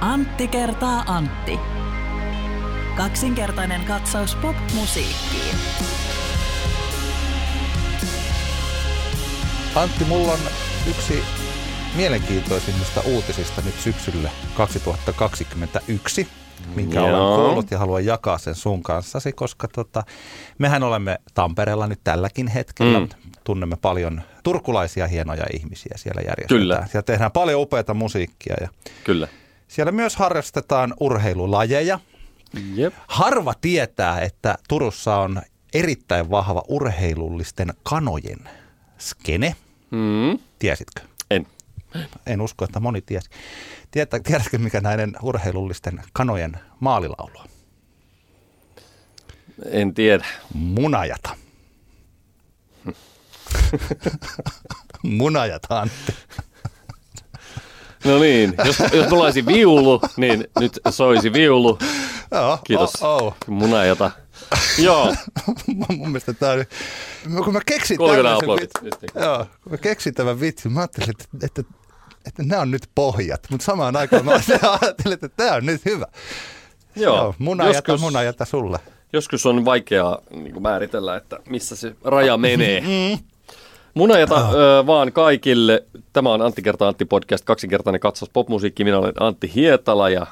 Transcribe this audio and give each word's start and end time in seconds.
Antti 0.00 0.48
kertaa 0.48 1.04
Antti. 1.06 1.58
Kaksinkertainen 2.96 3.84
katsaus 3.84 4.34
pop-musiikkiin. 4.34 5.56
Antti, 9.74 10.04
mulla 10.04 10.32
on 10.32 10.38
yksi 10.90 11.22
mielenkiintoisimmista 11.94 13.00
uutisista 13.00 13.62
nyt 13.64 13.74
syksylle 13.74 14.30
2021, 14.56 16.28
minkä 16.74 17.00
Joo. 17.00 17.06
olen 17.06 17.40
kuullut 17.46 17.70
ja 17.70 17.78
haluan 17.78 18.04
jakaa 18.04 18.38
sen 18.38 18.54
sun 18.54 18.82
kanssasi, 18.82 19.32
koska 19.32 19.68
tota, 19.68 20.04
mehän 20.58 20.82
olemme 20.82 21.18
Tampereella 21.34 21.86
nyt 21.86 22.00
tälläkin 22.04 22.48
hetkellä. 22.48 23.00
Mm. 23.00 23.08
Tunnemme 23.44 23.76
paljon 23.76 24.22
turkulaisia 24.42 25.06
hienoja 25.06 25.44
ihmisiä 25.52 25.94
siellä 25.96 26.20
järjestetään. 26.20 26.60
Kyllä. 26.60 26.86
Siellä 26.90 27.02
tehdään 27.02 27.32
paljon 27.32 27.60
upeata 27.60 27.94
musiikkia 27.94 28.56
ja 28.60 28.68
Kyllä. 29.04 29.28
Siellä 29.68 29.92
myös 29.92 30.16
harrastetaan 30.16 30.94
urheilulajeja. 31.00 32.00
Jep. 32.74 32.94
Harva 33.06 33.54
tietää, 33.60 34.20
että 34.20 34.58
Turussa 34.68 35.16
on 35.16 35.42
erittäin 35.74 36.30
vahva 36.30 36.62
urheilullisten 36.68 37.74
kanojen 37.82 38.48
skene. 38.98 39.56
Mm. 39.90 40.38
Tiesitkö? 40.58 41.00
En. 41.30 41.46
En 42.26 42.40
usko, 42.40 42.64
että 42.64 42.80
moni 42.80 43.02
tiesi. 43.02 43.30
Tietä, 43.90 44.20
tiedätkö, 44.20 44.58
mikä 44.58 44.80
näiden 44.80 45.16
urheilullisten 45.22 46.02
kanojen 46.12 46.58
maalilaulu 46.80 47.38
on? 47.38 47.46
En 49.70 49.94
tiedä. 49.94 50.26
Munajata. 50.54 51.36
Munajata, 55.02 55.80
Antti. 55.80 56.14
No 58.06 58.18
niin, 58.18 58.54
jos, 58.64 58.78
jos 58.92 59.08
mulla 59.10 59.24
olisi 59.24 59.46
viulu, 59.46 60.00
niin 60.16 60.44
nyt 60.60 60.80
soisi 60.90 61.32
viulu. 61.32 61.78
Joo, 62.30 62.58
Kiitos. 62.64 62.92
Oh, 63.02 63.22
oh. 63.22 63.34
Munajata. 63.46 64.10
Joo, 64.78 65.14
Mun 65.96 66.08
mielestä 66.08 66.32
tämä 66.32 66.52
on... 66.52 66.64
Kun 67.44 67.52
mä 67.52 67.60
keksin 67.66 67.98
tämmöisen 67.98 68.68
niin. 68.82 69.24
joo, 69.24 69.46
kun 69.62 69.72
mä 69.72 69.78
keksin 69.78 70.14
tämän 70.14 70.40
vitsin, 70.40 70.72
mä 70.72 70.80
ajattelin, 70.80 71.10
että, 71.10 71.24
että, 71.46 71.62
että 72.26 72.42
nämä 72.42 72.62
on 72.62 72.70
nyt 72.70 72.82
pohjat, 72.94 73.40
mutta 73.50 73.64
samaan 73.64 73.96
aikaan 73.96 74.24
mä 74.24 74.32
ajattelin, 74.82 75.14
että 75.24 75.28
tämä 75.28 75.54
on 75.54 75.66
nyt 75.66 75.84
hyvä. 75.84 76.06
joo. 76.96 77.34
munajata, 77.38 77.76
joskus, 77.76 78.00
munajata 78.00 78.44
sulle. 78.44 78.78
joskus 79.12 79.46
on 79.46 79.64
vaikeaa 79.64 80.18
niin 80.30 80.62
määritellä, 80.62 81.16
että 81.16 81.38
missä 81.48 81.76
se 81.76 81.96
raja 82.04 82.36
menee. 82.36 82.80
Mm. 82.80 83.18
Munajata 83.96 84.50
ö, 84.50 84.86
vaan 84.86 85.12
kaikille. 85.12 85.84
Tämä 86.12 86.32
on 86.32 86.42
Antti 86.42 86.62
kertaa 86.62 86.88
Antti 86.88 87.04
podcast, 87.04 87.44
kaksinkertainen 87.44 88.00
katsaus 88.00 88.30
popmusiikki. 88.30 88.84
Minä 88.84 88.98
olen 88.98 89.12
Antti 89.20 89.52
Hietala 89.54 90.10
ja 90.10 90.26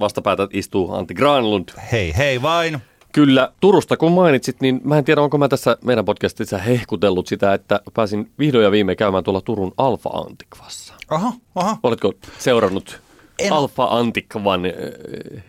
vastapäätä 0.00 0.48
istuu 0.52 0.94
Antti 0.94 1.14
Granlund. 1.14 1.68
Hei, 1.92 2.16
hei 2.16 2.42
vain. 2.42 2.78
Kyllä, 3.12 3.52
Turusta 3.60 3.96
kun 3.96 4.12
mainitsit, 4.12 4.60
niin 4.60 4.80
mä 4.84 4.98
en 4.98 5.04
tiedä, 5.04 5.20
onko 5.20 5.38
mä 5.38 5.48
tässä 5.48 5.76
meidän 5.84 6.04
podcastissa 6.04 6.58
hehkutellut 6.58 7.26
sitä, 7.26 7.54
että 7.54 7.80
pääsin 7.94 8.30
vihdoin 8.38 8.64
ja 8.64 8.70
viime 8.70 8.96
käymään 8.96 9.24
tuolla 9.24 9.40
Turun 9.40 9.72
Alfa 9.76 10.08
Antikvassa. 10.08 10.94
Aha, 11.10 11.32
aha. 11.54 11.76
Oletko 11.82 12.12
seurannut 12.38 13.00
En- 13.38 13.52
Alfa 13.52 13.84
Antikvan 13.84 14.64
ö, 14.66 14.70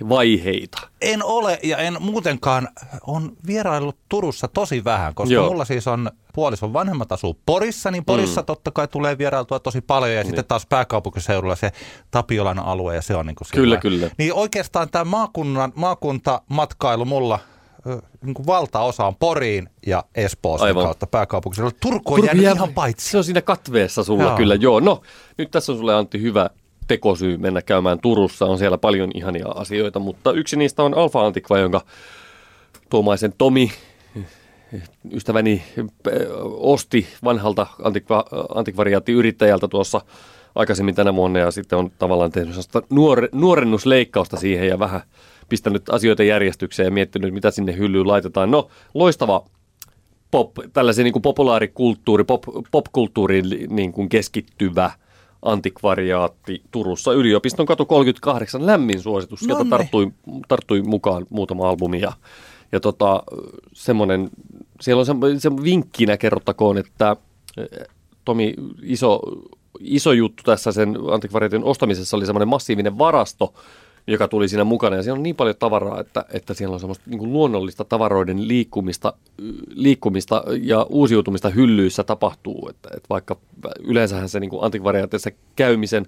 vaiheita? 0.10 0.78
En 1.02 1.24
ole 1.24 1.60
ja 1.64 1.78
en 1.78 1.98
muutenkaan 2.00 2.68
on 3.08 3.32
vieraillut 3.48 3.98
Turussa 4.10 4.48
tosi 4.48 4.84
vähän, 4.84 5.14
koska 5.16 5.34
Joo. 5.34 5.50
Mulla 5.50 5.66
siis 5.66 5.88
on 5.88 6.12
puolison 6.34 6.74
vanhemmat 6.74 7.12
asuu 7.12 7.40
Porissa, 7.46 7.92
niin 7.92 8.06
Porissa 8.06 8.42
mm. 8.42 8.46
totta 8.46 8.72
kai 8.72 8.88
tulee 8.88 9.18
vierailtua 9.18 9.60
tosi 9.60 9.82
paljon 9.82 10.12
ja 10.12 10.18
niin. 10.18 10.26
sitten 10.28 10.46
taas 10.46 10.66
pääkaupunkiseudulla 10.66 11.56
se 11.56 11.72
Tapiolan 12.12 12.60
alue 12.60 12.96
ja 12.96 13.02
se 13.02 13.16
on 13.16 13.26
niin 13.26 13.36
kuin 13.36 13.48
Kyllä, 13.52 13.70
lailla. 13.70 13.82
kyllä. 13.82 14.10
Niin 14.18 14.34
oikeastaan 14.34 14.90
tämä 14.90 15.06
maakunnan, 15.06 15.74
maakuntamatkailu 15.76 17.06
mulla 17.06 17.40
niin 18.22 18.34
kuin 18.34 18.46
valtaosa 18.48 19.06
on 19.06 19.16
Poriin 19.16 19.70
ja 19.88 20.04
Espooseen 20.16 20.68
Aivan. 20.68 20.84
kautta 20.84 21.08
pääkaupunkiseudulla. 21.08 21.78
Turku 21.82 22.14
on 22.14 22.26
jäänyt 22.26 22.44
ihan 22.44 22.74
paitsi. 22.74 23.10
Se 23.10 23.18
on 23.18 23.24
siinä 23.24 23.42
katveessa 23.42 24.04
sulla 24.04 24.24
Joo. 24.24 24.38
kyllä, 24.38 24.56
joo. 24.56 24.80
No, 24.80 25.02
nyt 25.38 25.52
tässä 25.52 25.72
on 25.72 25.78
sulle 25.78 25.96
Antti 25.96 26.22
hyvä 26.22 26.50
tekosyy 26.88 27.38
mennä 27.38 27.62
käymään 27.62 28.00
Turussa. 28.00 28.46
On 28.46 28.58
siellä 28.58 28.78
paljon 28.78 29.12
ihania 29.14 29.48
asioita, 29.48 30.00
mutta 30.00 30.32
yksi 30.32 30.56
niistä 30.56 30.84
on 30.84 30.98
Alfa 30.98 31.26
Antikva, 31.26 31.58
jonka 31.58 31.82
Tuomaisen 32.90 33.34
Tomi, 33.38 33.72
ystäväni, 35.12 35.64
osti 36.44 37.08
vanhalta 37.24 37.68
antikva, 37.84 38.26
antikvariaattiyrittäjältä 38.56 39.68
tuossa 39.68 40.02
aikaisemmin 40.56 40.96
tänä 40.96 41.16
vuonna 41.16 41.40
ja 41.40 41.52
sitten 41.52 41.80
on 41.80 41.92
tavallaan 42.00 42.32
tehnyt 42.32 42.56
nuor, 42.90 43.30
nuorennusleikkausta 43.32 44.38
siihen 44.38 44.68
ja 44.68 44.80
vähän 44.80 45.02
pistänyt 45.50 45.90
asioita 45.90 46.24
järjestykseen 46.24 46.88
ja 46.88 46.92
miettinyt, 46.92 47.34
mitä 47.34 47.52
sinne 47.52 47.78
hyllyyn 47.78 48.08
laitetaan. 48.08 48.52
No, 48.52 48.68
loistava 48.94 49.46
pop, 50.32 50.52
tällaisen 50.74 51.04
niin 51.04 51.22
populaarikulttuuri, 51.22 52.24
pop, 52.24 52.44
popkulttuuriin 52.72 53.46
niin 53.70 54.10
keskittyvä 54.10 54.92
antikvariaatti 55.42 56.62
Turussa. 56.72 57.14
Yliopiston 57.14 57.66
katu 57.66 57.86
38, 57.86 58.66
lämmin 58.66 59.02
suositus. 59.02 59.40
Sieltä 59.40 59.66
tarttui, 59.70 60.12
tarttui 60.48 60.82
mukaan 60.82 61.26
muutama 61.30 61.70
albumi 61.70 62.02
ja, 62.02 62.14
ja 62.72 62.80
tota, 62.80 63.24
semmoinen, 63.74 64.30
siellä 64.82 65.00
on 65.00 65.06
se, 65.06 65.14
se 65.38 65.52
vinkkinä 65.64 66.18
kerrottakoon, 66.18 66.78
että 66.78 67.16
eh, 67.58 67.88
Tomi, 68.26 68.54
iso, 68.82 69.20
iso 69.80 70.12
juttu 70.12 70.44
tässä 70.44 70.72
sen 70.72 70.98
antikvariaatin 71.12 71.64
ostamisessa 71.64 72.18
oli 72.18 72.26
semmoinen 72.26 72.48
massiivinen 72.48 72.98
varasto, 72.98 73.54
joka 74.08 74.28
tuli 74.28 74.48
siinä 74.48 74.64
mukana. 74.64 74.96
Ja 74.96 75.04
siellä 75.04 75.18
on 75.18 75.24
niin 75.24 75.36
paljon 75.36 75.56
tavaraa, 75.60 76.00
että, 76.00 76.26
että 76.34 76.54
siellä 76.54 76.74
on 76.74 76.80
semmoista 76.80 77.04
niin 77.08 77.34
luonnollista 77.34 77.86
tavaroiden 77.86 78.48
liikkumista, 78.48 79.14
liikkumista 79.68 80.44
ja 80.62 80.86
uusiutumista 80.90 81.50
hyllyissä 81.50 82.04
tapahtuu. 82.04 82.68
Että, 82.70 82.90
että 82.98 83.10
vaikka 83.10 83.38
yleensähän 83.80 84.30
se 84.30 84.40
niin 84.40 84.50
kuin 84.50 84.64
antikvariaatissa 84.64 85.30
käymisen 85.56 86.06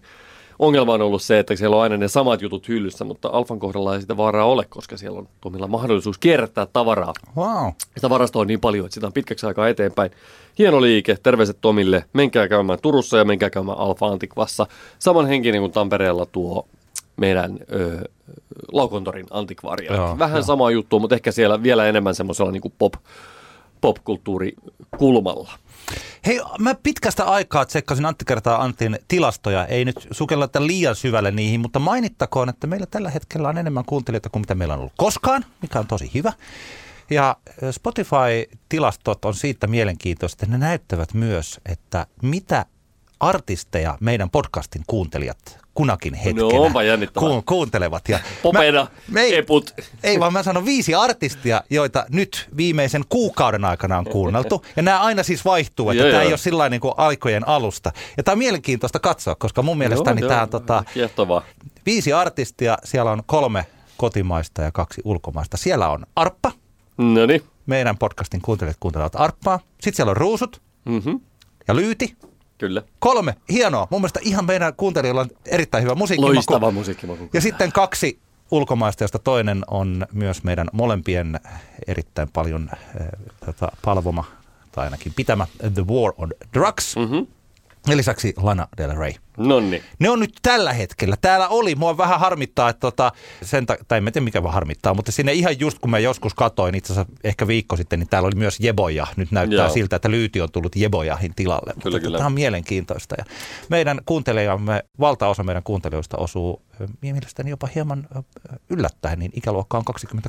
ongelma 0.59 0.93
on 0.93 1.01
ollut 1.01 1.21
se, 1.21 1.39
että 1.39 1.55
siellä 1.55 1.75
on 1.75 1.81
aina 1.81 1.97
ne 1.97 2.07
samat 2.07 2.41
jutut 2.41 2.67
hyllyssä, 2.67 3.05
mutta 3.05 3.29
Alfan 3.31 3.59
kohdalla 3.59 3.95
ei 3.95 4.01
sitä 4.01 4.17
vaaraa 4.17 4.45
ole, 4.45 4.65
koska 4.69 4.97
siellä 4.97 5.19
on 5.19 5.27
Tomilla 5.41 5.67
mahdollisuus 5.67 6.17
kierrättää 6.17 6.65
tavaraa 6.73 7.13
Wow. 7.37 7.71
sitä 7.95 8.09
varastoa 8.09 8.41
on 8.41 8.47
niin 8.47 8.59
paljon, 8.59 8.85
että 8.85 8.93
sitä 8.93 9.07
on 9.07 9.13
pitkäksi 9.13 9.45
aikaa 9.45 9.67
eteenpäin. 9.67 10.11
Hieno 10.57 10.81
liike, 10.81 11.17
terveiset 11.23 11.57
Tomille. 11.61 12.05
Menkää 12.13 12.47
käymään 12.47 12.79
Turussa 12.81 13.17
ja 13.17 13.25
menkää 13.25 13.49
käymään 13.49 13.77
Alfa 13.77 14.07
Antikvassa. 14.07 14.67
Saman 14.99 15.27
henkinen 15.27 15.61
kuin 15.61 15.71
Tampereella 15.71 16.25
tuo 16.25 16.67
meidän 17.19 17.59
ö, 17.73 18.01
Laukontorin 18.71 19.27
antikvariaatti. 19.29 20.19
Vähän 20.19 20.37
joo. 20.37 20.45
sama 20.45 20.71
juttu, 20.71 20.99
mutta 20.99 21.15
ehkä 21.15 21.31
siellä 21.31 21.63
vielä 21.63 21.85
enemmän 21.85 22.15
semmoisella 22.15 22.51
niin 22.51 22.73
pop, 22.77 22.93
popkulttuurikulmalla. 23.81 25.51
Hei, 26.25 26.41
mä 26.59 26.75
pitkästä 26.83 27.25
aikaa 27.25 27.65
tsekkasin 27.65 28.05
Antti 28.05 28.25
kertaa 28.25 28.63
Antin 28.63 28.99
tilastoja. 29.07 29.65
Ei 29.65 29.85
nyt 29.85 30.07
sukelleta 30.11 30.67
liian 30.67 30.95
syvälle 30.95 31.31
niihin, 31.31 31.59
mutta 31.59 31.79
mainittakoon, 31.79 32.49
että 32.49 32.67
meillä 32.67 32.85
tällä 32.85 33.09
hetkellä 33.09 33.49
on 33.49 33.57
enemmän 33.57 33.85
kuuntelijoita 33.85 34.29
kuin 34.29 34.41
mitä 34.41 34.55
meillä 34.55 34.73
on 34.73 34.79
ollut 34.79 34.93
koskaan, 34.97 35.45
mikä 35.61 35.79
on 35.79 35.87
tosi 35.87 36.11
hyvä. 36.13 36.33
Ja 37.09 37.35
Spotify-tilastot 37.71 39.25
on 39.25 39.33
siitä 39.33 39.67
mielenkiintoista, 39.67 40.45
että 40.45 40.57
ne 40.57 40.65
näyttävät 40.65 41.13
myös, 41.13 41.59
että 41.65 42.07
mitä 42.21 42.65
artisteja 43.19 43.97
meidän 44.01 44.29
podcastin 44.29 44.83
kuuntelijat 44.87 45.59
kunakin 45.79 46.13
hetkenä 46.13 46.41
No, 46.41 46.61
onpa 46.63 46.83
jännittävää. 46.83 47.29
ku- 47.29 47.41
kuuntelevat. 47.45 48.09
Ja 48.09 48.19
Popeda, 48.43 48.87
mä, 49.07 49.19
ei, 49.19 49.37
eput. 49.37 49.73
ei 50.03 50.19
vaan 50.19 50.33
mä 50.33 50.43
sanon 50.43 50.65
viisi 50.65 50.95
artistia, 50.95 51.63
joita 51.69 52.05
nyt 52.09 52.49
viimeisen 52.57 53.03
kuukauden 53.09 53.65
aikana 53.65 53.97
on 53.97 54.05
kuunneltu. 54.05 54.65
Ja 54.75 54.81
nämä 54.83 54.99
aina 54.99 55.23
siis 55.23 55.45
vaihtuu, 55.45 55.89
että 55.89 56.03
Joo, 56.03 56.11
tämä 56.11 56.21
ei 56.23 56.29
ole 56.29 56.37
sillä 56.37 56.69
niin 56.69 56.81
kuin 56.81 56.93
aikojen 56.97 57.47
alusta. 57.47 57.91
Ja 58.17 58.23
tämä 58.23 58.33
on 58.33 58.37
mielenkiintoista 58.39 58.99
katsoa, 58.99 59.35
koska 59.35 59.61
mun 59.61 59.77
mielestäni 59.77 60.21
tämä 60.21 60.41
on 60.41 60.49
tota, 60.49 60.83
Kiehtovaa. 60.93 61.41
viisi 61.85 62.13
artistia, 62.13 62.77
siellä 62.83 63.11
on 63.11 63.23
kolme 63.25 63.65
kotimaista 63.97 64.61
ja 64.61 64.71
kaksi 64.71 65.01
ulkomaista. 65.05 65.57
Siellä 65.57 65.89
on 65.89 66.05
Arppa, 66.15 66.51
No 66.97 67.25
niin. 67.25 67.43
meidän 67.65 67.97
podcastin 67.97 68.41
kuuntelijat 68.41 68.77
kuuntelevat 68.79 69.13
Arppaa. 69.15 69.59
Sitten 69.81 69.95
siellä 69.95 70.09
on 70.11 70.17
Ruusut 70.17 70.61
Mm-hmm. 70.85 71.19
ja 71.67 71.75
Lyyti. 71.75 72.15
Kyllä. 72.59 72.83
Kolme, 72.99 73.35
hienoa. 73.49 73.87
Mun 73.89 74.01
mielestä 74.01 74.19
ihan 74.23 74.45
meidän 74.45 74.73
kuuntelijoilla 74.73 75.21
on 75.21 75.29
erittäin 75.45 75.83
hyvä 75.83 75.95
musiikkimaku. 75.95 76.33
Loistava 76.35 76.71
musiikkimaku. 76.71 77.29
Ja 77.33 77.41
sitten 77.41 77.71
kaksi 77.71 78.19
ulkomaista, 78.51 79.03
josta 79.03 79.19
toinen 79.19 79.63
on 79.67 80.07
myös 80.13 80.43
meidän 80.43 80.67
molempien 80.73 81.39
erittäin 81.87 82.29
paljon 82.33 82.69
äh, 82.73 83.07
tota, 83.45 83.71
palvoma, 83.85 84.23
tai 84.71 84.85
ainakin 84.85 85.13
pitämä 85.15 85.47
The 85.73 85.85
War 85.87 86.13
on 86.17 86.33
Drugs. 86.53 86.95
Mm-hmm. 86.95 87.27
Ja 87.87 87.97
lisäksi 87.97 88.33
Lana 88.37 88.67
Del 88.77 88.97
Rey. 88.97 89.13
Nonni. 89.39 89.83
Ne 89.99 90.09
on 90.09 90.19
nyt 90.19 90.31
tällä 90.41 90.73
hetkellä. 90.73 91.15
Täällä 91.21 91.47
oli, 91.47 91.75
mua 91.75 91.97
vähän 91.97 92.19
harmittaa, 92.19 92.69
että 92.69 92.79
tota, 92.79 93.11
sen 93.41 93.65
ta- 93.65 93.77
tai 93.87 93.97
en 93.97 94.03
tiedä 94.05 94.21
mikä 94.23 94.43
vaan 94.43 94.53
harmittaa, 94.53 94.93
mutta 94.93 95.11
sinne 95.11 95.33
ihan 95.33 95.59
just 95.59 95.79
kun 95.79 95.89
mä 95.91 95.99
joskus 95.99 96.33
katoin, 96.33 96.75
itse 96.75 96.93
asiassa 96.93 97.13
ehkä 97.23 97.47
viikko 97.47 97.75
sitten, 97.75 97.99
niin 97.99 98.09
täällä 98.09 98.27
oli 98.27 98.35
myös 98.35 98.59
jeboja. 98.59 99.07
Nyt 99.15 99.31
näyttää 99.31 99.65
Joo. 99.65 99.69
siltä, 99.73 99.95
että 99.95 100.11
lyyti 100.11 100.41
on 100.41 100.51
tullut 100.51 100.75
jebojahin 100.75 101.35
tilalle. 101.35 101.73
Kyllä, 101.73 101.77
mutta 101.83 101.99
kyllä. 101.99 102.17
Tämä 102.17 102.25
on 102.27 102.33
mielenkiintoista. 102.33 103.15
Ja 103.17 103.25
meidän 103.69 103.99
kuuntelijamme, 104.05 104.83
valtaosa 104.99 105.43
meidän 105.43 105.63
kuuntelijoista 105.63 106.17
osuu 106.17 106.61
mielestäni 107.01 107.49
jopa 107.49 107.67
hieman 107.75 108.07
yllättäen, 108.69 109.19
niin 109.19 109.31
ikäluokka 109.35 109.77
on 109.77 109.83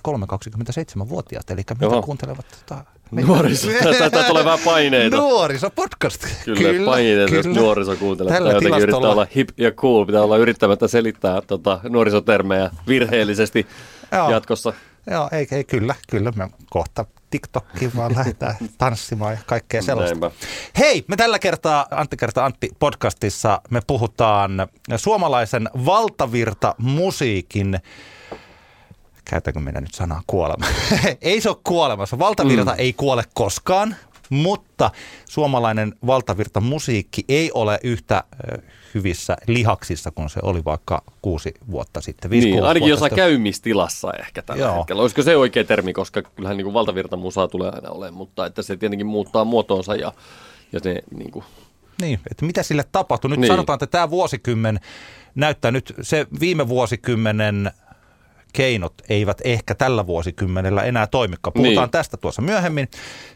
23-27-vuotiaat, 0.08 1.50
eli 1.50 1.62
mitä 1.80 2.02
kuuntelevat 2.04 2.46
tota, 2.66 2.84
Nuoriso. 3.10 3.68
Tästä 3.98 4.22
tulee 4.22 4.44
vähän 4.44 4.58
paineita. 4.64 5.16
Nuorisopodcast. 5.16 6.26
Kyllä, 6.44 6.84
paineita, 6.86 7.34
jos 7.34 7.46
nuoriso 7.46 7.96
kuuntelee. 7.96 8.32
Tällä 8.32 8.52
tilastolla- 8.52 8.99
yrittää 9.00 9.12
olla 9.12 9.26
hip 9.36 9.48
ja 9.56 9.70
cool. 9.70 10.04
Pitää 10.04 10.22
olla 10.22 10.36
yrittämättä 10.36 10.88
selittää 10.88 11.40
tota, 11.40 11.80
nuorisotermejä 11.88 12.70
virheellisesti 12.88 13.66
Joo. 14.12 14.30
jatkossa. 14.30 14.72
Joo, 15.10 15.28
ei, 15.32 15.48
ei 15.52 15.64
kyllä, 15.64 15.94
kyllä. 16.10 16.32
Me 16.36 16.50
kohta 16.70 17.04
TikTokkiin 17.30 17.90
vaan 17.96 18.14
lähdetään 18.16 18.54
tanssimaan 18.78 19.32
ja 19.32 19.38
kaikkea 19.46 19.82
sellaista. 19.82 20.20
Näinpä. 20.20 20.36
Hei, 20.78 21.04
me 21.08 21.16
tällä 21.16 21.38
kertaa 21.38 21.86
Antti 21.90 22.16
kertaa 22.16 22.44
Antti 22.44 22.70
podcastissa 22.78 23.60
me 23.70 23.80
puhutaan 23.86 24.68
suomalaisen 24.96 25.70
valtavirta 25.86 26.74
musiikin 26.78 27.80
käytänkö 29.24 29.60
minä 29.60 29.80
nyt 29.80 29.94
sanaa 29.94 30.22
kuolema? 30.26 30.66
ei 31.20 31.40
se 31.40 31.48
ole 31.48 31.56
kuolemassa. 31.64 32.18
Valtavirta 32.18 32.70
mm. 32.70 32.78
ei 32.78 32.92
kuole 32.92 33.24
koskaan, 33.34 33.96
mutta 34.30 34.90
suomalainen 35.28 35.94
valtavirta 36.06 36.60
musiikki 36.60 37.24
ei 37.28 37.50
ole 37.54 37.78
yhtä 37.82 38.24
hyvissä 38.94 39.36
lihaksissa 39.46 40.10
kuin 40.10 40.30
se 40.30 40.40
oli 40.42 40.64
vaikka 40.64 41.02
kuusi 41.22 41.54
vuotta 41.70 42.00
sitten. 42.00 42.30
Viisi, 42.30 42.50
Niin, 42.50 42.64
ainakin 42.64 42.88
jossain 42.88 43.14
käymistilassa 43.14 44.12
ehkä 44.20 44.42
tällä 44.42 44.62
Joo. 44.64 44.76
hetkellä. 44.78 45.02
Olisiko 45.02 45.22
se 45.22 45.36
oikea 45.36 45.64
termi, 45.64 45.92
koska 45.92 46.22
kyllähän 46.22 46.56
niin 46.56 46.72
valtavirta 46.74 47.16
musaa 47.16 47.48
tulee 47.48 47.70
aina 47.74 47.90
olemaan, 47.90 48.14
mutta 48.14 48.46
että 48.46 48.62
se 48.62 48.76
tietenkin 48.76 49.06
muuttaa 49.06 49.44
muotoonsa 49.44 49.96
ja, 49.96 50.12
ja 50.72 50.80
se 50.80 51.02
niin 51.16 51.30
kuin, 51.30 51.44
Niin, 52.00 52.20
että 52.30 52.46
mitä 52.46 52.62
sille 52.62 52.84
tapahtui? 52.92 53.30
Nyt 53.30 53.40
niin. 53.40 53.52
sanotaan, 53.52 53.74
että 53.74 53.86
tämä 53.86 54.10
vuosikymmen 54.10 54.80
näyttää 55.34 55.70
nyt, 55.70 55.94
se 56.02 56.26
viime 56.40 56.68
vuosikymmenen 56.68 57.70
keinot 58.52 58.94
eivät 59.08 59.38
ehkä 59.44 59.74
tällä 59.74 60.06
vuosikymmenellä 60.06 60.82
enää 60.82 61.06
toimikaan. 61.06 61.52
Puhutaan 61.52 61.84
Niin. 61.84 61.90
tästä 61.90 62.16
tuossa 62.16 62.42
myöhemmin. 62.42 62.88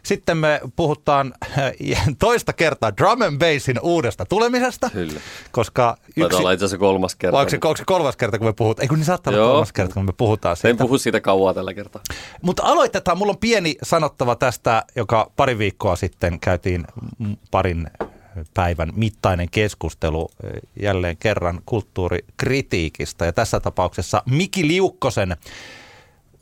Sitten 0.03 0.37
me 0.37 0.61
puhutaan 0.75 1.33
äh, 1.57 1.71
toista 2.19 2.53
kertaa 2.53 2.97
drum 2.97 3.21
and 3.21 3.39
bassin 3.39 3.79
uudesta 3.81 4.25
tulemisesta, 4.25 4.89
Kyllä. 4.89 5.19
koska 5.51 5.97
Taitaa 5.97 6.25
yksi... 6.27 6.37
olla 6.39 6.51
itse 6.51 6.65
asiassa 6.65 6.77
kolmas 6.77 7.15
kerta. 7.15 7.37
Onko 7.39 7.49
se, 7.49 7.55
onko 7.55 7.77
se 7.77 7.83
kolmas 7.85 8.15
kerta, 8.17 8.37
kun 8.37 8.47
me 8.47 8.53
puhutaan? 8.53 8.83
Ei 8.83 8.87
kun 8.87 8.97
niin 8.97 9.05
saattaa 9.05 9.33
olla 9.33 9.47
kolmas 9.47 9.73
kerta, 9.73 9.93
kun 9.93 10.05
me 10.05 10.13
puhutaan 10.17 10.51
En 10.53 10.57
siitä. 10.57 10.83
puhu 10.83 10.97
siitä 10.97 11.21
kauaa 11.21 11.53
tällä 11.53 11.73
kertaa. 11.73 12.01
Mutta 12.41 12.63
aloitetaan. 12.63 13.17
Mulla 13.17 13.31
on 13.31 13.37
pieni 13.37 13.75
sanottava 13.83 14.35
tästä, 14.35 14.83
joka 14.95 15.31
pari 15.35 15.57
viikkoa 15.57 15.95
sitten 15.95 16.39
käytiin 16.39 16.85
parin 17.51 17.87
päivän 18.53 18.91
mittainen 18.95 19.49
keskustelu 19.49 20.29
eh, 20.43 20.51
jälleen 20.81 21.17
kerran 21.17 21.61
kulttuurikritiikistä. 21.65 23.25
Ja 23.25 23.33
tässä 23.33 23.59
tapauksessa 23.59 24.23
Miki 24.29 24.67
Liukkosen 24.67 25.37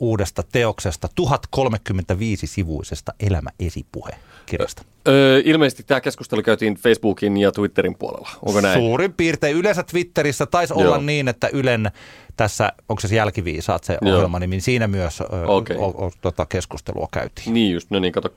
uudesta 0.03 0.43
teoksesta 0.51 1.07
1035-sivuisesta 1.21 3.13
elämäesipuhe 3.19 4.11
kirjasta. 4.45 4.83
Öö, 5.07 5.41
ilmeisesti 5.45 5.83
tämä 5.83 6.01
keskustelu 6.01 6.41
käytiin 6.41 6.75
Facebookin 6.75 7.37
ja 7.37 7.51
Twitterin 7.51 7.95
puolella. 7.95 8.29
Onko 8.45 8.61
näin? 8.61 8.79
Suurin 8.79 9.13
piirtein. 9.13 9.57
Yleensä 9.57 9.83
Twitterissä 9.83 10.45
taisi 10.45 10.73
Joo. 10.73 10.81
olla 10.81 10.97
niin, 10.97 11.27
että 11.27 11.49
Ylen 11.53 11.91
tässä, 12.37 12.71
onko 12.89 12.99
se 12.99 13.15
jälkiviisaat 13.15 13.83
se 13.83 13.97
Joo. 14.01 14.15
ohjelma, 14.15 14.39
niin 14.39 14.61
siinä 14.61 14.87
myös 14.87 15.21
ö, 15.21 15.25
Okei. 15.47 15.77
o, 15.77 15.85
o, 15.85 16.11
tota 16.21 16.45
keskustelua 16.45 17.07
käytiin. 17.11 17.53
Niin 17.53 17.73
just, 17.73 17.91
no 17.91 17.99
niin, 17.99 18.13
kato, 18.13 18.29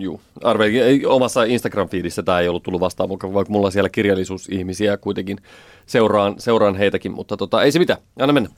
juu. 0.00 0.20
Arvelin, 0.42 0.82
ei, 0.82 1.06
omassa 1.06 1.44
Instagram-fiidissä 1.44 2.22
tämä 2.22 2.40
ei 2.40 2.48
ollut 2.48 2.62
tullut 2.62 2.80
vastaan, 2.80 3.08
mutta 3.08 3.34
vaikka 3.34 3.52
mulla 3.52 3.66
on 3.66 3.72
siellä 3.72 3.88
kirjallisuusihmisiä 3.88 4.96
kuitenkin 4.96 5.38
seuraan, 5.86 6.34
seuraan 6.38 6.76
heitäkin, 6.76 7.12
mutta 7.12 7.36
tota, 7.36 7.62
ei 7.62 7.72
se 7.72 7.78
mitään, 7.78 8.00
anna 8.18 8.32
mennä. 8.32 8.50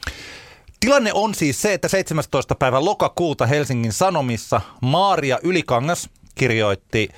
Tilanne 0.81 1.11
on 1.15 1.35
siis 1.35 1.63
se, 1.63 1.75
että 1.75 1.89
17. 1.89 2.55
päivä 2.55 2.85
lokakuuta 2.85 3.47
Helsingin 3.47 3.93
Sanomissa 3.93 4.61
Maaria 4.83 5.39
Ylikangas 5.43 6.11
kirjoitti 6.35 7.09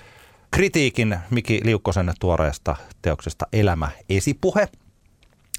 kritiikin 0.51 1.19
Miki 1.31 1.61
Liukkosen 1.65 2.13
tuoreesta 2.21 2.77
teoksesta 3.03 3.47
Elämä 3.53 3.91
esipuhe. 4.09 4.69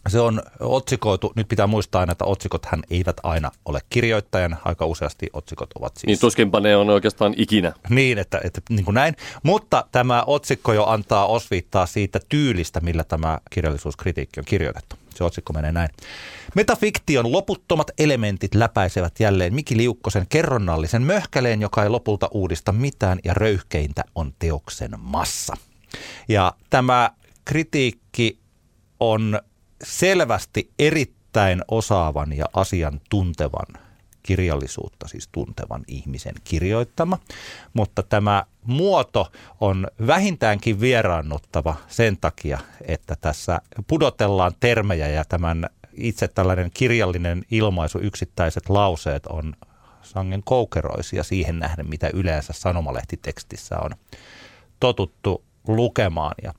Se 0.07 0.19
on 0.19 0.41
otsikoitu, 0.59 1.33
nyt 1.35 1.47
pitää 1.47 1.67
muistaa 1.67 1.99
aina, 1.99 2.11
että 2.11 2.25
otsikothan 2.25 2.83
eivät 2.89 3.17
aina 3.23 3.51
ole 3.65 3.79
kirjoittajan, 3.89 4.57
aika 4.65 4.85
useasti 4.85 5.29
otsikot 5.33 5.69
ovat 5.79 5.97
siis 5.97 6.07
Niin 6.07 6.19
tuskinpa 6.19 6.59
ne 6.59 6.75
on 6.75 6.89
oikeastaan 6.89 7.33
ikinä. 7.37 7.73
niin, 7.89 8.17
että, 8.17 8.41
että 8.43 8.61
niin 8.69 8.85
kuin 8.85 8.95
näin. 8.95 9.15
Mutta 9.43 9.85
tämä 9.91 10.23
otsikko 10.27 10.73
jo 10.73 10.85
antaa 10.85 11.25
osviittaa 11.25 11.85
siitä 11.85 12.19
tyylistä, 12.29 12.79
millä 12.79 13.03
tämä 13.03 13.39
kirjallisuuskritiikki 13.51 14.39
on 14.39 14.45
kirjoitettu. 14.45 14.95
Se 15.15 15.23
otsikko 15.23 15.53
menee 15.53 15.71
näin. 15.71 15.89
Metafiktion 16.55 17.31
loputtomat 17.31 17.91
elementit 17.97 18.55
läpäisevät 18.55 19.19
jälleen 19.19 19.53
Miki 19.53 19.77
Liukkosen 19.77 20.25
kerronnallisen 20.29 21.01
möhkäleen, 21.01 21.61
joka 21.61 21.83
ei 21.83 21.89
lopulta 21.89 22.27
uudista 22.31 22.71
mitään 22.71 23.19
ja 23.23 23.33
röyhkeintä 23.33 24.03
on 24.15 24.33
teoksen 24.39 24.91
massa. 24.97 25.57
Ja 26.27 26.53
tämä 26.69 27.11
kritiikki 27.45 28.39
on 28.99 29.39
selvästi 29.83 30.71
erittäin 30.79 31.61
osaavan 31.67 32.37
ja 32.37 32.45
asiantuntevan 32.53 33.90
kirjallisuutta, 34.23 35.07
siis 35.07 35.29
tuntevan 35.31 35.83
ihmisen 35.87 36.35
kirjoittama, 36.43 37.19
mutta 37.73 38.03
tämä 38.03 38.43
muoto 38.63 39.31
on 39.61 39.87
vähintäänkin 40.07 40.81
vieraannuttava 40.81 41.75
sen 41.87 42.17
takia, 42.21 42.59
että 42.87 43.15
tässä 43.21 43.61
pudotellaan 43.87 44.51
termejä 44.59 45.07
ja 45.07 45.25
tämän 45.25 45.69
itse 45.93 46.27
tällainen 46.27 46.71
kirjallinen 46.73 47.43
ilmaisu, 47.51 47.99
yksittäiset 47.99 48.69
lauseet 48.69 49.25
on 49.25 49.53
sangen 50.01 50.41
koukeroisia 50.43 51.23
siihen 51.23 51.59
nähden, 51.59 51.89
mitä 51.89 52.09
yleensä 52.13 52.53
sanomalehtitekstissä 52.53 53.79
on 53.79 53.91
totuttu 54.79 55.43
lukemaan. 55.67 56.35
Ja 56.43 56.53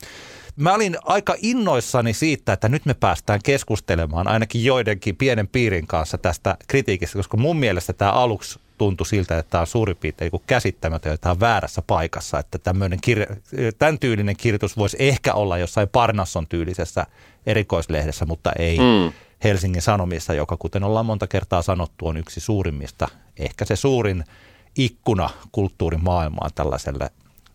mä 0.56 0.74
olin 0.74 0.96
aika 1.04 1.34
innoissani 1.42 2.12
siitä, 2.12 2.52
että 2.52 2.68
nyt 2.68 2.86
me 2.86 2.94
päästään 2.94 3.40
keskustelemaan 3.44 4.28
ainakin 4.28 4.64
joidenkin 4.64 5.16
pienen 5.16 5.48
piirin 5.48 5.86
kanssa 5.86 6.18
tästä 6.18 6.56
kritiikistä, 6.68 7.18
koska 7.18 7.36
mun 7.36 7.56
mielestä 7.56 7.92
tämä 7.92 8.10
aluksi 8.10 8.60
tuntui 8.78 9.06
siltä, 9.06 9.38
että 9.38 9.50
tämä 9.50 9.60
on 9.60 9.66
suurin 9.66 9.96
piirtein 9.96 10.30
käsittämätön, 10.46 11.12
että 11.12 11.22
tämä 11.22 11.30
on 11.30 11.40
väärässä 11.40 11.82
paikassa, 11.86 12.38
että 12.38 12.58
tämmöinen 12.58 12.98
kirja, 13.00 13.26
tämän 13.78 13.98
tyylinen 13.98 14.36
kirjoitus 14.36 14.76
voisi 14.76 14.96
ehkä 15.00 15.34
olla 15.34 15.58
jossain 15.58 15.88
Parnasson 15.88 16.46
tyylisessä 16.46 17.06
erikoislehdessä, 17.46 18.26
mutta 18.26 18.52
ei 18.58 18.78
Mm. 18.78 19.12
Helsingin 19.44 19.82
Sanomissa, 19.82 20.34
joka 20.34 20.56
kuten 20.56 20.84
ollaan 20.84 21.06
monta 21.06 21.26
kertaa 21.26 21.62
sanottu, 21.62 22.06
on 22.06 22.16
yksi 22.16 22.40
suurimmista, 22.40 23.08
ehkä 23.38 23.64
se 23.64 23.76
suurin 23.76 24.24
ikkuna 24.78 25.30
kulttuurin 25.52 26.04
maailmaan 26.04 26.50
tällaiselle 26.54 27.10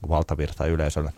valtavirta-yleisölle. 0.10 1.13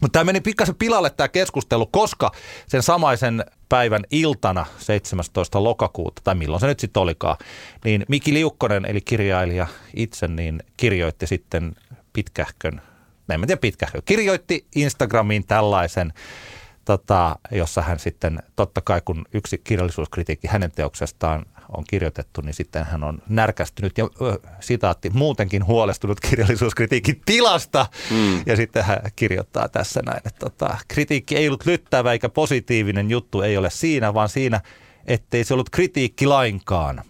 Mutta 0.00 0.18
tämä 0.18 0.24
meni 0.24 0.40
pikkasen 0.40 0.74
pilalle 0.74 1.10
tämä 1.10 1.28
keskustelu, 1.28 1.86
koska 1.86 2.30
sen 2.66 2.82
samaisen 2.82 3.44
päivän 3.68 4.02
iltana 4.10 4.66
17. 4.78 5.64
lokakuuta, 5.64 6.22
tai 6.24 6.34
milloin 6.34 6.60
se 6.60 6.66
nyt 6.66 6.80
sitten 6.80 7.00
olikaan, 7.00 7.36
niin 7.84 8.04
Miki 8.08 8.34
Liukkonen, 8.34 8.84
eli 8.84 9.00
kirjailija 9.00 9.66
itse, 9.96 10.28
niin 10.28 10.62
kirjoitti 10.76 11.26
sitten 11.26 11.74
pitkähkön, 12.12 12.82
en 13.30 13.40
mä 13.40 13.46
tiedä 13.46 13.60
pitkähkön, 13.60 14.02
kirjoitti 14.04 14.66
Instagramiin 14.74 15.46
tällaisen, 15.46 16.12
tota, 16.90 17.36
jossa 17.50 17.82
hän 17.82 17.98
sitten, 17.98 18.38
totta 18.56 18.80
kai 18.80 19.00
kun 19.04 19.24
yksi 19.32 19.60
kirjallisuuskritiikki 19.64 20.48
hänen 20.48 20.70
teoksestaan 20.70 21.46
on 21.76 21.84
kirjoitettu, 21.90 22.40
niin 22.40 22.54
sitten 22.54 22.84
hän 22.84 23.04
on 23.04 23.22
närkästynyt 23.28 23.98
ja 23.98 24.08
ö, 24.22 24.38
sitaatti 24.60 25.10
muutenkin 25.10 25.66
huolestunut 25.66 26.20
kirjallisuuskritiikin 26.20 27.20
tilasta. 27.26 27.86
Mm. 28.10 28.42
Ja 28.46 28.56
sitten 28.56 28.84
hän 28.84 28.98
kirjoittaa 29.16 29.68
tässä 29.68 30.02
näin, 30.06 30.16
että 30.16 30.38
tota, 30.38 30.78
kritiikki 30.88 31.36
ei 31.36 31.48
ollut 31.48 31.66
lyttävä 31.66 32.12
eikä 32.12 32.28
positiivinen 32.28 33.10
juttu 33.10 33.42
ei 33.42 33.56
ole 33.56 33.70
siinä, 33.70 34.14
vaan 34.14 34.28
siinä, 34.28 34.60
ettei 35.06 35.44
se 35.44 35.54
ollut 35.54 35.70
kritiikki 35.70 36.26
lainkaan. 36.26 37.02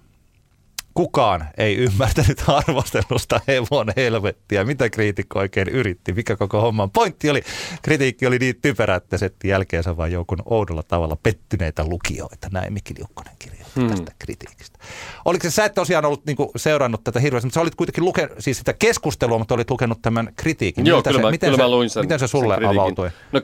Kukaan 0.94 1.44
ei 1.58 1.76
ymmärtänyt 1.76 2.42
arvostelusta 2.46 3.40
hevon 3.48 3.86
helvettiä, 3.96 4.64
mitä 4.64 4.90
kriitikko 4.90 5.38
oikein 5.38 5.68
yritti, 5.68 6.12
mikä 6.12 6.36
koko 6.36 6.60
homman 6.60 6.90
pointti 6.90 7.30
oli. 7.30 7.42
Kritiikki 7.82 8.26
oli 8.26 8.38
niin 8.38 8.54
typerä, 8.62 8.94
että 8.94 9.18
setti 9.18 9.48
jälkeensä 9.48 9.96
vain 9.96 10.12
joukun 10.12 10.42
oudolla 10.44 10.82
tavalla 10.82 11.16
pettyneitä 11.22 11.84
lukijoita. 11.84 12.48
Näin 12.52 12.72
Mikki 12.72 12.94
Liukkonen 12.98 13.34
kirjoitti 13.38 13.80
hmm. 13.80 13.88
tästä 13.88 14.12
kritiikistä. 14.18 14.78
Oliko 15.24 15.42
se, 15.42 15.50
sä 15.50 15.64
et 15.64 15.74
tosiaan 15.74 16.04
ollut 16.04 16.26
niinku 16.26 16.50
seurannut 16.56 17.04
tätä 17.04 17.20
hirveästi, 17.20 17.46
mutta 17.46 17.54
sä 17.54 17.60
olit 17.60 17.74
kuitenkin 17.74 18.04
lukenut, 18.04 18.32
siis 18.38 18.58
sitä 18.58 18.72
keskustelua, 18.72 19.38
mutta 19.38 19.54
olit 19.54 19.70
lukenut 19.70 20.02
tämän 20.02 20.32
kritiikin. 20.36 20.86
Joo, 20.86 20.96
Miltä 20.96 21.10
kyllä, 21.10 21.18
se, 21.18 21.22
mä, 21.22 21.30
miten 21.30 21.46
kyllä 21.46 21.56
se, 21.56 21.62
mä 21.62 21.70
luin 21.70 21.90
sen. 21.90 22.04
Miten 22.04 22.18
se 22.18 22.26
sulle 22.26 22.54
sen 22.54 22.58
kritiikin. 22.58 22.80
avautui? 22.80 23.10
No 23.32 23.40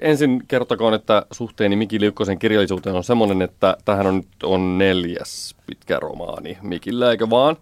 ensin 0.00 0.42
kertokoon, 0.48 0.94
että 0.94 1.26
suhteeni 1.30 1.76
Miki 1.76 2.00
Liukkosen 2.00 2.38
kirjallisuuteen 2.38 2.96
on 2.96 3.04
semmoinen, 3.04 3.42
että 3.42 3.76
tähän 3.84 4.06
on, 4.06 4.16
nyt 4.16 4.42
on 4.42 4.78
neljäs 4.78 5.54
pitkä 5.66 5.98
romaani 6.00 6.58
Mikillä, 6.68 7.10
eikö 7.10 7.30
vaan? 7.30 7.56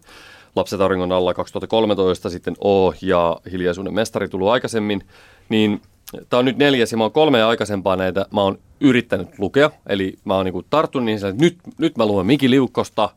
Lapset 0.56 0.80
auringon 0.80 1.12
alla 1.12 1.34
2013, 1.34 2.30
sitten 2.30 2.56
O 2.64 2.92
ja 3.02 3.36
Hiljaisuuden 3.52 3.94
mestari 3.94 4.28
tullut 4.28 4.48
aikaisemmin. 4.48 5.02
Niin 5.48 5.82
tämä 6.30 6.38
on 6.38 6.44
nyt 6.44 6.56
neljäs 6.56 6.92
ja 6.92 6.98
mä 6.98 7.04
oon 7.04 7.12
kolme 7.12 7.42
aikaisempaa 7.42 7.96
näitä, 7.96 8.26
mä 8.32 8.40
oon 8.40 8.58
yrittänyt 8.80 9.28
lukea. 9.38 9.70
Eli 9.88 10.14
mä 10.24 10.34
oon 10.34 10.44
niinku 10.44 10.62
tarttunut 10.70 11.04
niin, 11.04 11.26
että 11.26 11.44
nyt, 11.44 11.58
nyt 11.78 11.96
mä 11.96 12.06
luen 12.06 12.26
Miki 12.26 12.50
Liukkosta, 12.50 13.08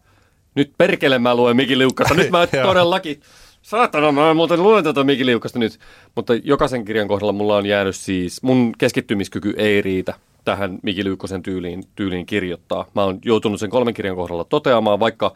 nyt 0.56 0.72
perkele 0.78 1.20
mä 1.20 1.36
luen 1.36 1.56
Miki 1.56 1.78
Liukkosta, 1.78 2.14
nyt 2.14 2.30
mä 2.30 2.48
todellakin 2.64 3.22
Saatana, 3.62 4.12
mä 4.12 4.34
muuten 4.34 4.64
luen 4.64 4.84
tätä 4.84 5.04
Miki 5.04 5.24
nyt. 5.56 5.80
Mutta 6.16 6.34
jokaisen 6.36 6.86
kirjan 6.86 7.08
kohdalla 7.08 7.34
mulla 7.34 7.56
on 7.56 7.66
jäänyt 7.66 7.96
siis, 7.96 8.44
mun 8.44 8.74
keskittymiskyky 8.78 9.54
ei 9.58 9.82
riitä 9.82 10.14
tähän 10.46 10.80
Miki 10.84 11.04
Liukkosen 11.04 11.44
tyyliin, 11.44 11.84
tyyliin 11.96 12.26
kirjoittaa. 12.26 12.86
Mä 12.96 13.04
oon 13.04 13.20
joutunut 13.26 13.60
sen 13.60 13.70
kolmen 13.70 13.94
kirjan 13.94 14.16
kohdalla 14.16 14.44
toteamaan, 14.44 15.00
vaikka 15.00 15.36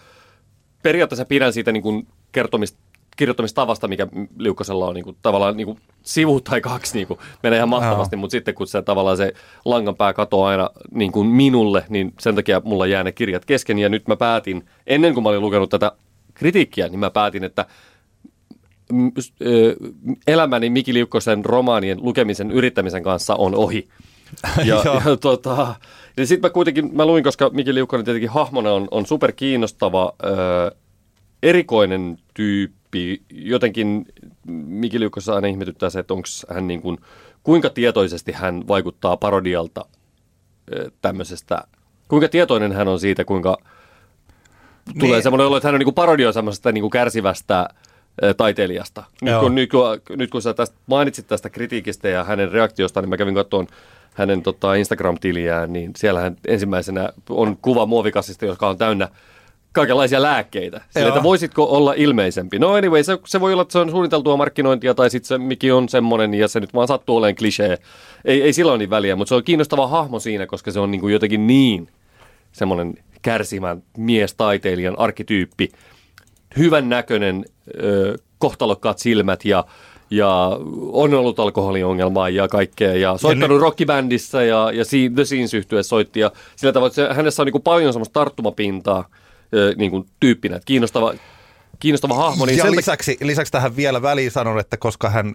periaatteessa 0.83 1.25
pidän 1.25 1.53
siitä 1.53 1.71
niin 1.71 1.83
kuin 1.83 2.07
kertomista, 2.31 2.79
kirjoittamistavasta, 3.17 3.87
mikä 3.87 4.07
Liukkosella 4.37 4.87
on 4.87 4.93
niin 4.93 5.03
kuin, 5.03 5.17
tavallaan 5.21 5.57
niin 5.57 5.65
kuin 5.65 5.79
sivu 6.01 6.41
tai 6.41 6.61
kaksi 6.61 6.97
niin 6.97 7.07
kuin, 7.07 7.19
menee 7.43 7.57
ihan 7.57 7.69
mahtavasti, 7.69 8.15
mutta 8.15 8.31
sitten 8.31 8.55
kun 8.55 8.67
se 8.67 8.81
tavallaan 8.81 9.17
se 9.17 9.33
langan 9.65 9.95
pää 9.95 10.13
katoaa 10.13 10.49
aina 10.49 10.69
niin 10.91 11.11
kuin 11.11 11.27
minulle, 11.27 11.85
niin 11.89 12.13
sen 12.19 12.35
takia 12.35 12.61
mulla 12.65 12.87
jää 12.87 13.03
ne 13.03 13.11
kirjat 13.11 13.45
kesken 13.45 13.79
ja 13.79 13.89
nyt 13.89 14.07
mä 14.07 14.15
päätin, 14.15 14.65
ennen 14.87 15.13
kuin 15.13 15.23
mä 15.23 15.29
olin 15.29 15.41
lukenut 15.41 15.69
tätä 15.69 15.91
kritiikkiä, 16.33 16.87
niin 16.87 16.99
mä 16.99 17.09
päätin, 17.09 17.43
että 17.43 17.65
elämäni 20.27 20.69
Miki 20.69 20.93
Liukkosen 20.93 21.45
romaanien 21.45 21.97
lukemisen 22.01 22.51
yrittämisen 22.51 23.03
kanssa 23.03 23.35
on 23.35 23.55
ohi. 23.55 23.87
Ja, 24.65 24.81
ja 25.05 25.17
tota, 25.21 25.75
ja 26.17 26.27
sitten 26.27 26.49
mä 26.49 26.53
kuitenkin, 26.53 26.89
mä 26.95 27.05
luin, 27.05 27.23
koska 27.23 27.49
Miki 27.49 27.73
Liukkonen 27.73 28.05
tietenkin 28.05 28.29
hahmona 28.29 28.71
on, 28.71 28.87
on 28.91 29.05
super 29.05 29.31
kiinnostava, 29.31 30.13
ö, 30.23 30.75
erikoinen 31.43 32.17
tyyppi. 32.33 33.21
Jotenkin 33.29 34.05
Miki 34.67 34.99
Liukkosessa 34.99 35.35
aina 35.35 35.47
ihmetyttää 35.47 35.89
se, 35.89 35.99
että 35.99 36.13
onko 36.13 36.27
hän 36.53 36.67
niin 36.67 36.81
kuin, 36.81 36.97
kuinka 37.43 37.69
tietoisesti 37.69 38.31
hän 38.31 38.67
vaikuttaa 38.67 39.17
parodialta 39.17 39.85
ö, 40.75 40.91
tämmöisestä, 41.01 41.63
kuinka 42.07 42.27
tietoinen 42.29 42.71
hän 42.71 42.87
on 42.87 42.99
siitä, 42.99 43.25
kuinka 43.25 43.57
tulee 44.99 45.15
Niin. 45.15 45.23
semmoinen 45.23 45.47
olo, 45.47 45.57
että 45.57 45.67
hän 45.67 45.75
on 45.75 45.79
niin 45.79 45.93
parodioi 45.93 46.33
semmoisesta 46.33 46.71
niin 46.71 46.89
kärsivästä 46.89 47.69
taiteilijasta. 48.37 49.03
Nyt 49.21 49.39
kun, 49.39 49.55
nyt, 49.55 49.69
kun, 49.71 50.17
nyt 50.17 50.29
kun 50.31 50.41
sä 50.41 50.53
tästä 50.53 50.75
mainitsit 50.87 51.27
tästä 51.27 51.49
kritiikistä 51.49 52.09
ja 52.09 52.23
hänen 52.23 52.51
reaktiostaan, 52.51 53.03
niin 53.03 53.09
mä 53.09 53.17
kävin 53.17 53.35
katsomaan 53.35 53.67
hänen 54.13 54.41
tota, 54.41 54.73
Instagram-tiliään, 54.73 55.73
niin 55.73 55.91
siellä 55.95 56.19
hän 56.19 56.35
ensimmäisenä 56.47 57.09
on 57.29 57.57
kuva 57.61 57.85
muovikassista, 57.85 58.45
joka 58.45 58.69
on 58.69 58.77
täynnä 58.77 59.09
kaikenlaisia 59.71 60.21
lääkkeitä. 60.21 60.81
Sillä, 60.89 61.07
Joo. 61.07 61.15
että 61.15 61.23
voisitko 61.23 61.63
olla 61.63 61.93
ilmeisempi? 61.97 62.59
No 62.59 62.73
anyway, 62.73 63.03
se, 63.03 63.17
se 63.25 63.41
voi 63.41 63.53
olla, 63.53 63.61
että 63.61 63.71
se 63.71 63.79
on 63.79 63.89
suunniteltua 63.89 64.37
markkinointia 64.37 64.93
tai 64.93 65.09
sitten 65.09 65.27
se 65.27 65.37
Miki 65.37 65.71
on 65.71 65.89
semmoinen 65.89 66.33
ja 66.33 66.47
se 66.47 66.59
nyt 66.59 66.73
vaan 66.73 66.87
sattuu 66.87 67.17
olemaan 67.17 67.35
klisee. 67.35 67.77
Ei, 68.25 68.41
ei 68.41 68.53
sillä 68.53 68.71
ole 68.71 68.77
niin 68.77 68.89
väliä, 68.89 69.15
mutta 69.15 69.29
se 69.29 69.35
on 69.35 69.43
kiinnostava 69.43 69.87
hahmo 69.87 70.19
siinä, 70.19 70.47
koska 70.47 70.71
se 70.71 70.79
on 70.79 70.91
niin 70.91 71.01
kuin 71.01 71.13
jotenkin 71.13 71.47
niin 71.47 71.89
semmoinen 72.51 72.93
kärsimän 73.21 73.83
miestaiteilijan 73.97 74.99
arkkityyppi. 74.99 75.69
Hyvän 76.57 76.89
näköinen, 76.89 77.45
ö, 77.83 78.17
kohtalokkaat 78.37 78.99
silmät 78.99 79.45
ja, 79.45 79.65
ja 80.15 80.57
on 80.91 81.13
ollut 81.13 81.39
alkoholiongelmaa 81.39 82.29
ja 82.29 82.47
kaikkea. 82.47 82.93
Ja 82.93 83.17
soittanut 83.17 83.61
rockibändissä 83.61 84.43
ja, 84.43 84.71
ja 84.71 84.83
The 85.15 85.25
Scenes 85.25 85.53
yhtyessä 85.53 85.89
soitti. 85.89 86.19
Ja 86.19 86.31
sillä 86.55 86.73
tavalla, 86.73 86.87
että 86.87 87.07
se, 87.07 87.13
hänessä 87.13 87.41
on 87.41 87.45
niin 87.45 87.51
kuin 87.51 87.61
paljon 87.61 87.93
semmoista 87.93 88.13
tarttumapintaa 88.13 89.05
niin 89.75 89.91
kuin 89.91 90.05
tyyppinä. 90.19 90.55
Että 90.55 90.65
kiinnostava, 90.65 91.13
kiinnostava 91.83 92.13
hahmo. 92.15 92.45
Niin 92.45 92.57
ja 92.57 92.63
sen 92.63 92.71
takia- 92.71 92.77
lisäksi, 92.77 93.17
lisäksi 93.21 93.51
tähän 93.51 93.75
vielä 93.75 94.01
väliin 94.01 94.31
sanon, 94.31 94.59
että 94.59 94.77
koska 94.77 95.09
hän 95.09 95.27
äh, 95.27 95.33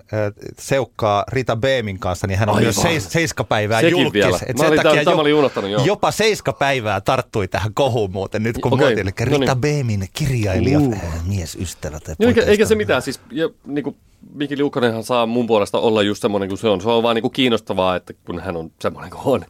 seukkaa 0.59 1.25
Rita 1.29 1.57
Beemin 1.57 1.99
kanssa, 1.99 2.27
niin 2.27 2.39
hän 2.39 2.49
on 2.49 2.55
Aivan. 2.55 2.65
myös 2.65 2.77
seis, 2.83 3.13
seiskapäivää 3.13 3.81
Sekin 3.81 3.99
julkis. 3.99 4.13
vielä. 4.25 4.39
Et 4.47 4.59
Mä 4.59 4.67
olin 4.67 4.81
tämän- 4.83 5.05
tämän 5.05 5.17
mä 5.17 5.21
olin 5.21 5.35
unohtanut, 5.35 5.71
joo. 5.71 5.85
jopa 5.85 6.11
seiskapäivää 6.11 7.01
tarttui 7.01 7.49
tähän 7.49 7.75
kohuun 7.75 8.11
muuten 8.13 8.43
nyt, 8.43 8.59
kun 8.59 8.73
okay. 8.73 8.93
eli 8.93 9.05
no 9.05 9.11
Rita 9.21 9.39
niin. 9.55 9.61
Beemin 9.61 10.09
kirjailija, 10.13 10.79
Uh. 10.79 10.93
äh, 10.93 11.27
miesystävä 11.29 12.01
tai 12.01 12.15
Joo, 12.19 12.29
eikä, 12.29 12.43
eikä 12.43 12.67
se 12.67 12.75
mitään. 12.75 13.03
Siis, 13.03 13.21
ja, 13.33 13.51
niin 13.67 13.85
kuin 13.85 13.97
Miki 14.35 14.57
Liukkonenhan 14.57 15.05
saa 15.05 15.27
mun 15.27 15.47
puolesta 15.47 15.79
olla 15.79 16.03
just 16.03 16.23
semmoinen 16.23 16.49
kuin 16.49 16.59
se 16.59 16.69
on. 16.69 16.81
Se 16.81 16.89
on 16.89 17.03
vaan 17.03 17.15
niin 17.15 17.23
kuin 17.23 17.33
kiinnostavaa, 17.33 17.97
että 17.97 18.13
kun 18.27 18.41
hän 18.41 18.57
on 18.57 18.71
semmoinen 18.83 19.11
kuin 19.11 19.23
on. 19.25 19.45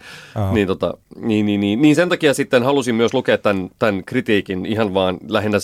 Niin, 0.53 0.67
tota, 0.67 0.95
niin, 1.17 1.47
niin, 1.47 1.61
niin, 1.61 1.83
niin 1.83 1.97
sen 1.97 2.09
takia 2.09 2.35
sitten 2.35 2.63
halusin 2.63 2.95
myös 2.95 3.15
lukea 3.15 3.39
tämän, 3.39 3.71
tämän 3.79 4.05
kritiikin 4.05 4.67
ihan 4.67 4.95
vaan 4.95 5.19
lähinnä 5.29 5.59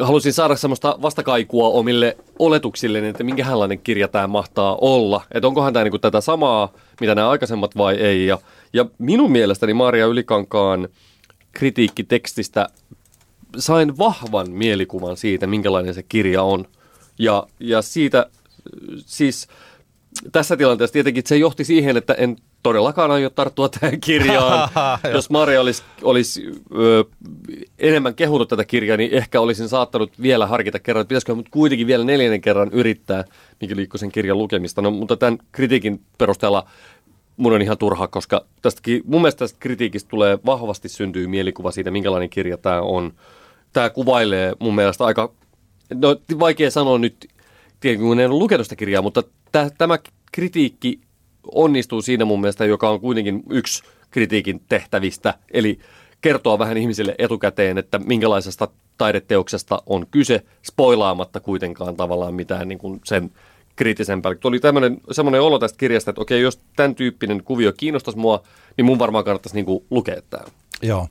halusin 0.00 0.32
saada 0.32 0.56
semmoista 0.56 0.98
vastakaikua 1.02 1.68
omille 1.68 2.16
oletuksille, 2.38 3.08
että 3.08 3.24
minkälainen 3.24 3.78
kirja 3.78 4.08
tämä 4.08 4.26
mahtaa 4.26 4.78
olla. 4.80 5.22
Että 5.32 5.48
onkohan 5.48 5.72
tämä 5.72 5.84
niinku 5.84 5.98
tätä 5.98 6.20
samaa, 6.20 6.72
mitä 7.00 7.14
nämä 7.14 7.30
aikaisemmat 7.30 7.76
vai 7.76 7.94
ei. 7.94 8.26
Ja, 8.26 8.38
ja 8.72 8.86
minun 8.98 9.32
mielestäni 9.32 9.74
Maria 9.74 10.06
Ylikankaan 10.06 10.88
kritiikki 11.52 12.04
tekstistä 12.04 12.68
sain 13.58 13.98
vahvan 13.98 14.50
mielikuvan 14.50 15.16
siitä, 15.16 15.46
minkälainen 15.46 15.94
se 15.94 16.02
kirja 16.02 16.42
on. 16.42 16.64
Ja, 17.18 17.46
ja 17.60 17.82
siitä 17.82 18.26
siis 18.96 19.48
tässä 20.32 20.56
tilanteessa 20.56 20.92
tietenkin 20.92 21.22
se 21.26 21.36
johti 21.36 21.64
siihen, 21.64 21.96
että 21.96 22.14
en 22.14 22.36
todellakaan 22.62 23.10
aio 23.10 23.30
tarttua 23.30 23.68
tähän 23.68 24.00
kirjaan. 24.00 24.68
Jos 25.14 25.30
Maria 25.30 25.60
olisi, 25.60 25.82
olisi 26.02 26.52
ö, 26.78 27.04
enemmän 27.78 28.14
kehunut 28.14 28.48
tätä 28.48 28.64
kirjaa, 28.64 28.96
niin 28.96 29.14
ehkä 29.14 29.40
olisin 29.40 29.68
saattanut 29.68 30.12
vielä 30.22 30.46
harkita 30.46 30.78
kerran, 30.78 31.00
että 31.00 31.08
pitäisikö 31.08 31.34
mutta 31.34 31.50
kuitenkin 31.50 31.86
vielä 31.86 32.04
neljännen 32.04 32.40
kerran 32.40 32.70
yrittää 32.72 33.24
Miki 33.60 33.76
Liikkosen 33.76 34.12
kirjan 34.12 34.38
lukemista. 34.38 34.82
No, 34.82 34.90
mutta 34.90 35.16
tämän 35.16 35.38
kritiikin 35.52 36.00
perusteella 36.18 36.66
mun 37.36 37.52
on 37.52 37.62
ihan 37.62 37.78
turha, 37.78 38.08
koska 38.08 38.44
tästäkin, 38.62 39.02
mun 39.04 39.20
mielestä 39.20 39.38
tästä 39.38 39.56
kritiikistä 39.60 40.08
tulee 40.08 40.38
vahvasti 40.46 40.88
syntyy 40.88 41.26
mielikuva 41.26 41.70
siitä, 41.70 41.90
minkälainen 41.90 42.30
kirja 42.30 42.56
tämä 42.56 42.80
on. 42.80 43.12
Tämä 43.72 43.90
kuvailee 43.90 44.52
mun 44.58 44.74
mielestä 44.74 45.04
aika, 45.04 45.32
no 45.94 46.16
vaikea 46.38 46.70
sanoa 46.70 46.98
nyt, 46.98 47.28
tietenkin 47.80 48.08
kun 48.08 48.20
en 48.20 48.30
ole 48.30 48.38
lukenut 48.38 48.66
sitä 48.66 48.76
kirjaa, 48.76 49.02
mutta 49.02 49.22
tä, 49.52 49.70
tämä 49.78 49.98
kritiikki 50.32 51.00
onnistuu 51.54 52.02
siinä 52.02 52.24
mun 52.24 52.40
mielestä, 52.40 52.64
joka 52.64 52.90
on 52.90 53.00
kuitenkin 53.00 53.42
yksi 53.50 53.82
kritiikin 54.10 54.62
tehtävistä, 54.68 55.34
eli 55.50 55.78
kertoa 56.20 56.58
vähän 56.58 56.76
ihmisille 56.76 57.14
etukäteen, 57.18 57.78
että 57.78 57.98
minkälaisesta 57.98 58.68
taideteoksesta 58.98 59.82
on 59.86 60.06
kyse, 60.10 60.42
spoilaamatta 60.62 61.40
kuitenkaan 61.40 61.96
tavallaan 61.96 62.34
mitään 62.34 62.68
niin 62.68 62.78
kuin 62.78 63.00
sen 63.04 63.30
kriittisempää. 63.76 64.34
Tuli 64.34 64.60
tämmöinen, 64.60 65.00
semmoinen 65.10 65.42
olo 65.42 65.58
tästä 65.58 65.78
kirjasta, 65.78 66.10
että 66.10 66.22
okei, 66.22 66.40
jos 66.40 66.60
tämän 66.76 66.94
tyyppinen 66.94 67.42
kuvio 67.44 67.72
kiinnostaisi 67.72 68.18
mua, 68.18 68.42
niin 68.76 68.84
mun 68.84 68.98
varmaan 68.98 69.24
kannattaisi 69.24 69.56
niin 69.56 69.64
kuin 69.64 69.84
lukea 69.90 70.22
tämä. 70.30 70.44
Joo. 70.82 71.08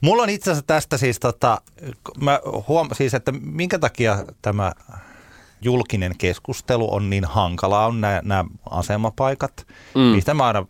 Mulla 0.00 0.22
on 0.22 0.30
itse 0.30 0.50
asiassa 0.50 0.66
tästä 0.66 0.96
siis, 0.96 1.20
tota, 1.20 1.60
mä 2.20 2.40
huom- 2.68 2.88
siis, 2.92 3.14
että 3.14 3.32
minkä 3.32 3.78
takia 3.78 4.24
tämä 4.42 4.72
julkinen 5.64 6.12
keskustelu 6.18 6.94
on 6.94 7.10
niin 7.10 7.24
hankalaa, 7.24 7.86
on 7.86 8.00
nämä 8.00 8.44
asemapaikat. 8.70 9.66
Mm. 9.94 10.00
Mistä 10.00 10.34
mä 10.34 10.46
aina, 10.46 10.66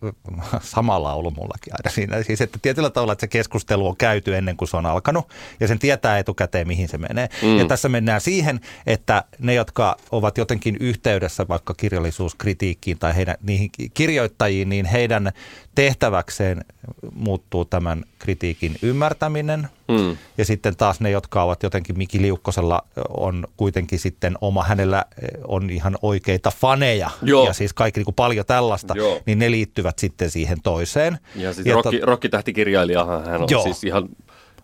sama 0.61 1.03
laulu 1.03 1.31
mullakin 1.31 1.73
aina 1.73 1.95
siinä. 1.95 2.23
Siis, 2.23 2.41
että 2.41 2.59
tietyllä 2.63 2.91
tavalla, 2.91 3.13
että 3.13 3.21
se 3.21 3.29
keskustelu 3.29 3.89
on 3.89 3.97
käyty 3.97 4.37
ennen 4.37 4.57
kuin 4.57 4.69
se 4.69 4.77
on 4.77 4.87
alkanut, 4.87 5.29
ja 5.61 5.69
sen 5.69 5.79
tietää 5.79 6.19
etukäteen, 6.19 6.67
mihin 6.67 6.89
se 6.89 6.99
menee. 6.99 7.29
Mm. 7.43 7.59
Ja 7.59 7.65
tässä 7.65 7.89
mennään 7.89 8.21
siihen, 8.21 8.61
että 8.87 9.25
ne, 9.39 9.55
jotka 9.55 9.97
ovat 10.11 10.39
jotenkin 10.39 10.77
yhteydessä 10.81 11.49
vaikka 11.49 11.75
kirjallisuuskritiikkiin 11.75 12.99
tai 12.99 13.17
heidän, 13.17 13.37
niihin 13.43 13.71
kirjoittajiin, 13.95 14.69
niin 14.69 14.87
heidän 14.87 15.33
tehtäväkseen 15.75 16.65
muuttuu 17.13 17.65
tämän 17.65 18.05
kritiikin 18.19 18.77
ymmärtäminen. 18.83 19.69
Mm. 19.89 20.17
Ja 20.39 20.45
sitten 20.45 20.77
taas 20.77 21.01
ne, 21.01 21.11
jotka 21.11 21.43
ovat 21.43 21.63
jotenkin 21.63 21.99
Miki 21.99 22.23
Liukkosella 22.23 22.83
on 23.09 23.47
kuitenkin 23.57 23.99
sitten 23.99 24.39
oma, 24.41 24.63
hänellä 24.63 25.05
on 25.45 25.71
ihan 25.71 25.97
oikeita 26.03 26.51
faneja 26.51 27.11
Joo. 27.23 27.47
ja 27.47 27.53
siis 27.53 27.73
kaikki 27.73 28.01
niin 28.01 28.05
kuin 28.05 28.15
paljon 28.15 28.47
tällaista, 28.47 28.95
Joo. 28.97 29.21
niin 29.27 29.39
ne 29.39 29.51
liittyvät 29.51 29.99
sitten 29.99 30.31
siihen 30.31 30.59
toiseen. 30.63 31.19
Ja 31.37 31.53
siis 31.53 31.67
Ja 31.67 31.75
rokki, 31.75 32.01
rokkitähtikirjailijahan 32.01 33.25
hän 33.25 33.43
on 33.43 33.49
Joo. 33.51 33.63
siis 33.63 33.85
ihan, 33.85 34.09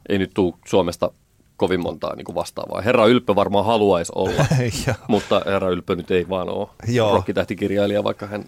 ei 0.09 0.19
nyt 0.19 0.31
tuu 0.35 0.59
Suomesta 0.67 1.11
kovin 1.61 1.81
montaa 1.81 2.17
niin 2.17 2.25
kuin 2.25 2.35
vastaavaa. 2.35 2.81
Herra 2.81 3.07
Ylppö 3.07 3.35
varmaan 3.35 3.65
haluaisi 3.65 4.13
olla, 4.15 4.47
mutta 5.09 5.43
herra 5.47 5.69
Ylppö 5.69 5.97
nyt 5.97 6.11
ei 6.11 6.29
vaan 6.29 6.49
ole 6.49 6.69
Joo. 6.89 7.15
rokkitähtikirjailija, 7.15 8.05
vaikka 8.05 8.27
hän 8.27 8.45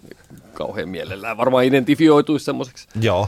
kauhean 0.53 0.89
mielellään 0.89 1.37
varmaan 1.37 1.65
identifioituisi 1.65 2.45
semmoiseksi. 2.45 2.87
Joo. 3.01 3.27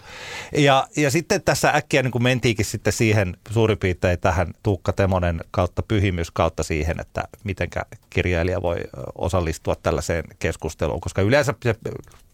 Ja, 0.57 0.87
ja 0.97 1.11
sitten 1.11 1.41
tässä 1.41 1.69
äkkiä 1.69 2.03
niin 2.03 2.11
kuin 2.11 2.23
mentiinkin 2.23 2.65
sitten 2.65 2.93
siihen 2.93 3.37
suurin 3.51 3.77
piirtein 3.77 4.19
tähän 4.19 4.53
Tuukka 4.63 4.93
Temonen 4.93 5.41
kautta 5.51 5.83
pyhimys 5.83 6.31
kautta 6.31 6.63
siihen, 6.63 6.99
että 6.99 7.23
mitenkä 7.43 7.81
kirjailija 8.15 8.61
voi 8.61 8.77
osallistua 9.15 9.75
tällaiseen 9.75 10.23
keskusteluun, 10.39 11.01
koska 11.01 11.21
yleensä 11.21 11.53
se 11.63 11.75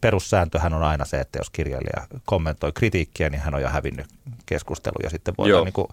perussääntöhän 0.00 0.74
on 0.74 0.82
aina 0.82 1.04
se, 1.04 1.20
että 1.20 1.38
jos 1.38 1.50
kirjailija 1.50 2.06
kommentoi 2.24 2.72
kritiikkiä, 2.72 3.30
niin 3.30 3.40
hän 3.40 3.54
on 3.54 3.62
jo 3.62 3.68
hävinnyt 3.68 4.06
keskustelu 4.46 4.94
ja 5.02 5.10
sitten 5.10 5.34
voidaan 5.38 5.58
Joo. 5.58 5.64
niin 5.64 5.72
kuin, 5.72 5.88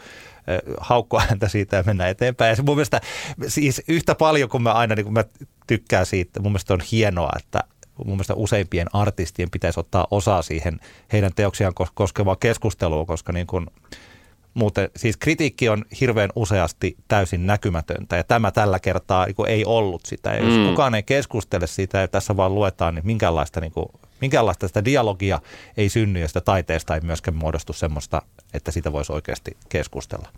haukkoa 0.78 1.24
häntä 1.30 1.48
siitä 1.48 1.78
ja 1.78 1.84
mennä 1.86 2.08
eteenpäin. 2.08 2.50
Ja 2.50 2.56
se 2.56 2.62
mun 2.62 2.76
mielestä 2.76 3.02
siis 3.48 3.82
yhtä 3.88 4.16
paljon 4.16 4.50
kuin 4.50 4.64
mä 4.64 4.74
aina 4.74 4.96
niin 4.96 5.06
kuin 5.06 5.14
mä 5.14 5.24
tykkään 5.68 6.06
siitä, 6.06 6.40
mun 6.40 6.52
mielestä 6.52 6.74
on 6.74 6.82
hienoa, 6.92 7.32
että 7.40 7.64
mun 7.98 8.16
mielestä 8.16 8.34
useimpien 8.34 8.88
artistien 8.94 9.50
pitäisi 9.50 9.80
ottaa 9.80 10.08
osaa 10.12 10.42
siihen 10.42 10.80
heidän 11.14 11.32
teoksiaan 11.36 11.74
kos- 11.84 11.92
koskevaan 11.94 12.38
keskusteluun, 12.40 13.08
koska 13.08 13.34
niin 13.34 13.48
kuin 13.48 13.68
muuten, 14.60 14.90
siis 14.96 15.18
kritiikki 15.18 15.70
on 15.70 15.86
hirveän 16.02 16.30
useasti 16.36 16.98
täysin 17.08 17.48
näkymätöntä 17.48 18.18
ja 18.18 18.24
tämä 18.24 18.52
tällä 18.52 18.80
kertaa 18.80 19.26
niin 19.26 19.48
ei 19.48 19.66
ollut 19.66 20.06
sitä. 20.06 20.34
Ja 20.34 20.44
jos 20.46 20.58
Mm. 20.58 20.70
kukaan 20.70 20.96
ei 20.96 21.04
keskustele 21.04 21.68
siitä 21.68 21.98
ja 21.98 22.08
tässä 22.08 22.38
vaan 22.38 22.56
luetaan, 22.56 22.96
niin 22.96 23.06
minkäänlaista, 23.06 23.60
niin 23.62 23.72
kuin, 23.72 23.86
minkäänlaista 24.22 24.68
sitä 24.68 24.86
dialogia 24.86 25.40
ei 25.78 25.90
synny 25.90 26.20
ja 26.20 26.28
sitä 26.28 26.42
taiteesta 26.42 26.96
ei 26.96 27.02
myöskään 27.02 27.38
muodostu 27.38 27.74
semmoista, 27.74 28.22
että 28.54 28.72
siitä 28.72 28.92
voisi 28.92 29.12
oikeasti 29.12 29.58
keskustella. 29.70 30.30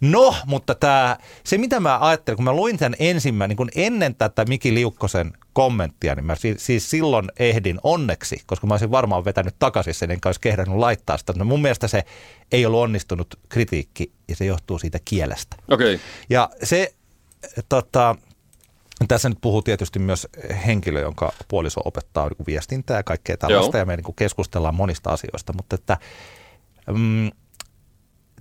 No, 0.00 0.34
mutta 0.46 0.74
tämä, 0.74 1.16
se 1.44 1.58
mitä 1.58 1.80
mä 1.80 1.98
ajattelin, 2.00 2.36
kun 2.36 2.44
mä 2.44 2.52
luin 2.52 2.78
tämän 2.78 2.96
ensimmäinen, 2.98 3.48
niin 3.48 3.56
kun 3.56 3.70
ennen 3.74 4.14
tätä 4.14 4.44
Miki 4.44 4.74
Liukkosen 4.74 5.32
kommenttia, 5.52 6.14
niin 6.14 6.24
mä 6.24 6.34
siis, 6.34 6.66
siis 6.66 6.90
silloin 6.90 7.28
ehdin 7.38 7.78
onneksi, 7.82 8.42
koska 8.46 8.66
mä 8.66 8.74
olisin 8.74 8.90
varmaan 8.90 9.24
vetänyt 9.24 9.54
takaisin 9.58 9.94
sen, 9.94 10.10
enkä 10.10 10.28
olisi 10.28 10.40
kehdannut 10.40 10.78
laittaa 10.78 11.18
sitä. 11.18 11.32
No 11.36 11.44
mun 11.44 11.62
mielestä 11.62 11.88
se 11.88 12.04
ei 12.52 12.66
ollut 12.66 12.80
onnistunut 12.80 13.38
kritiikki 13.48 14.12
ja 14.28 14.36
se 14.36 14.44
johtuu 14.44 14.78
siitä 14.78 14.98
kielestä. 15.04 15.56
Okei, 15.70 15.94
okay. 15.94 16.06
Ja 16.30 16.50
se, 16.62 16.94
tota, 17.68 18.16
tässä 19.08 19.28
nyt 19.28 19.38
puhuu 19.40 19.62
tietysti 19.62 19.98
myös 19.98 20.26
henkilö, 20.66 21.00
jonka 21.00 21.32
puoliso 21.48 21.80
opettaa 21.84 22.28
niin 22.28 22.46
viestintää 22.46 22.96
ja 22.96 23.02
kaikkea 23.02 23.36
tällaista, 23.36 23.76
Joo. 23.76 23.82
ja 23.82 23.86
me 23.86 23.96
niin 23.96 24.14
keskustellaan 24.16 24.74
monista 24.74 25.10
asioista, 25.10 25.52
mutta 25.52 25.74
että 25.74 25.98
mm, 26.92 27.30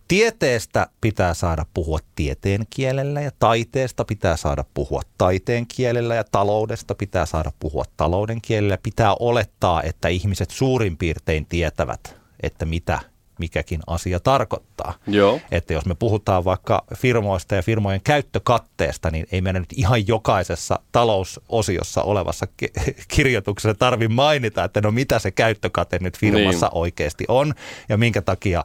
tieteestä 0.07 0.87
pitää 1.01 1.33
saada 1.33 1.65
puhua 1.73 1.99
tieteen 2.15 2.65
kielellä 2.69 3.21
ja 3.21 3.31
taiteesta 3.39 4.05
pitää 4.05 4.37
saada 4.37 4.65
puhua 4.73 5.01
taiteen 5.17 5.67
kielellä 5.67 6.15
ja 6.15 6.23
taloudesta 6.23 6.95
pitää 6.95 7.25
saada 7.25 7.51
puhua 7.59 7.83
talouden 7.97 8.41
kielellä. 8.41 8.77
Pitää 8.83 9.15
olettaa, 9.19 9.83
että 9.83 10.07
ihmiset 10.07 10.49
suurin 10.49 10.97
piirtein 10.97 11.45
tietävät, 11.45 12.15
että 12.43 12.65
mitä 12.65 12.99
mikäkin 13.37 13.79
asia 13.87 14.19
tarkoittaa. 14.19 14.93
Joo. 15.07 15.39
Että 15.51 15.73
jos 15.73 15.85
me 15.85 15.95
puhutaan 15.95 16.45
vaikka 16.45 16.83
firmoista 16.95 17.55
ja 17.55 17.61
firmojen 17.63 18.01
käyttökatteesta, 18.03 19.11
niin 19.11 19.27
ei 19.31 19.41
meidän 19.41 19.61
nyt 19.61 19.73
ihan 19.75 20.07
jokaisessa 20.07 20.79
talousosiossa 20.91 22.01
olevassa 22.01 22.47
ki- 22.57 22.71
kirjoituksessa 23.15 23.75
tarvi 23.75 24.07
mainita, 24.07 24.63
että 24.63 24.81
no 24.81 24.91
mitä 24.91 25.19
se 25.19 25.31
käyttökate 25.31 25.97
nyt 26.01 26.17
firmassa 26.17 26.65
Niin. 26.67 26.77
oikeasti 26.77 27.25
on 27.27 27.53
ja 27.89 27.97
minkä 27.97 28.21
takia 28.21 28.63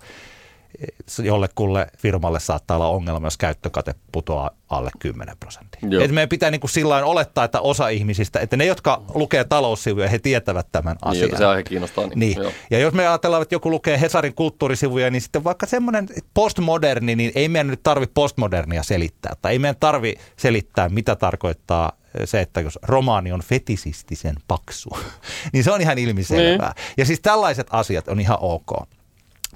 jollekulle 1.22 1.86
firmalle 1.98 2.40
saattaa 2.40 2.76
olla 2.76 2.88
ongelma, 2.88 3.26
jos 3.26 3.36
käyttökate 3.36 3.94
putoaa 4.12 4.50
alle 4.68 4.90
10 4.98 5.36
prosenttia. 5.40 6.04
Et 6.04 6.10
meidän 6.10 6.28
pitää 6.28 6.50
niin 6.50 6.60
kuin 6.60 6.70
sillä 6.70 7.04
olettaa, 7.04 7.44
että 7.44 7.60
osa 7.60 7.88
ihmisistä, 7.88 8.40
että 8.40 8.56
ne, 8.56 8.64
jotka 8.64 9.02
lukee 9.14 9.44
taloussivuja, 9.44 10.08
he 10.08 10.18
tietävät 10.18 10.66
tämän 10.72 10.96
Niin, 10.96 11.10
asian. 11.10 11.22
jota 11.28 11.38
se 11.38 11.46
aihe 11.46 11.62
kiinnostaa. 11.62 12.06
Niin, 12.06 12.18
Niin. 12.18 12.38
Joo. 12.38 12.52
Ja 12.70 12.78
jos 12.78 12.94
me 12.94 13.08
ajatellaan, 13.08 13.42
että 13.42 13.54
joku 13.54 13.70
lukee 13.70 14.00
Hesarin 14.00 14.34
kulttuurisivuja, 14.34 15.10
niin 15.10 15.22
sitten 15.22 15.44
vaikka 15.44 15.66
semmoinen 15.66 16.08
postmoderni, 16.34 17.16
niin 17.16 17.32
ei 17.34 17.48
meidän 17.48 17.66
nyt 17.66 17.82
tarvi 17.82 18.06
postmodernia 18.14 18.82
selittää. 18.82 19.32
Tai 19.42 19.52
ei 19.52 19.58
meidän 19.58 19.76
tarvi 19.80 20.14
selittää, 20.36 20.88
mitä 20.88 21.16
tarkoittaa 21.16 21.92
se, 22.24 22.40
että 22.40 22.60
jos 22.60 22.78
romaani 22.82 23.32
on 23.32 23.40
fetisistisen 23.42 24.36
paksu, 24.48 24.90
niin 25.52 25.64
se 25.64 25.70
on 25.72 25.80
ihan 25.80 25.98
ilmiselvää. 25.98 26.72
Niin. 26.76 26.94
Ja 26.96 27.04
siis 27.04 27.20
tällaiset 27.20 27.66
asiat 27.70 28.08
on 28.08 28.20
ihan 28.20 28.38
ok. 28.40 28.72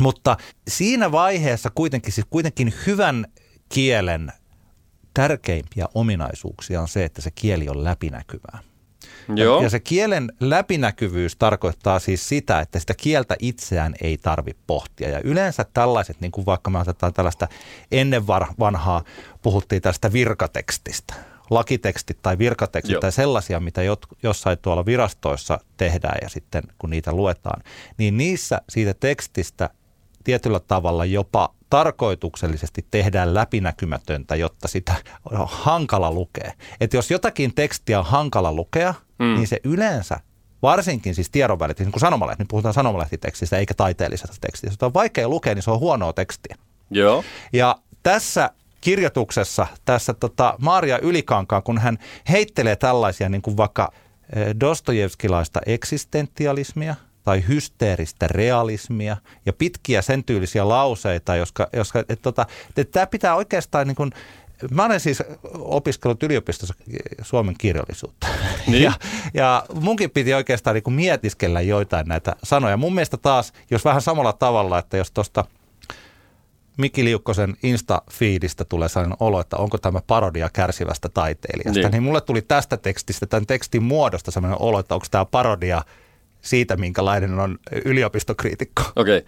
Mutta 0.00 0.36
siinä 0.68 1.12
vaiheessa 1.12 1.70
kuitenkin, 1.70 2.12
siis 2.12 2.26
kuitenkin 2.30 2.74
hyvän 2.86 3.26
kielen 3.68 4.32
tärkeimpiä 5.14 5.86
ominaisuuksia 5.94 6.80
on 6.80 6.88
se, 6.88 7.04
että 7.04 7.22
se 7.22 7.30
kieli 7.30 7.68
on 7.68 7.84
läpinäkyvää. 7.84 8.58
Joo. 9.36 9.62
Ja 9.62 9.70
se 9.70 9.80
kielen 9.80 10.32
läpinäkyvyys 10.40 11.36
tarkoittaa 11.36 11.98
siis 11.98 12.28
sitä, 12.28 12.60
että 12.60 12.78
sitä 12.78 12.94
kieltä 12.94 13.36
itseään 13.38 13.94
ei 14.02 14.18
tarvitse 14.18 14.62
pohtia. 14.66 15.08
Ja 15.08 15.20
yleensä 15.24 15.64
tällaiset, 15.74 16.20
niin 16.20 16.32
kuin 16.32 16.46
vaikka 16.46 16.70
me 16.70 16.78
otetaan 16.78 17.12
tällaista 17.12 17.48
ennen 17.90 18.26
vanhaa, 18.58 19.04
puhuttiin 19.42 19.82
tästä 19.82 20.12
virkatekstistä. 20.12 21.14
Lakitekstit 21.50 22.22
tai 22.22 22.38
virkatekstit 22.38 22.92
Joo. 22.92 23.00
tai 23.00 23.12
sellaisia, 23.12 23.60
mitä 23.60 23.80
jot- 23.80 24.16
jossain 24.22 24.58
tuolla 24.58 24.86
virastoissa 24.86 25.58
tehdään 25.76 26.18
ja 26.22 26.28
sitten 26.28 26.62
kun 26.78 26.90
niitä 26.90 27.12
luetaan, 27.12 27.62
niin 27.98 28.16
niissä 28.16 28.60
siitä 28.68 28.94
tekstistä 28.94 29.70
tietyllä 30.26 30.60
tavalla 30.60 31.04
jopa 31.04 31.54
tarkoituksellisesti 31.70 32.86
tehdään 32.90 33.34
läpinäkymätöntä, 33.34 34.36
jotta 34.36 34.68
sitä 34.68 34.94
on 35.30 35.46
hankala 35.50 36.12
lukea. 36.12 36.52
Että 36.80 36.96
jos 36.96 37.10
jotakin 37.10 37.54
tekstiä 37.54 37.98
on 37.98 38.04
hankala 38.04 38.52
lukea, 38.52 38.94
mm. 39.18 39.24
niin 39.24 39.46
se 39.46 39.60
yleensä, 39.64 40.20
varsinkin 40.62 41.14
siis 41.14 41.30
tiedonvälityksessä, 41.30 41.86
niin 41.86 41.92
kuin 41.92 42.00
sanomalehti, 42.00 42.42
nyt 42.42 42.48
puhutaan 42.48 42.74
sanomalehtitekstistä 42.74 43.56
eikä 43.56 43.74
taiteellisesta 43.74 44.36
tekstistä. 44.40 44.72
Jos 44.72 44.82
on 44.82 44.94
vaikea 44.94 45.28
lukea, 45.28 45.54
niin 45.54 45.62
se 45.62 45.70
on 45.70 45.80
huonoa 45.80 46.12
tekstiä. 46.12 46.56
Joo. 46.90 47.24
Ja 47.52 47.76
tässä 48.02 48.50
kirjoituksessa, 48.80 49.66
tässä 49.84 50.14
tota 50.14 50.54
Maria 50.58 50.98
Ylikankaan, 50.98 51.62
kun 51.62 51.78
hän 51.78 51.98
heittelee 52.30 52.76
tällaisia 52.76 53.28
niin 53.28 53.42
kuin 53.42 53.56
vaikka 53.56 53.92
eh, 54.36 54.54
Dostojevskilaista 54.60 55.60
eksistentialismia 55.66 56.94
tai 57.26 57.44
hysteeristä 57.48 58.28
realismia 58.28 59.16
ja 59.46 59.52
pitkiä 59.52 60.02
sen 60.02 60.24
tyylisiä 60.24 60.68
lauseita, 60.68 61.36
jotka, 61.36 61.68
jotka 61.72 61.98
että 61.98 62.16
tota, 62.22 62.46
että 62.76 62.92
tämä 62.92 63.06
pitää 63.06 63.34
oikeastaan 63.34 63.86
niin 63.86 63.96
kuin, 63.96 64.10
Mä 64.70 64.84
olen 64.84 65.00
siis 65.00 65.22
opiskellut 65.54 66.22
yliopistossa 66.22 66.74
suomen 67.22 67.54
kirjallisuutta. 67.58 68.26
Niin. 68.66 68.82
Ja, 68.82 68.92
ja 69.34 69.66
munkin 69.80 70.10
piti 70.10 70.34
oikeastaan 70.34 70.74
niin 70.74 70.82
kuin 70.82 70.94
mietiskellä 70.94 71.60
joitain 71.60 72.08
näitä 72.08 72.36
sanoja. 72.42 72.76
Mun 72.76 72.94
mielestä 72.94 73.16
taas, 73.16 73.52
jos 73.70 73.84
vähän 73.84 74.02
samalla 74.02 74.32
tavalla, 74.32 74.78
että 74.78 74.96
jos 74.96 75.10
tuosta 75.10 75.44
Miki 76.76 77.04
Liukkosen 77.04 77.56
Insta-fiidistä 77.62 78.64
tulee 78.68 78.88
sellainen 78.88 79.16
olo, 79.20 79.40
että 79.40 79.56
onko 79.56 79.78
tämä 79.78 80.00
parodia 80.06 80.50
kärsivästä 80.52 81.08
taiteilijasta. 81.08 81.80
Niin. 81.80 81.90
niin 81.90 82.02
mulle 82.02 82.20
tuli 82.20 82.42
tästä 82.42 82.76
tekstistä, 82.76 83.26
tämän 83.26 83.46
tekstin 83.46 83.82
muodosta 83.82 84.30
sellainen 84.30 84.60
olo, 84.60 84.78
että 84.78 84.94
onko 84.94 85.06
tämä 85.10 85.24
parodia 85.24 85.82
siitä, 86.46 86.76
minkälainen 86.76 87.38
on 87.38 87.58
yliopistokriitikko. 87.84 88.82
Okei. 88.96 89.24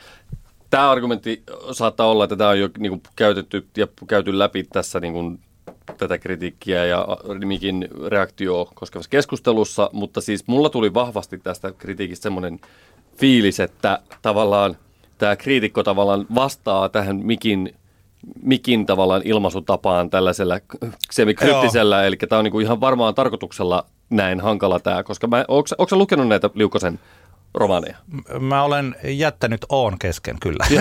Tämä 0.71 0.91
argumentti 0.91 1.43
saattaa 1.73 2.07
olla, 2.07 2.25
että 2.25 2.37
tämä 2.37 2.51
on 2.51 2.61
jo 2.61 2.69
niin 2.79 2.91
kuin, 2.91 3.03
käytetty 3.17 3.67
ja 3.77 3.87
käyty 4.09 4.39
läpi 4.39 4.65
tässä 4.65 5.01
niin 5.01 5.13
kuin, 5.13 5.41
tätä 5.99 6.19
kritiikkiä 6.19 6.85
ja 6.85 7.07
Mikin 7.45 7.89
reaktio 8.07 8.71
koskevassa 8.75 9.11
keskustelussa, 9.11 9.91
mutta 9.93 10.21
siis 10.21 10.47
mulla 10.47 10.71
tuli 10.71 10.95
vahvasti 10.95 11.39
tästä 11.39 11.73
kritiikistä 11.79 12.23
semmoinen 12.23 12.61
fiilis, 13.17 13.61
että 13.61 13.99
tavallaan 14.23 14.77
tämä 15.19 15.37
kriitikko 15.37 15.83
tavallaan 15.83 16.27
vastaa 16.35 16.89
tähän 16.89 17.17
Mikin, 17.17 17.75
Mikin 18.43 18.87
tavallaan 18.87 19.23
ilmaisutapaan 19.25 20.11
tällaisella 20.11 20.61
semikryptisellä, 21.11 22.05
eli 22.05 22.17
tämä 22.17 22.39
on 22.39 22.45
niin 22.45 22.53
kuin 22.53 22.65
ihan 22.65 22.81
varmaan 22.81 23.15
tarkoituksella 23.15 23.87
näin 24.11 24.41
hankala 24.41 24.81
tämä, 24.81 25.03
koska 25.03 25.27
mä, 25.27 25.45
onko, 25.49 25.97
lukenut 25.97 26.29
näitä 26.29 26.51
Liukosen 26.55 27.01
romaaneja? 27.55 27.97
Mä 28.41 28.63
olen 28.63 28.97
jättänyt 29.05 29.67
Oon 29.69 29.99
kesken 29.99 30.37
kyllä. 30.41 30.67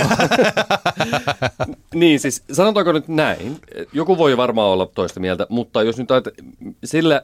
Niin, 1.93 2.19
siis 2.19 2.43
sanotaanko 2.51 2.91
nyt 2.91 3.07
näin, 3.07 3.61
joku 3.93 4.17
voi 4.17 4.37
varmaan 4.37 4.67
olla 4.67 4.85
toista 4.85 5.19
mieltä, 5.19 5.47
mutta 5.49 5.83
jos 5.83 5.97
nyt 5.97 6.11
ajat, 6.11 6.27
sillä, 6.83 7.21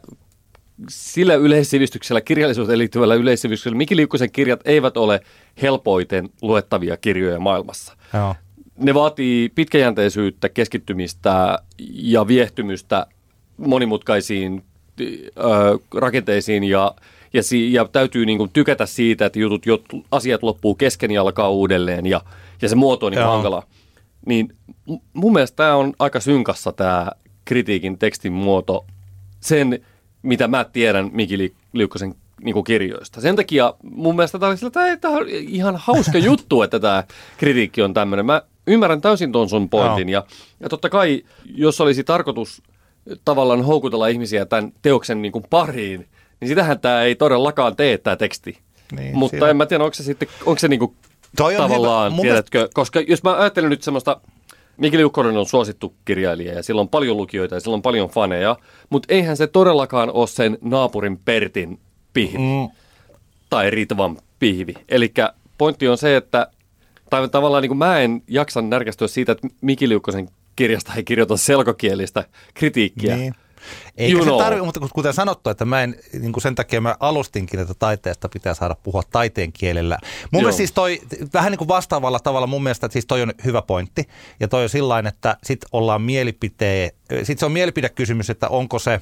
sillä 0.89 1.35
yleissivistyksellä, 1.35 2.21
kirjallisuuteen 2.21 2.79
liittyvällä 2.79 3.15
yleissivistyksellä, 3.15 3.77
Miki 3.77 3.95
Liukkosen 3.95 4.31
kirjat 4.31 4.59
eivät 4.65 4.97
ole 4.97 5.21
helpoiten 5.61 6.29
luettavia 6.41 6.97
kirjoja 6.97 7.39
maailmassa. 7.39 7.93
Joo. 8.13 8.35
Ne 8.77 8.93
vaatii 8.93 9.49
pitkäjänteisyyttä, 9.49 10.49
keskittymistä 10.49 11.59
ja 11.93 12.27
viehtymystä 12.27 13.07
monimutkaisiin 13.57 14.63
rakenteisiin 15.95 16.63
ja, 16.63 16.95
ja, 17.34 17.43
si, 17.43 17.73
ja 17.73 17.86
täytyy 17.86 18.25
niin 18.25 18.38
kuin 18.38 18.49
tykätä 18.53 18.86
siitä, 18.86 19.25
että 19.25 19.39
jutut, 19.39 19.65
jot, 19.65 19.86
asiat 20.12 20.43
loppuu 20.43 20.75
kesken 20.75 21.12
ja 21.12 21.21
alkaa 21.21 21.49
uudelleen 21.49 22.06
ja, 22.06 22.21
ja 22.62 22.69
se 22.69 22.75
muoto 22.75 23.06
on 23.06 23.12
niin 23.12 23.25
hankala. 23.25 23.63
niin 24.25 24.56
mun 25.13 25.34
mielestä 25.34 25.56
tämä 25.56 25.75
on 25.75 25.93
aika 25.99 26.19
synkassa 26.19 26.71
tämä 26.71 27.12
kritiikin 27.45 27.97
tekstin 27.97 28.34
muoto 28.34 28.86
sen, 29.39 29.86
mitä 30.21 30.47
mä 30.47 30.63
tiedän 30.63 31.10
Miki 31.13 31.53
Liukkosen 31.73 32.15
niin 32.43 32.53
kuin 32.53 32.63
kirjoista. 32.63 33.21
Sen 33.21 33.36
takia 33.36 33.73
mun 33.84 34.15
mielestä 34.15 34.39
tämä, 34.39 34.51
oli 34.51 34.97
tämä 35.01 35.17
on 35.17 35.29
ihan 35.29 35.75
hauska 35.77 36.17
juttu, 36.29 36.62
että 36.62 36.79
tämä 36.79 37.03
kritiikki 37.38 37.82
on 37.82 37.93
tämmöinen. 37.93 38.25
Mä 38.25 38.41
ymmärrän 38.67 39.01
täysin 39.01 39.32
tuon 39.32 39.49
sun 39.49 39.69
pointin. 39.69 40.10
Ja, 40.10 40.23
ja 40.60 40.69
totta 40.69 40.89
kai, 40.89 41.23
jos 41.45 41.82
olisi 41.82 42.03
tarkoitus 42.03 42.62
tavallaan 43.25 43.65
houkutella 43.65 44.07
ihmisiä 44.07 44.45
tämän 44.45 44.71
teoksen 44.81 45.21
niin 45.21 45.31
kuin 45.31 45.45
pariin, 45.49 46.07
niin 46.39 46.49
sitähän 46.49 46.79
tämä 46.79 47.01
ei 47.01 47.15
todellakaan 47.15 47.75
tee 47.75 47.97
tämä 47.97 48.15
teksti. 48.15 48.57
Niin, 48.91 49.17
Mutta 49.17 49.37
siinä... 49.37 49.49
en 49.49 49.57
mä 49.57 49.65
tiedä, 49.65 49.83
onko 49.83 49.93
se 49.93 50.03
sitten, 50.03 50.27
onko 50.45 50.59
se 50.59 50.67
niin 50.67 50.79
kuin 50.79 50.95
Toi 51.37 51.55
tavallaan, 51.55 52.13
tiedätkö, 52.21 52.57
mielestä... 52.57 52.73
koska 52.73 53.01
jos 53.01 53.23
mä 53.23 53.37
ajattelen 53.37 53.69
nyt 53.69 53.83
semmoista, 53.83 54.21
Mikeli 54.77 55.03
Ukkonen 55.03 55.37
on 55.37 55.45
suosittu 55.45 55.93
kirjailija 56.05 56.53
ja 56.53 56.63
sillä 56.63 56.81
on 56.81 56.89
paljon 56.89 57.17
lukijoita 57.17 57.55
ja 57.55 57.59
sillä 57.59 57.73
on 57.73 57.81
paljon 57.81 58.09
faneja, 58.09 58.55
mutta 58.89 59.13
eihän 59.13 59.37
se 59.37 59.47
todellakaan 59.47 60.11
ole 60.11 60.27
sen 60.27 60.57
naapurin 60.61 61.19
Pertin 61.25 61.79
pihvi 62.13 62.37
mm. 62.37 62.69
tai 63.49 63.69
Ritvan 63.69 64.17
pihvi. 64.39 64.73
Eli 64.89 65.13
pointti 65.57 65.87
on 65.87 65.97
se, 65.97 66.15
että 66.15 66.47
tai 67.09 67.29
tavallaan 67.29 67.61
niin 67.61 67.69
kuin 67.69 67.77
mä 67.77 67.99
en 67.99 68.23
jaksa 68.27 68.61
närkästyä 68.61 69.07
siitä, 69.07 69.31
että 69.31 69.47
Miki 69.61 69.89
Liukkosen 69.89 70.29
kirjasta 70.55 70.93
ei 70.95 71.03
kirjoita 71.03 71.37
selkokielistä 71.37 72.25
kritiikkiä. 72.53 73.17
Niin. 73.17 73.35
Eikä 73.97 74.17
you 74.17 74.25
se 74.25 74.43
tarvitse, 74.43 74.65
mutta 74.65 74.79
kuten 74.93 75.13
sanottu, 75.13 75.49
että 75.49 75.65
mä 75.65 75.83
en, 75.83 75.95
niin 76.13 76.33
kuin 76.33 76.41
sen 76.41 76.55
takia 76.55 76.81
mä 76.81 76.95
alustinkin, 76.99 77.59
että 77.59 77.73
taiteesta 77.73 78.29
pitää 78.29 78.53
saada 78.53 78.75
puhua 78.75 79.03
taiteen 79.11 79.53
kielellä. 79.53 79.97
Mun 80.31 80.41
mielestä 80.41 80.57
siis 80.57 80.71
toi, 80.71 81.01
vähän 81.33 81.51
niin 81.51 81.57
kuin 81.57 81.67
vastaavalla 81.67 82.19
tavalla 82.19 82.47
mun 82.47 82.63
mielestä, 82.63 82.85
että 82.85 82.93
siis 82.93 83.05
toi 83.05 83.21
on 83.21 83.33
hyvä 83.45 83.61
pointti. 83.61 84.03
Ja 84.39 84.47
toi 84.47 84.63
on 84.63 84.69
sillä 84.69 85.03
että 85.07 85.37
sit 85.43 85.65
ollaan 85.71 86.01
mielipitee, 86.01 86.95
sit 87.23 87.39
se 87.39 87.45
on 87.45 87.51
mielipidekysymys, 87.51 88.29
että 88.29 88.47
onko 88.47 88.79
se 88.79 89.01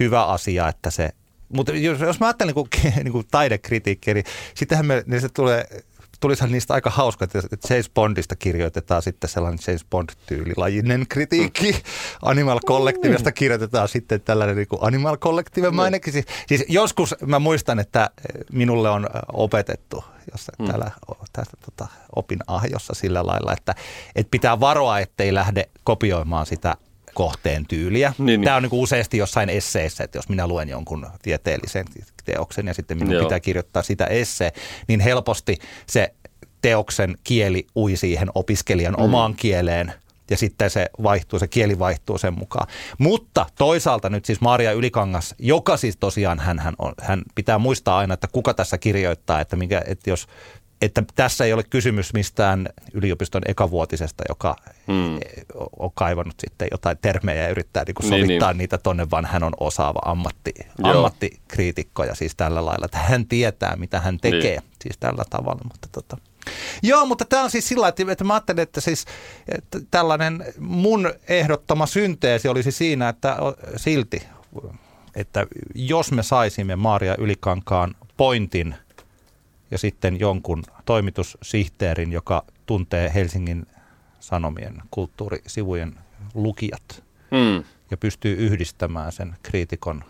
hyvä 0.00 0.26
asia, 0.26 0.68
että 0.68 0.90
se 0.90 1.10
mutta 1.52 1.72
jos, 1.72 2.00
jos 2.00 2.20
mä 2.20 2.26
ajattelen 2.26 2.54
niin 2.54 2.68
kuin, 2.82 2.94
niin 3.04 3.12
kuin 3.12 3.26
taidekritiikkiä, 3.30 4.14
niin 4.14 4.24
sittenhän 4.54 4.86
me, 4.86 5.02
niin 5.06 5.20
se 5.20 5.28
tulee 5.28 5.64
tulisihan 6.20 6.52
niistä 6.52 6.74
aika 6.74 6.90
hauska, 6.90 7.24
että 7.24 7.38
James 7.70 7.90
Bondista 7.90 8.36
kirjoitetaan 8.36 9.02
sitten 9.02 9.30
sellainen 9.30 9.58
James 9.66 9.84
Bond-tyylilajinen 9.84 11.06
kritiikki. 11.08 11.82
Animal 12.22 12.60
Collectivesta 12.66 13.32
kirjoitetaan 13.32 13.88
sitten 13.88 14.20
tällainen 14.20 14.56
niin 14.56 14.68
kuin 14.68 14.78
Animal 14.82 15.16
Collective 15.16 15.70
mainekin. 15.70 16.12
Siis, 16.12 16.26
siis 16.46 16.64
joskus 16.68 17.14
mä 17.26 17.38
muistan, 17.38 17.78
että 17.78 18.10
minulle 18.52 18.90
on 18.90 19.08
opetettu 19.32 20.04
jossa 20.32 20.52
hmm. 20.58 20.66
täällä 20.66 20.90
tästä 21.32 21.56
tota, 21.64 21.86
opin 22.16 22.38
ahjossa 22.46 22.94
sillä 22.94 23.26
lailla, 23.26 23.52
että, 23.52 23.74
että 24.16 24.30
pitää 24.30 24.60
varoa, 24.60 24.98
ettei 24.98 25.34
lähde 25.34 25.68
kopioimaan 25.84 26.46
sitä 26.46 26.74
kohteen 27.14 27.66
tyyliä. 27.66 28.12
Niin, 28.18 28.26
niin. 28.26 28.42
Tämä 28.42 28.56
on 28.56 28.62
niin 28.62 28.70
kuin 28.70 28.80
useasti 28.80 29.16
jossain 29.16 29.50
esseessä, 29.50 30.04
että 30.04 30.18
jos 30.18 30.28
minä 30.28 30.46
luen 30.46 30.68
jonkun 30.68 31.06
tieteellisen 31.22 31.84
teoksen 32.24 32.66
ja 32.66 32.74
sitten 32.74 32.98
minun 32.98 33.14
Joo. 33.14 33.22
pitää 33.22 33.40
kirjoittaa 33.40 33.82
sitä 33.82 34.04
esse, 34.04 34.52
niin 34.88 35.00
helposti 35.00 35.58
se 35.86 36.14
teoksen 36.62 37.18
kieli 37.24 37.66
ui 37.76 37.96
siihen 37.96 38.28
opiskelijan 38.34 38.94
mm. 38.98 39.04
omaan 39.04 39.34
kieleen 39.34 39.92
ja 40.30 40.36
sitten 40.36 40.70
se 40.70 40.90
vaihtuu, 41.02 41.38
se 41.38 41.48
kieli 41.48 41.78
vaihtuu 41.78 42.18
sen 42.18 42.34
mukaan. 42.34 42.66
Mutta 42.98 43.46
toisaalta 43.58 44.10
nyt 44.10 44.24
siis 44.24 44.40
Maria 44.40 44.72
Ylikangas, 44.72 45.34
joka 45.38 45.76
siis 45.76 45.96
tosiaan 45.96 46.38
hän, 46.38 46.58
hän, 46.58 46.74
on, 46.78 46.92
hän 47.00 47.22
pitää 47.34 47.58
muistaa 47.58 47.98
aina, 47.98 48.14
että 48.14 48.28
kuka 48.32 48.54
tässä 48.54 48.78
kirjoittaa, 48.78 49.40
että, 49.40 49.56
mikä, 49.56 49.82
että 49.86 50.10
jos 50.10 50.26
että 50.82 51.02
tässä 51.14 51.44
ei 51.44 51.52
ole 51.52 51.62
kysymys 51.62 52.12
mistään 52.14 52.68
yliopiston 52.92 53.42
ekavuotisesta, 53.46 54.24
joka 54.28 54.56
hmm. 54.86 55.18
on 55.78 55.90
kaivannut 55.94 56.34
sitten 56.40 56.68
jotain 56.70 56.98
termejä 57.02 57.42
ja 57.42 57.48
yrittää 57.48 57.84
niin 57.86 57.94
kuin 57.94 58.08
sovittaa 58.08 58.26
niin, 58.28 58.40
niin. 58.40 58.58
niitä 58.58 58.78
tonne, 58.78 59.10
vaan 59.10 59.24
hän 59.24 59.42
on 59.42 59.52
osaava 59.60 59.98
ammatti, 60.04 60.54
ammattikriitikko 60.82 62.04
ja 62.04 62.14
siis 62.14 62.36
tällä 62.36 62.64
lailla, 62.66 62.84
että 62.84 62.98
hän 62.98 63.26
tietää, 63.26 63.76
mitä 63.76 64.00
hän 64.00 64.18
tekee, 64.18 64.60
niin. 64.60 64.70
siis 64.82 64.98
tällä 64.98 65.24
tavalla. 65.30 65.60
Mutta 65.64 65.88
tota. 65.92 66.16
Joo, 66.82 67.06
mutta 67.06 67.24
tämä 67.24 67.42
on 67.42 67.50
siis 67.50 67.68
sillä 67.68 67.88
että, 67.88 68.12
että 68.12 68.24
mä 68.24 68.34
ajattelin, 68.34 68.62
että 68.62 68.80
siis 68.80 69.04
että 69.48 69.78
tällainen 69.90 70.44
mun 70.58 71.12
ehdottama 71.28 71.86
synteesi 71.86 72.48
olisi 72.48 72.72
siinä, 72.72 73.08
että 73.08 73.36
silti, 73.76 74.22
että 75.14 75.46
jos 75.74 76.12
me 76.12 76.22
saisimme 76.22 76.76
Maaria 76.76 77.14
Ylikankaan 77.18 77.94
pointin– 78.16 78.74
ja 79.70 79.78
sitten 79.78 80.20
jonkun 80.20 80.62
toimitussihteerin, 80.84 82.12
joka 82.12 82.44
tuntee 82.66 83.12
Helsingin 83.14 83.66
Sanomien 84.20 84.82
kulttuurisivujen 84.90 85.94
lukijat 86.34 87.04
mm. 87.30 87.64
ja 87.90 87.96
pystyy 87.96 88.36
yhdistämään 88.36 89.12
sen 89.12 89.36
kriitikon 89.42 90.04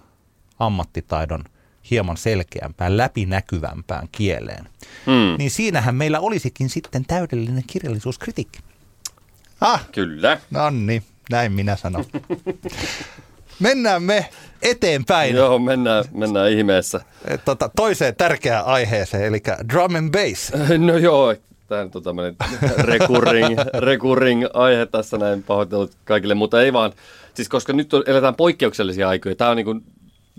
ammattitaidon 0.59 1.45
hieman 1.91 2.17
selkeämpään, 2.17 2.97
läpinäkyvämpään 2.97 4.09
kieleen, 4.13 4.65
mm. 5.07 5.39
niin 5.39 5.51
siinähän 5.51 5.95
meillä 5.95 6.21
olisikin 6.21 6.69
sitten 6.69 7.05
täydellinen 7.05 7.65
kirjallisuuskritiikki. 7.67 8.59
Ah, 9.61 9.91
Kyllä. 9.93 10.41
No 10.51 10.71
niin, 10.71 11.03
näin 11.31 11.53
minä 11.53 11.77
sanon. 11.77 12.05
Mennään 13.61 14.03
me 14.03 14.29
eteenpäin. 14.63 15.37
Joo, 15.37 15.59
mennään, 15.59 16.05
mennään 16.13 16.51
ihmeessä. 16.51 17.01
Tota, 17.45 17.71
toiseen 17.77 18.17
tärkeään 18.17 18.65
aiheeseen, 18.65 19.25
eli 19.25 19.43
drum 19.73 19.95
and 19.95 20.11
bass. 20.11 20.53
No 20.79 20.97
joo, 20.97 21.35
tämä 21.69 21.81
on 21.81 21.91
tota, 21.91 22.15
recurring, 22.79 23.59
recurring 23.79 24.45
aihe 24.55 24.87
tässä 24.87 25.19
näin 25.19 25.43
pahoitellut 25.43 25.93
kaikille, 26.05 26.35
mutta 26.35 26.63
ei 26.63 26.73
vaan, 26.73 26.93
siis 27.35 27.49
koska 27.49 27.73
nyt 27.73 27.95
on, 27.95 28.03
eletään 28.07 28.35
poikkeuksellisia 28.35 29.09
aikoja. 29.09 29.35
Tämä 29.35 29.51
on 29.51 29.57
niin 29.57 29.65
kuin, 29.65 29.85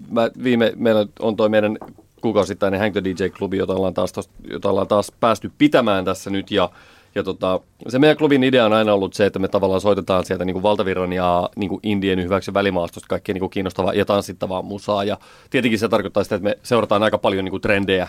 mä 0.09 0.29
viime, 0.43 0.73
meillä 0.75 1.05
on 1.19 1.35
toi 1.35 1.49
meidän 1.49 1.77
kuukausittainen 2.21 2.79
Hang 2.79 2.93
the 2.93 3.03
DJ-klubi, 3.03 3.57
jota 3.57 3.73
ollaan, 3.73 3.93
taas, 3.93 4.13
jota 4.49 4.69
ollaan 4.69 4.87
taas 4.87 5.11
päästy 5.19 5.51
pitämään 5.57 6.05
tässä 6.05 6.29
nyt 6.29 6.51
ja 6.51 6.69
ja 7.15 7.23
tota, 7.23 7.59
se 7.87 7.99
meidän 7.99 8.17
klubin 8.17 8.43
idea 8.43 8.65
on 8.65 8.73
aina 8.73 8.93
ollut 8.93 9.13
se, 9.13 9.25
että 9.25 9.39
me 9.39 9.47
tavallaan 9.47 9.81
soitetaan 9.81 10.25
sieltä 10.25 10.45
niin 10.45 10.53
kuin 10.53 10.63
valtavirran 10.63 11.13
ja 11.13 11.49
niin 11.55 11.69
kuin 11.69 11.79
Indien 11.83 12.23
hyväksi 12.23 12.53
välimaastosta 12.53 13.07
kaikkea 13.07 13.33
niin 13.33 13.49
kiinnostavaa 13.49 13.93
ja 13.93 14.05
tanssittavaa 14.05 14.61
musaa. 14.61 15.03
Ja 15.03 15.17
tietenkin 15.49 15.79
se 15.79 15.89
tarkoittaa 15.89 16.23
sitä, 16.23 16.35
että 16.35 16.49
me 16.49 16.57
seurataan 16.63 17.03
aika 17.03 17.17
paljon 17.17 17.45
niin 17.45 17.51
kuin 17.51 17.61
trendejä 17.61 18.07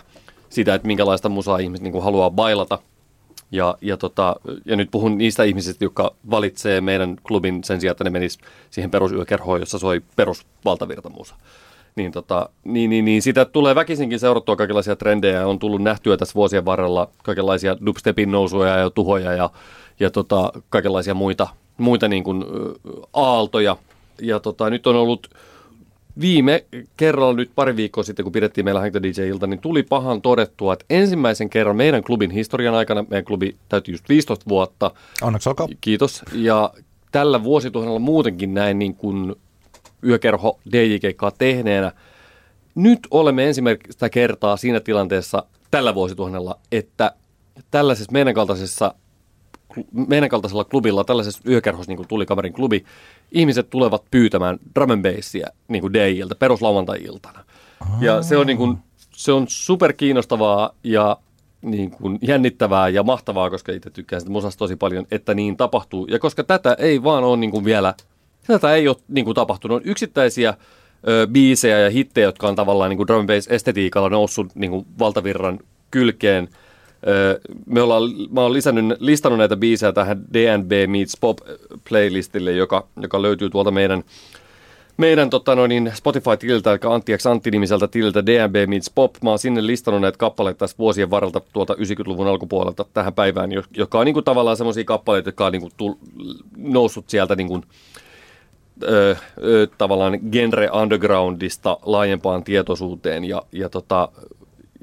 siitä, 0.48 0.74
että 0.74 0.86
minkälaista 0.86 1.28
musaa 1.28 1.58
ihmiset 1.58 1.82
niin 1.82 1.92
kuin 1.92 2.04
haluaa 2.04 2.30
bailata. 2.30 2.78
Ja, 3.52 3.78
ja, 3.80 3.96
tota, 3.96 4.36
ja 4.64 4.76
nyt 4.76 4.90
puhun 4.90 5.18
niistä 5.18 5.44
ihmisistä, 5.44 5.84
jotka 5.84 6.14
valitsee 6.30 6.80
meidän 6.80 7.16
klubin 7.22 7.64
sen 7.64 7.80
sijaan, 7.80 7.92
että 7.92 8.04
ne 8.04 8.10
menis 8.10 8.38
siihen 8.70 8.90
perusyökerhoon, 8.90 9.60
jossa 9.60 9.78
soi 9.78 10.02
perusvaltavirtamusa 10.16 11.34
niin, 11.96 12.12
tota, 12.12 12.48
niin, 12.64 12.90
niin, 12.90 13.04
niin 13.04 13.22
sitä 13.22 13.44
tulee 13.44 13.74
väkisinkin 13.74 14.18
seurattua 14.18 14.56
kaikenlaisia 14.56 14.96
trendejä. 14.96 15.46
On 15.46 15.58
tullut 15.58 15.82
nähtyä 15.82 16.16
tässä 16.16 16.34
vuosien 16.34 16.64
varrella 16.64 17.08
kaikenlaisia 17.22 17.76
dubstepin 17.86 18.30
nousuja 18.30 18.76
ja 18.76 18.90
tuhoja 18.90 19.32
ja, 19.32 19.50
ja 20.00 20.10
tota, 20.10 20.52
kaikenlaisia 20.68 21.14
muita, 21.14 21.48
muita 21.78 22.08
niin 22.08 22.24
kuin, 22.24 22.44
aaltoja. 23.12 23.76
Ja 24.22 24.40
tota, 24.40 24.70
nyt 24.70 24.86
on 24.86 24.96
ollut 24.96 25.30
viime 26.20 26.64
kerralla 26.96 27.34
nyt 27.34 27.50
pari 27.54 27.76
viikkoa 27.76 28.04
sitten, 28.04 28.24
kun 28.24 28.32
pidettiin 28.32 28.64
meillä 28.64 28.80
Hank 28.80 28.94
DJ-ilta, 28.94 29.46
niin 29.46 29.60
tuli 29.60 29.82
pahan 29.82 30.22
todettua, 30.22 30.72
että 30.72 30.84
ensimmäisen 30.90 31.50
kerran 31.50 31.76
meidän 31.76 32.04
klubin 32.04 32.30
historian 32.30 32.74
aikana, 32.74 33.04
meidän 33.10 33.24
klubi 33.24 33.56
täytyy 33.68 33.94
just 33.94 34.08
15 34.08 34.44
vuotta. 34.48 34.90
Onneksi 35.22 35.48
olkaa. 35.48 35.68
Kiitos. 35.80 36.22
Ja 36.32 36.74
tällä 37.12 37.42
vuosituhannella 37.42 37.98
muutenkin 37.98 38.54
näin 38.54 38.78
niin 38.78 38.94
kuin 38.94 39.34
yökerho 40.06 40.60
DJ-keikkaa 40.72 41.30
tehneenä. 41.30 41.92
Nyt 42.74 43.00
olemme 43.10 43.46
ensimmäistä 43.46 44.08
kertaa 44.08 44.56
siinä 44.56 44.80
tilanteessa 44.80 45.44
tällä 45.70 45.94
vuosituhannella, 45.94 46.58
että 46.72 47.14
tällaisessa 47.70 48.12
meidän 48.12 48.34
kaltaisessa 48.34 48.94
meidän 50.08 50.28
kaltaisella 50.28 50.64
klubilla, 50.64 51.04
tällaisessa 51.04 51.42
yökerhossa 51.48 51.90
niin 51.90 51.96
kuin 51.96 52.08
Tulikamerin 52.08 52.52
klubi, 52.52 52.84
ihmiset 53.32 53.70
tulevat 53.70 54.04
pyytämään 54.10 54.58
drum 54.74 54.90
and 54.90 55.02
bassia 55.02 55.46
niin 55.68 55.80
kuin 55.80 55.92
DJ-iltä, 55.92 56.34
peruslauantai-iltana. 56.34 57.44
Ja 58.00 58.22
se 58.22 58.36
on, 58.36 58.46
niin 58.46 58.56
kuin, 58.56 58.78
se 59.10 59.32
on 59.32 59.44
super 59.48 59.92
kiinnostavaa 59.92 60.74
ja 60.84 61.16
niin 61.62 61.90
kuin 61.90 62.18
jännittävää 62.22 62.88
ja 62.88 63.02
mahtavaa, 63.02 63.50
koska 63.50 63.72
itse 63.72 63.90
tykkään 63.90 64.20
sitä 64.20 64.32
musasta 64.32 64.58
tosi 64.58 64.76
paljon, 64.76 65.06
että 65.10 65.34
niin 65.34 65.56
tapahtuu. 65.56 66.06
Ja 66.06 66.18
koska 66.18 66.44
tätä 66.44 66.76
ei 66.78 67.02
vaan 67.02 67.24
ole 67.24 67.36
niin 67.36 67.50
kuin 67.50 67.64
vielä 67.64 67.94
Tätä 68.46 68.74
ei 68.74 68.88
ole 68.88 68.96
niin 69.08 69.24
kuin, 69.24 69.34
tapahtunut. 69.34 69.82
Yksittäisiä 69.86 70.54
ö, 71.08 71.28
biisejä 71.32 71.78
ja 71.78 71.90
hittejä, 71.90 72.26
jotka 72.26 72.48
on 72.48 72.56
tavallaan 72.56 72.90
niin 72.90 72.96
kuin 72.96 73.06
drum 73.06 73.26
bass 73.26 73.48
estetiikalla 73.48 74.08
noussut 74.08 74.54
niin 74.54 74.70
kuin, 74.70 74.86
valtavirran 74.98 75.58
kylkeen. 75.90 76.48
Ö, 77.06 77.40
me 77.66 77.82
ollaan, 77.82 78.02
mä 78.30 78.40
oon 78.40 78.52
lisännyt, 78.52 79.00
listannut 79.00 79.38
näitä 79.38 79.56
biisejä 79.56 79.92
tähän 79.92 80.24
DNB 80.32 80.72
Meets 80.86 81.16
Pop 81.20 81.38
playlistille, 81.88 82.52
joka, 82.52 82.86
joka 83.02 83.22
löytyy 83.22 83.50
tuolta 83.50 83.70
meidän 83.70 84.04
meidän 84.96 85.30
tota, 85.30 85.54
no, 85.54 85.66
niin 85.66 85.92
Spotify-tililtä, 85.94 86.70
eli 86.70 86.78
Antti 86.84 87.18
X 87.18 87.26
Antti-nimiseltä 87.26 87.88
tililtä 87.88 88.26
DMB 88.26 88.56
Meets 88.66 88.90
Pop. 88.94 89.14
Mä 89.22 89.30
oon 89.30 89.38
sinne 89.38 89.66
listannut 89.66 90.02
näitä 90.02 90.18
kappaleita 90.18 90.58
tässä 90.58 90.78
vuosien 90.78 91.10
varrelta 91.10 91.40
tuolta 91.52 91.74
90-luvun 91.74 92.26
alkupuolelta 92.26 92.84
tähän 92.94 93.14
päivään, 93.14 93.50
joka 93.76 93.98
on 93.98 94.04
niin 94.04 94.14
kuin, 94.14 94.24
tavallaan 94.24 94.56
semmoisia 94.56 94.84
kappaleita, 94.84 95.28
jotka 95.28 95.46
on 95.46 95.52
niin 95.52 95.62
kuin, 95.62 95.72
tull, 95.76 95.94
noussut 96.56 97.10
sieltä 97.10 97.36
niin 97.36 97.48
kuin, 97.48 97.62
ö, 98.82 99.16
ö, 99.44 99.68
tavallaan 99.78 100.18
genre 100.32 100.70
undergroundista 100.82 101.78
laajempaan 101.82 102.44
tietoisuuteen 102.44 103.24
ja, 103.24 103.42
ja, 103.52 103.68
tota, 103.68 104.08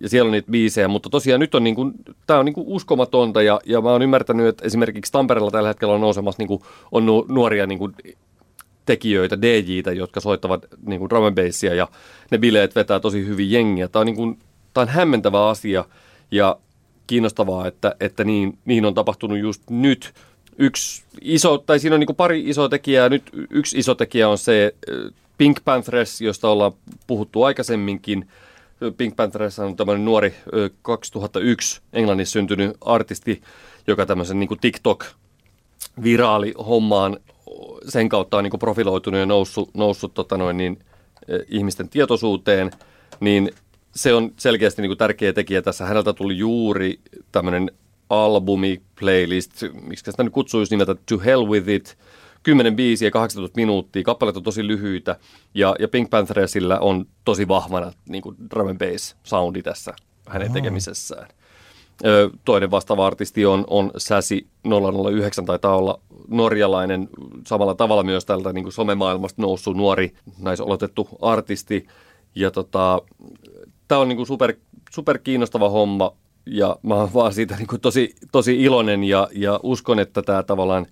ja 0.02 0.10
siellä 0.10 0.28
on 0.28 0.32
niitä 0.32 0.52
biisejä, 0.52 0.88
mutta 0.88 1.10
tosiaan 1.10 1.40
nyt 1.40 1.56
on 1.56 1.64
niin 1.64 1.76
kuin, 1.76 1.94
tämä 2.28 2.40
on 2.40 2.46
niin 2.46 2.54
kuin 2.54 2.68
uskomatonta 2.68 3.42
ja, 3.42 3.60
ja 3.66 3.82
mä 3.82 3.92
oon 3.92 4.02
ymmärtänyt, 4.02 4.48
että 4.48 4.66
esimerkiksi 4.66 5.12
Tampereella 5.12 5.52
tällä 5.52 5.70
hetkellä 5.70 5.94
on 5.94 6.02
nousemassa 6.02 6.42
niin 6.42 6.48
kuin, 6.48 6.62
on 6.92 7.06
nu, 7.06 7.26
nuoria 7.30 7.68
niin 7.68 7.80
kuin, 7.80 7.94
tekijöitä, 8.86 9.42
DJitä, 9.42 9.92
jotka 9.92 10.20
soittavat 10.20 10.66
niin 10.86 11.00
kuin 11.00 11.10
drum 11.10 11.24
and 11.24 11.46
bassia, 11.46 11.74
ja 11.74 11.88
ne 12.32 12.38
bileet 12.38 12.76
vetää 12.76 13.00
tosi 13.00 13.26
hyvin 13.26 13.52
jengiä. 13.52 13.88
Tämä 13.88 14.02
on, 14.02 14.06
niin 14.06 14.16
kuin, 14.16 14.40
tämä 14.74 14.82
on 14.82 14.88
hämmentävä 14.88 15.48
asia 15.48 15.86
ja 16.32 16.58
kiinnostavaa, 17.08 17.68
että, 17.68 17.96
että 18.00 18.24
niin, 18.24 18.58
niin 18.66 18.86
on 18.86 18.94
tapahtunut 18.94 19.40
just 19.40 19.64
nyt. 19.70 20.14
Yksi 20.60 21.04
iso, 21.22 21.58
tai 21.58 21.80
siinä 21.80 21.94
on 21.94 22.00
niin 22.00 22.16
pari 22.16 22.50
isoa 22.50 22.70
tekijää. 22.70 23.10
Nyt 23.10 23.24
yksi 23.50 23.78
iso 23.78 23.96
tekijä 23.96 24.30
on 24.30 24.38
se 24.38 24.76
Pink 25.38 25.60
Panthers, 25.66 26.22
josta 26.22 26.50
ollaan 26.50 26.72
puhuttu 27.08 27.44
aikaisemminkin. 27.44 28.28
Pink 28.98 29.16
Panthers 29.16 29.60
on 29.60 29.76
tämmöinen 29.76 30.06
nuori 30.06 30.34
2001 30.82 31.82
Englannissa 31.94 32.34
syntynyt 32.34 32.78
artisti, 32.82 33.42
joka 33.88 34.06
tämmöisen 34.06 34.40
niin 34.40 34.60
TikTok 34.62 35.06
viraali 36.04 36.54
hommaan 36.68 37.18
sen 37.88 38.10
kautta 38.10 38.38
on 38.38 38.44
niin 38.44 38.60
profiloitunut 38.60 39.20
ja 39.20 39.26
noussut, 39.26 39.70
noussut 39.74 40.14
tota 40.14 40.38
noin, 40.38 40.58
niin, 40.58 40.80
ihmisten 41.50 41.90
tietoisuuteen, 41.90 42.72
niin 43.20 43.52
se 43.96 44.14
on 44.14 44.32
selkeästi 44.38 44.82
niin 44.82 44.98
tärkeä 44.98 45.34
tekijä 45.34 45.62
tässä. 45.62 45.86
Häneltä 45.86 46.14
tuli 46.14 46.38
juuri 46.38 47.00
tämmöinen 47.32 47.72
albumi, 48.10 48.82
playlist, 49.00 49.52
miksi 49.82 50.12
sitä 50.12 50.24
nyt 50.24 50.34
kutsuisi 50.34 50.74
nimeltä 50.74 50.96
To 50.96 51.20
Hell 51.26 51.48
With 51.48 51.70
It, 51.70 51.98
10 52.44 52.76
biisiä, 52.76 53.12
18 53.12 53.56
minuuttia, 53.56 54.04
kappaleet 54.04 54.38
on 54.38 54.44
tosi 54.44 54.68
lyhyitä 54.68 55.16
ja, 55.54 55.76
ja 55.80 55.88
Pink 55.88 56.10
Panthersillä 56.10 56.80
on 56.80 57.06
tosi 57.26 57.48
vahvana 57.48 57.92
niin 58.10 58.22
kuin 58.22 58.36
drum 58.50 58.68
and 58.68 58.78
bass 58.78 59.16
soundi 59.24 59.62
tässä 59.62 59.94
hänen 60.28 60.52
tekemisessään. 60.52 61.28
Toinen 62.46 62.72
vastaava 62.72 63.08
artisti 63.08 63.46
on, 63.46 63.64
on 63.68 63.92
Säsi 63.98 64.48
009, 65.14 65.46
taitaa 65.46 65.76
olla 65.76 66.00
norjalainen, 66.28 67.10
samalla 67.48 67.76
tavalla 67.76 68.04
myös 68.04 68.26
tältä 68.26 68.54
niin 68.54 68.64
kuin 68.64 68.74
somemaailmasta 68.74 69.42
noussut 69.42 69.78
nuori 69.78 70.14
naisolotettu 70.40 71.10
artisti. 71.22 71.88
Ja 72.36 72.52
tota, 72.52 73.02
tämä 73.88 74.02
on 74.02 74.08
niin 74.08 74.18
kuin 74.18 74.28
super, 74.28 74.54
super 74.92 75.18
kiinnostava 75.18 75.70
homma 75.70 76.12
ja 76.52 76.76
mä 76.84 76.96
oon 76.96 77.14
vaan 77.14 77.34
siitä 77.34 77.56
niin 77.56 77.68
kuin 77.68 77.82
tosi, 77.82 78.16
tosi 78.32 78.64
iloinen 78.64 79.04
ja, 79.04 79.28
ja 79.32 79.60
uskon, 79.64 80.00
että 80.00 80.22
tämä 80.22 80.44
tavallaan 80.44 80.86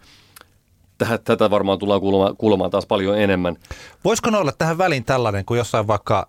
tätä 1.23 1.49
varmaan 1.49 1.79
tullaan 1.79 2.01
kuulemaan, 2.01 2.37
kuulemaan 2.37 2.71
taas 2.71 2.85
paljon 2.85 3.17
enemmän. 3.17 3.55
Voisiko 4.03 4.29
olla 4.29 4.51
tähän 4.51 4.77
väliin 4.77 5.05
tällainen, 5.05 5.45
kun 5.45 5.57
jossain 5.57 5.87
vaikka 5.87 6.27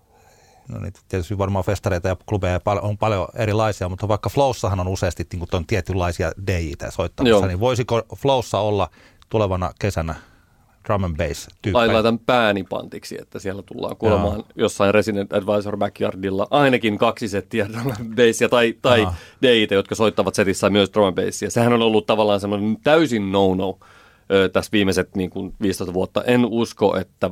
no 0.67 0.79
niin, 0.79 0.93
tietysti 1.09 1.37
varmaan 1.37 1.65
festareita 1.65 2.07
ja 2.07 2.15
klubeja 2.25 2.59
on 2.81 2.97
paljon 2.97 3.27
erilaisia, 3.35 3.89
mutta 3.89 4.07
vaikka 4.07 4.29
Flowssahan 4.29 4.79
on 4.79 4.87
useasti 4.87 5.27
niin 5.33 5.47
kuin 5.51 5.65
tietynlaisia 5.65 6.31
DJitä 6.47 6.91
soittamassa, 6.91 7.29
Joo. 7.29 7.47
niin 7.47 7.59
voisiko 7.59 8.01
Flowssa 8.15 8.59
olla 8.59 8.89
tulevana 9.29 9.71
kesänä 9.79 10.15
drum 10.87 11.03
and 11.03 11.17
bass 11.17 11.47
tyyppejä? 11.61 11.81
Ai 11.81 11.93
laitan 11.93 12.19
pääni 12.19 12.63
pantiksi, 12.63 13.17
että 13.21 13.39
siellä 13.39 13.63
tullaan 13.63 13.97
kuulemaan 13.97 14.35
Joo. 14.35 14.45
jossain 14.55 14.93
Resident 14.93 15.33
Advisor 15.33 15.77
Backyardilla 15.77 16.47
ainakin 16.51 16.97
kaksi 16.97 17.27
settiä 17.27 17.69
drum 17.69 17.93
and 17.99 18.15
bassia 18.15 18.49
tai, 18.49 18.75
tai 18.81 19.07
DJitä, 19.41 19.75
jotka 19.75 19.95
soittavat 19.95 20.35
setissä 20.35 20.69
myös 20.69 20.89
drum 20.93 21.07
and 21.07 21.25
bassia. 21.25 21.51
Sehän 21.51 21.73
on 21.73 21.81
ollut 21.81 22.05
tavallaan 22.05 22.39
semmoinen 22.39 22.77
täysin 22.83 23.31
no-no 23.31 23.79
tässä 24.53 24.71
viimeiset 24.71 25.15
niin 25.15 25.29
kuin 25.29 25.53
15 25.61 25.93
vuotta. 25.93 26.23
En 26.23 26.45
usko, 26.45 26.97
että 26.97 27.29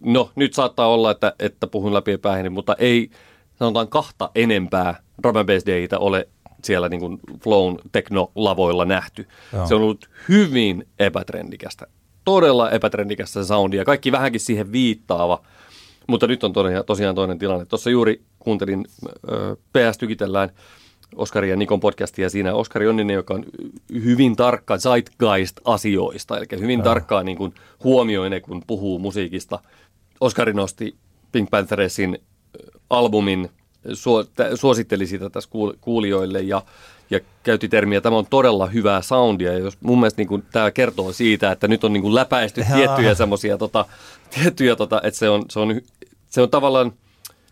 no 0.00 0.30
nyt 0.34 0.54
saattaa 0.54 0.88
olla, 0.88 1.10
että, 1.10 1.32
että 1.38 1.66
puhun 1.66 1.94
läpi 1.94 2.18
päähän, 2.18 2.52
mutta 2.52 2.76
ei 2.78 3.10
sanotaan 3.58 3.88
kahta 3.88 4.30
enempää 4.34 5.02
drum 5.22 5.36
and 5.36 5.46
bass 5.46 5.66
dayitä 5.66 5.98
ole 5.98 6.28
siellä 6.64 6.88
niin 6.88 7.00
kuin 7.00 7.18
Flown 7.42 7.78
teknolavoilla 7.92 8.84
nähty. 8.84 9.28
Joo. 9.52 9.66
Se 9.66 9.74
on 9.74 9.82
ollut 9.82 10.10
hyvin 10.28 10.88
epätrendikästä. 10.98 11.86
Todella 12.30 12.70
epätrendikästä 12.70 13.42
se 13.42 13.46
soundi 13.46 13.76
ja 13.76 13.84
kaikki 13.84 14.12
vähänkin 14.12 14.40
siihen 14.40 14.72
viittaava. 14.72 15.42
Mutta 16.06 16.26
nyt 16.26 16.44
on 16.44 16.52
tosiaan, 16.86 17.14
toinen 17.14 17.38
tilanne. 17.38 17.64
Tuossa 17.64 17.90
juuri 17.90 18.20
kuuntelin 18.38 18.84
äh, 19.04 19.12
PS 19.72 19.98
Tykitellään 19.98 20.50
Oskari 21.16 21.50
ja 21.50 21.56
Nikon 21.56 21.80
podcastia. 21.80 22.30
Siinä 22.30 22.54
Oskari 22.54 22.88
Onninen, 22.88 23.14
joka 23.14 23.34
on 23.34 23.44
hyvin 24.04 24.36
tarkka 24.36 24.78
zeitgeist-asioista, 24.78 26.38
eli 26.38 26.60
hyvin 26.60 26.78
Joo. 26.78 26.84
tarkkaan 26.84 27.26
niin 27.26 27.38
kuin 27.38 27.54
huomioi 27.84 28.30
ne, 28.30 28.40
kun 28.40 28.62
puhuu 28.66 28.98
musiikista– 28.98 29.58
Oskari 30.20 30.52
nosti 30.52 30.96
Pink 31.32 31.50
Pantheresin 31.50 32.18
albumin, 32.90 33.50
suositteli 34.54 35.06
sitä 35.06 35.30
tässä 35.30 35.50
kuulijoille 35.80 36.40
ja, 36.40 36.62
ja 37.10 37.20
käytti 37.42 37.68
termiä, 37.68 38.00
tämä 38.00 38.16
on 38.16 38.26
todella 38.30 38.66
hyvää 38.66 39.02
soundia. 39.02 39.52
Ja 39.52 39.58
jos 39.58 39.78
mun 39.80 40.00
mielestä 40.00 40.20
niin 40.20 40.28
kuin, 40.28 40.44
tämä 40.52 40.70
kertoo 40.70 41.12
siitä, 41.12 41.52
että 41.52 41.68
nyt 41.68 41.84
on 41.84 41.92
niin 41.92 42.02
kuin 42.02 42.14
läpäisty 42.14 42.60
Jaa. 42.60 42.76
tiettyjä 42.76 43.14
semmoisia, 43.14 43.58
tota, 43.58 43.84
tiettyjä, 44.34 44.76
tota, 44.76 45.00
että 45.04 45.18
se 45.18 45.28
on, 45.28 45.44
se, 45.50 45.60
on, 45.60 45.80
se 46.28 46.42
on 46.42 46.50
tavallaan, 46.50 46.92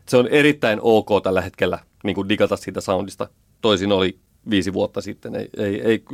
se 0.06 0.16
on 0.16 0.28
erittäin 0.28 0.78
ok 0.82 1.08
tällä 1.22 1.40
hetkellä 1.40 1.78
niin 2.04 2.14
kuin 2.14 2.28
digata 2.28 2.56
siitä 2.56 2.80
soundista. 2.80 3.28
Toisin 3.60 3.92
oli 3.92 4.18
viisi 4.50 4.72
vuotta 4.72 5.00
sitten. 5.00 5.34
Ei, 5.34 5.48
ei, 5.56 5.80
ei 5.80 6.04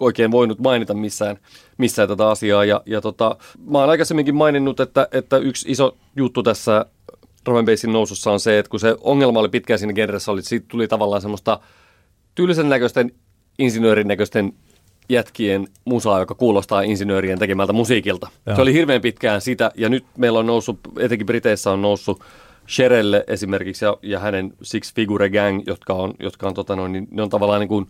oikein 0.00 0.30
voinut 0.30 0.58
mainita 0.58 0.94
missään, 0.94 1.38
missään 1.78 2.08
tätä 2.08 2.30
asiaa. 2.30 2.64
Ja, 2.64 2.82
ja 2.86 3.00
tota, 3.00 3.36
mä 3.66 3.78
oon 3.78 3.90
aikaisemminkin 3.90 4.34
maininnut, 4.34 4.80
että, 4.80 5.08
että 5.12 5.36
yksi 5.36 5.70
iso 5.70 5.96
juttu 6.16 6.42
tässä 6.42 6.86
bassin 7.44 7.92
nousussa 7.92 8.32
on 8.32 8.40
se, 8.40 8.58
että 8.58 8.70
kun 8.70 8.80
se 8.80 8.96
ongelma 9.00 9.40
oli 9.40 9.48
pitkään 9.48 9.78
siinä 9.78 9.92
genressä, 9.92 10.32
oli, 10.32 10.42
siitä 10.42 10.66
tuli 10.68 10.88
tavallaan 10.88 11.22
semmoista 11.22 11.60
tyylisen 12.34 12.68
näköisten, 12.68 13.12
insinöörin 13.58 14.08
näköisten 14.08 14.52
jätkien 15.08 15.66
musaa, 15.84 16.18
joka 16.18 16.34
kuulostaa 16.34 16.82
insinöörien 16.82 17.38
tekemältä 17.38 17.72
musiikilta. 17.72 18.28
Joo. 18.46 18.56
Se 18.56 18.62
oli 18.62 18.72
hirveän 18.72 19.00
pitkään 19.00 19.40
sitä, 19.40 19.70
ja 19.74 19.88
nyt 19.88 20.04
meillä 20.18 20.38
on 20.38 20.46
noussut, 20.46 20.80
etenkin 20.98 21.26
Briteissä 21.26 21.70
on 21.70 21.82
noussut 21.82 22.24
Sherelle 22.68 23.24
esimerkiksi 23.26 23.84
ja, 23.84 23.96
ja 24.02 24.18
hänen 24.18 24.52
Six 24.62 24.94
Figure 24.94 25.30
Gang, 25.30 25.62
jotka 25.66 25.94
on, 25.94 26.14
jotka 26.20 26.48
on, 26.48 26.54
tota 26.54 26.76
noin, 26.76 26.92
niin 26.92 27.08
ne 27.10 27.22
on 27.22 27.30
tavallaan 27.30 27.60
niin 27.60 27.68
kuin 27.68 27.86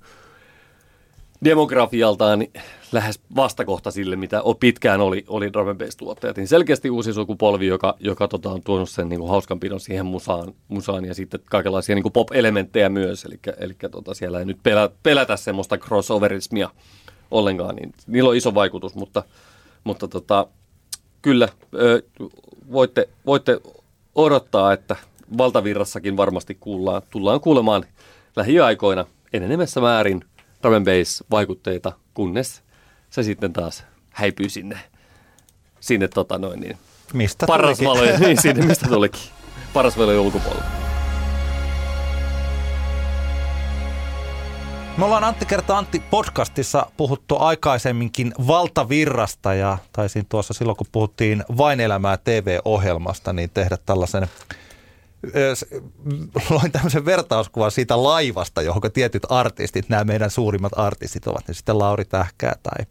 demografialtaan 1.44 2.46
lähes 2.92 3.20
vastakohta 3.36 3.90
sille, 3.90 4.16
mitä 4.16 4.42
pitkään 4.60 5.00
oli, 5.00 5.24
oli 5.28 5.52
drum 5.52 5.76
tuottajat. 5.98 6.36
Niin 6.36 6.48
selkeästi 6.48 6.90
uusi 6.90 7.12
sukupolvi, 7.12 7.66
joka, 7.66 7.96
joka 8.00 8.28
tota, 8.28 8.50
on 8.50 8.62
tuonut 8.62 8.90
sen 8.90 9.08
niin 9.08 9.20
kuin 9.20 9.30
hauskanpidon 9.30 9.80
siihen 9.80 10.06
musaan, 10.06 10.54
musaan 10.68 11.04
ja 11.04 11.14
sitten 11.14 11.40
kaikenlaisia 11.50 11.94
niin 11.94 12.02
kuin 12.02 12.12
pop-elementtejä 12.12 12.88
myös. 12.88 13.24
Eli, 13.24 13.40
eli 13.58 13.74
tota, 13.90 14.14
siellä 14.14 14.38
ei 14.38 14.44
nyt 14.44 14.58
pelä, 14.62 14.90
pelätä 15.02 15.36
semmoista 15.36 15.78
crossoverismia 15.78 16.70
ollenkaan, 17.30 17.76
niin 17.76 17.94
niillä 18.06 18.30
on 18.30 18.36
iso 18.36 18.54
vaikutus, 18.54 18.94
mutta, 18.94 19.22
mutta 19.84 20.08
tota, 20.08 20.46
kyllä 21.22 21.48
ö, 21.74 22.02
voitte, 22.72 23.08
voitte 23.26 23.60
odottaa, 24.14 24.72
että 24.72 24.96
valtavirrassakin 25.38 26.16
varmasti 26.16 26.56
kuullaan, 26.60 27.02
tullaan 27.10 27.40
kuulemaan 27.40 27.84
lähiaikoina 28.36 29.04
enenemässä 29.32 29.80
määrin– 29.80 30.24
drum 30.62 30.74
and 30.74 30.84
bass 30.84 31.24
vaikutteita, 31.30 31.92
kunnes 32.14 32.62
se 33.10 33.22
sitten 33.22 33.52
taas 33.52 33.84
häipyy 34.10 34.48
sinne, 34.48 34.78
sinne 35.80 36.08
tota 36.08 36.38
noin 36.38 36.60
niin, 36.60 36.78
mistä 37.12 37.46
paras 37.46 37.84
valoja, 37.84 38.18
niin 38.18 38.42
sinne 38.42 38.66
mistä 38.66 38.88
tulikin, 38.88 39.30
paras 39.74 39.98
valojen 39.98 40.20
ulkopuolella. 40.20 40.82
Me 44.96 45.04
ollaan 45.04 45.24
Antti 45.24 45.46
kertaa 45.46 45.78
Antti 45.78 46.02
podcastissa 46.10 46.86
puhuttu 46.96 47.36
aikaisemminkin 47.38 48.32
valtavirrasta 48.46 49.54
ja 49.54 49.78
taisin 49.92 50.26
tuossa 50.28 50.54
silloin 50.54 50.76
kun 50.76 50.86
puhuttiin 50.92 51.44
Vain 51.58 51.80
elämää 51.80 52.16
TV-ohjelmasta 52.16 53.32
niin 53.32 53.50
tehdä 53.50 53.78
tällaisen 53.86 54.26
loin 56.50 56.72
tämmöisen 56.72 57.04
vertauskuvan 57.04 57.70
siitä 57.70 58.02
laivasta, 58.02 58.62
johon 58.62 58.82
tietyt 58.92 59.22
artistit, 59.28 59.88
nämä 59.88 60.04
meidän 60.04 60.30
suurimmat 60.30 60.72
artistit 60.76 61.26
ovat, 61.26 61.48
ne 61.48 61.54
sitten 61.54 61.78
Lauri 61.78 62.04
Tähkää 62.04 62.54
tai 62.62 62.86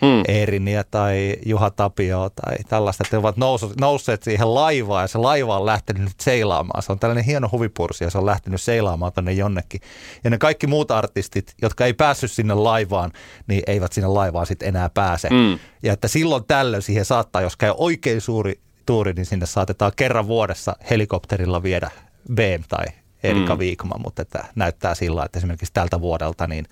hmm. 0.00 0.22
Eeriniä 0.28 0.84
tai 0.84 1.36
Juha 1.46 1.70
Tapio 1.70 2.30
tai 2.34 2.56
tällaista, 2.68 3.04
että 3.04 3.16
ne 3.16 3.20
ovat 3.20 3.36
nousseet 3.80 4.22
siihen 4.22 4.54
laivaan 4.54 5.04
ja 5.04 5.08
se 5.08 5.18
laiva 5.18 5.58
on 5.58 5.66
lähtenyt 5.66 6.02
nyt 6.02 6.20
seilaamaan. 6.20 6.82
Se 6.82 6.92
on 6.92 6.98
tällainen 6.98 7.24
hieno 7.24 7.48
huvipursi 7.52 8.04
ja 8.04 8.10
se 8.10 8.18
on 8.18 8.26
lähtenyt 8.26 8.62
seilaamaan 8.62 9.12
tuonne 9.12 9.32
jonnekin. 9.32 9.80
Ja 10.24 10.30
ne 10.30 10.38
kaikki 10.38 10.66
muut 10.66 10.90
artistit, 10.90 11.54
jotka 11.62 11.86
ei 11.86 11.94
päässyt 11.94 12.32
sinne 12.32 12.54
laivaan, 12.54 13.12
niin 13.46 13.62
eivät 13.66 13.92
sinne 13.92 14.08
laivaan 14.08 14.46
sitten 14.46 14.68
enää 14.68 14.88
pääse. 14.88 15.28
Hmm. 15.28 15.58
Ja 15.82 15.92
että 15.92 16.08
silloin 16.08 16.44
tällöin 16.44 16.82
siihen 16.82 17.04
saattaa, 17.04 17.42
jos 17.42 17.56
käy 17.56 17.74
oikein 17.76 18.20
suuri 18.20 18.60
tuuri, 18.86 19.12
niin 19.12 19.26
sinne 19.26 19.46
saatetaan 19.46 19.92
kerran 19.96 20.26
vuodessa 20.26 20.76
helikopterilla 20.90 21.62
viedä 21.62 21.90
BM 22.34 22.62
tai 22.68 22.84
Erika 23.22 23.54
mm. 23.54 23.58
Viikman, 23.58 24.00
mutta 24.04 24.22
että 24.22 24.44
näyttää 24.54 24.94
sillä, 24.94 25.24
että 25.24 25.38
esimerkiksi 25.38 25.72
tältä 25.74 26.00
vuodelta 26.00 26.46
niin 26.46 26.66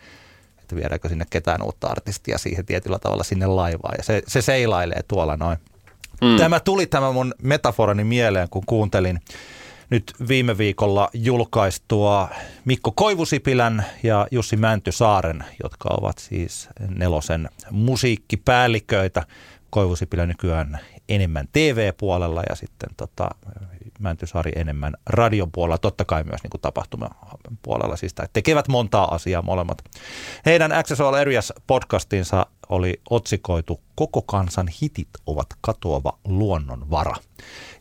että 0.58 0.76
viedäänkö 0.76 1.08
sinne 1.08 1.26
ketään 1.30 1.62
uutta 1.62 1.86
artistia 1.86 2.38
siihen 2.38 2.66
tietyllä 2.66 2.98
tavalla 2.98 3.24
sinne 3.24 3.46
laivaan. 3.46 3.94
Ja 3.98 4.04
se, 4.04 4.22
se 4.26 4.42
seilailee 4.42 5.00
tuolla 5.08 5.36
noin. 5.36 5.58
Mm. 6.20 6.36
Tämä 6.36 6.60
tuli 6.60 6.86
tämä 6.86 7.12
mun 7.12 7.34
metaforani 7.42 8.04
mieleen, 8.04 8.48
kun 8.48 8.62
kuuntelin 8.66 9.20
nyt 9.90 10.12
viime 10.28 10.58
viikolla 10.58 11.10
julkaistua 11.14 12.28
Mikko 12.64 12.92
Koivusipilän 12.92 13.86
ja 14.02 14.26
Jussi 14.30 14.56
Mäntysaaren, 14.56 15.44
jotka 15.62 15.88
ovat 16.00 16.18
siis 16.18 16.68
nelosen 16.88 17.48
musiikkipäälliköitä. 17.70 19.26
Koivusipilä 19.70 20.26
nykyään 20.26 20.78
enemmän 21.14 21.48
TV-puolella 21.52 22.42
ja 22.48 22.56
sitten 22.56 22.90
tota, 22.96 23.30
Mäntysaari 23.98 24.52
enemmän 24.56 24.94
radion 25.06 25.52
puolella, 25.52 25.78
totta 25.78 26.04
kai 26.04 26.24
myös 26.24 26.42
niin 26.42 26.50
kuin 26.50 26.60
tapahtumapuolella, 26.60 27.96
siis 27.96 28.14
tekevät 28.32 28.68
montaa 28.68 29.14
asiaa 29.14 29.42
molemmat. 29.42 29.84
Heidän 30.46 30.72
All 30.72 31.14
Areas 31.14 31.52
podcastinsa 31.66 32.46
oli 32.68 33.00
otsikoitu 33.10 33.80
Koko 33.94 34.22
kansan 34.22 34.68
hitit 34.82 35.08
ovat 35.26 35.46
katoava 35.60 36.18
luonnonvara. 36.24 37.14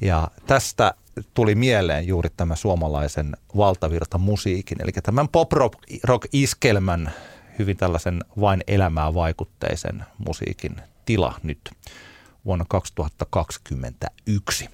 Ja 0.01 0.27
tästä 0.47 0.93
tuli 1.33 1.55
mieleen 1.55 2.07
juuri 2.07 2.29
tämä 2.37 2.55
suomalaisen 2.55 3.37
valtavirta 3.57 4.17
musiikin, 4.17 4.81
eli 4.81 4.91
tämän 4.91 5.29
pop-rock-iskelmän 5.29 7.11
hyvin 7.59 7.77
tällaisen 7.77 8.19
vain 8.41 8.63
elämää 8.67 9.13
vaikutteisen 9.13 10.05
musiikin 10.17 10.75
tila 11.05 11.33
nyt 11.43 11.59
vuonna 12.45 12.65
2021. 12.69 14.69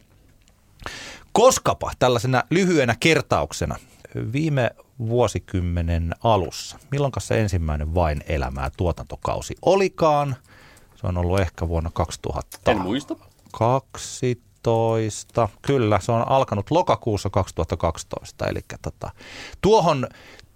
Koskapa 1.31 1.91
tällaisena 1.99 2.43
lyhyenä 2.49 2.95
kertauksena 2.99 3.75
viime 4.33 4.71
vuosikymmenen 4.99 6.15
alussa, 6.23 6.79
milloin 6.91 7.13
se 7.17 7.41
ensimmäinen 7.41 7.95
vain 7.95 8.23
elämää 8.27 8.69
tuotantokausi 8.77 9.55
olikaan, 9.61 10.35
se 10.95 11.07
on 11.07 11.17
ollut 11.17 11.39
ehkä 11.39 11.67
vuonna 11.67 11.91
2000. 11.93 12.71
En 12.71 12.81
muista. 12.81 13.15
12. 13.51 15.49
Kyllä, 15.61 15.99
se 15.99 16.11
on 16.11 16.27
alkanut 16.27 16.71
lokakuussa 16.71 17.29
2012. 17.29 18.47
Eli 18.47 18.59
tota, 18.81 19.11
tuohon 19.61 20.07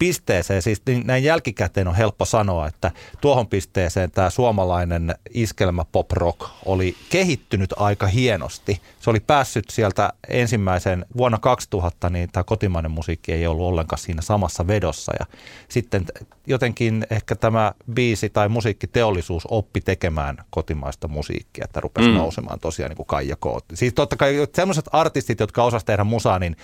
pisteeseen, 0.02 0.62
siis 0.62 0.82
niin 0.86 1.08
näin 1.08 1.24
jälkikäteen 1.24 1.88
on 1.88 1.96
helppo 1.96 2.26
sanoa, 2.26 2.68
että 2.68 2.92
tuohon 3.22 3.48
pisteeseen 3.48 4.12
tämä 4.12 4.30
suomalainen 4.30 5.16
iskelmä 5.34 5.86
pop 5.92 6.12
rock 6.12 6.42
oli 6.66 6.96
kehittynyt 7.10 7.74
aika 7.78 8.08
hienosti. 8.08 8.82
Se 9.00 9.10
oli 9.10 9.20
päässyt 9.20 9.66
sieltä 9.70 10.14
ensimmäisen 10.28 11.06
vuonna 11.18 11.38
2000, 11.38 12.10
niin 12.10 12.30
tämä 12.32 12.44
kotimainen 12.44 12.92
musiikki 12.92 13.34
ei 13.34 13.48
ollut 13.48 13.68
ollenkaan 13.68 14.00
siinä 14.00 14.22
samassa 14.22 14.68
vedossa. 14.68 15.14
Ja 15.20 15.26
sitten 15.70 16.06
jotenkin 16.48 17.08
ehkä 17.10 17.36
tämä 17.36 17.72
biisi 17.94 18.30
tai 18.30 18.50
musiikkiteollisuus 18.50 19.44
oppi 19.50 19.82
tekemään 19.82 20.38
kotimaista 20.50 21.08
musiikkia, 21.08 21.66
että 21.66 21.80
rupesi 21.80 22.10
mm. 22.10 22.16
nousemaan 22.16 22.60
tosiaan 22.60 22.90
niin 22.90 22.98
kuin 22.98 23.08
Kaija 23.08 23.36
Koot. 23.36 23.66
Siis 23.74 23.94
totta 23.94 24.16
kai 24.16 24.48
sellaiset 24.56 24.90
artistit, 24.92 25.40
jotka 25.40 25.64
osasivat 25.64 25.86
tehdä 25.86 26.04
musaa, 26.04 26.40
niin 26.40 26.56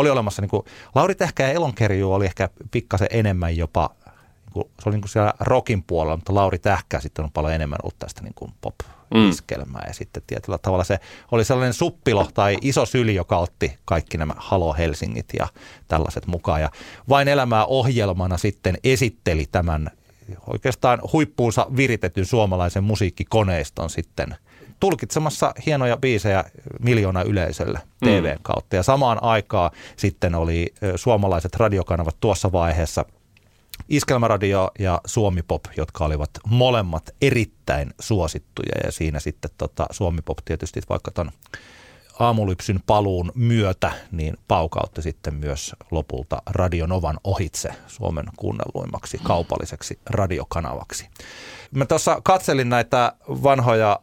oli 0.00 0.10
olemassa 0.10 0.42
niin 0.42 0.50
kuin 0.50 0.62
Lauri 0.94 1.14
Tehkä 1.14 1.42
ja 1.42 1.52
Elonkerju 1.52 2.12
oli 2.12 2.24
ehkä 2.24 2.48
pikkasen 2.70 3.08
enemmän 3.10 3.56
jopa, 3.56 3.90
niin 4.06 4.52
kuin, 4.52 4.64
se 4.80 4.88
oli 4.88 4.94
niin 4.94 5.02
kuin 5.02 5.10
siellä 5.10 5.32
rockin 5.40 5.82
puolella, 5.82 6.16
mutta 6.16 6.34
Lauri 6.34 6.58
Tähkä 6.58 7.00
sitten 7.00 7.24
on 7.24 7.32
paljon 7.32 7.54
enemmän 7.54 7.78
ollut 7.82 7.98
tästä 7.98 8.22
niin 8.22 8.34
kuin 8.34 8.52
pop 8.60 8.74
iskelmää. 9.14 9.82
Mm. 9.82 9.88
Ja 9.88 9.94
sitten 9.94 10.22
tietyllä 10.26 10.58
tavalla 10.58 10.84
se 10.84 10.98
oli 11.32 11.44
sellainen 11.44 11.72
suppilo 11.72 12.28
tai 12.34 12.56
iso 12.60 12.86
syli, 12.86 13.14
joka 13.14 13.38
otti 13.38 13.78
kaikki 13.84 14.18
nämä 14.18 14.34
Halo 14.36 14.74
Helsingit 14.74 15.28
ja 15.38 15.48
tällaiset 15.88 16.26
mukaan. 16.26 16.60
Ja 16.60 16.70
vain 17.08 17.28
elämää 17.28 17.66
ohjelmana 17.66 18.36
sitten 18.36 18.78
esitteli 18.84 19.46
tämän 19.52 19.90
oikeastaan 20.46 21.00
huippuunsa 21.12 21.66
viritetyn 21.76 22.26
suomalaisen 22.26 22.84
musiikkikoneiston 22.84 23.90
sitten 23.90 24.36
tulkitsemassa 24.80 25.54
hienoja 25.66 25.96
biisejä 25.96 26.44
miljoona 26.80 27.22
yleisölle 27.22 27.80
TVn 28.04 28.36
mm. 28.36 28.42
kautta. 28.42 28.76
Ja 28.76 28.82
samaan 28.82 29.22
aikaan 29.22 29.70
sitten 29.96 30.34
oli 30.34 30.74
suomalaiset 30.96 31.56
radiokanavat 31.56 32.16
tuossa 32.20 32.52
vaiheessa 32.52 33.04
Iskelmäradio 33.88 34.70
ja 34.78 35.00
Suomi 35.06 35.42
Pop, 35.42 35.64
jotka 35.76 36.04
olivat 36.04 36.30
molemmat 36.46 37.10
erittäin 37.22 37.90
suosittuja 38.00 38.74
ja 38.84 38.92
siinä 38.92 39.20
sitten 39.20 39.50
tota, 39.58 39.86
Suomi 39.90 40.22
Pop 40.22 40.38
tietysti 40.44 40.80
vaikka 40.88 41.10
ton 41.10 41.30
aamulypsyn 42.18 42.80
paluun 42.86 43.32
myötä, 43.34 43.92
niin 44.12 44.36
paukautti 44.48 45.02
sitten 45.02 45.34
myös 45.34 45.74
lopulta 45.90 46.42
Radionovan 46.46 47.18
ohitse 47.24 47.70
Suomen 47.86 48.24
kuunnelluimmaksi 48.36 49.18
kaupalliseksi 49.22 49.98
radiokanavaksi. 50.06 51.08
Mä 51.70 51.86
tuossa 51.86 52.20
katselin 52.24 52.68
näitä 52.68 53.12
vanhoja 53.28 54.00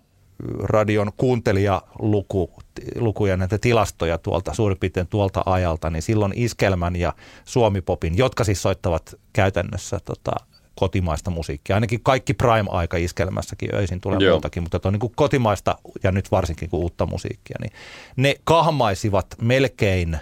radion 0.59 1.11
kuuntelijalukuja, 1.17 3.37
näitä 3.37 3.57
tilastoja 3.57 4.17
tuolta 4.17 4.53
suurin 4.53 4.77
piirtein 4.77 5.07
tuolta 5.07 5.43
ajalta, 5.45 5.89
niin 5.89 6.01
silloin 6.01 6.33
Iskelmän 6.35 6.95
ja 6.95 7.13
Suomipopin, 7.45 8.17
jotka 8.17 8.43
siis 8.43 8.61
soittavat 8.61 9.15
käytännössä 9.33 9.99
tota, 10.05 10.31
kotimaista 10.75 11.31
musiikkia. 11.31 11.75
Ainakin 11.75 12.03
kaikki 12.03 12.33
prime-aika 12.33 12.97
iskelmässäkin 12.97 13.75
öisin 13.75 14.01
tulee 14.01 14.19
Joo. 14.21 14.33
muutakin, 14.33 14.63
mutta 14.63 14.79
on 14.85 14.93
niin 14.93 14.99
kuin 14.99 15.13
kotimaista 15.15 15.77
ja 16.03 16.11
nyt 16.11 16.31
varsinkin 16.31 16.69
kuin 16.69 16.81
uutta 16.81 17.05
musiikkia, 17.05 17.57
niin 17.61 17.71
ne 18.15 18.35
kahmaisivat 18.43 19.27
melkein 19.41 20.17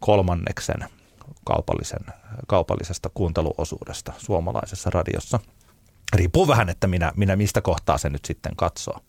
kolmanneksen 0.00 0.84
kaupallisen, 1.44 2.06
kaupallisesta 2.46 3.10
kuunteluosuudesta 3.14 4.12
suomalaisessa 4.18 4.90
radiossa. 4.90 5.40
Riippuu 6.12 6.48
vähän, 6.48 6.68
että 6.68 6.86
minä, 6.86 7.12
minä 7.16 7.36
mistä 7.36 7.60
kohtaa 7.60 7.98
se 7.98 8.10
nyt 8.10 8.24
sitten 8.24 8.56
katsoo. 8.56 9.00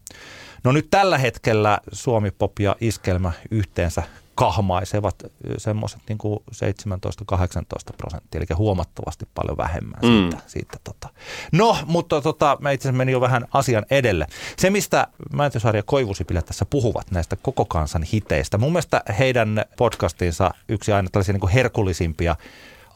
No 0.63 0.71
nyt 0.71 0.87
tällä 0.89 1.17
hetkellä 1.17 1.79
Suomi 1.91 2.31
Pop 2.31 2.59
ja 2.59 2.75
Iskelmä 2.81 3.31
yhteensä 3.51 4.03
kahmaisevat 4.37 5.15
semmoiset 5.57 6.01
niin 6.09 6.17
17-18 6.21 7.95
prosenttia, 7.97 8.39
eli 8.39 8.45
huomattavasti 8.55 9.27
paljon 9.35 9.57
vähemmän 9.57 9.99
mm. 10.03 10.07
siitä. 10.09 10.37
siitä 10.47 10.77
tota. 10.83 11.09
No, 11.51 11.77
mutta 11.85 12.21
tota, 12.21 12.57
mä 12.61 12.71
itse 12.71 12.87
asiassa 12.87 12.97
menin 12.97 13.13
jo 13.13 13.21
vähän 13.21 13.47
asian 13.53 13.85
edelle. 13.89 14.27
Se, 14.57 14.69
mistä 14.69 15.07
Mäntysaari 15.33 15.79
ja 15.79 15.83
Koivusipilä 15.83 16.41
tässä 16.41 16.65
puhuvat 16.69 17.11
näistä 17.11 17.35
koko 17.35 17.65
kansan 17.65 18.03
hiteistä, 18.03 18.57
mun 18.57 18.71
mielestä 18.71 19.01
heidän 19.19 19.65
podcastinsa 19.77 20.51
yksi 20.69 20.91
aina 20.91 21.09
tällaisia 21.11 21.33
niin 21.33 21.49
herkullisimpia 21.49 22.35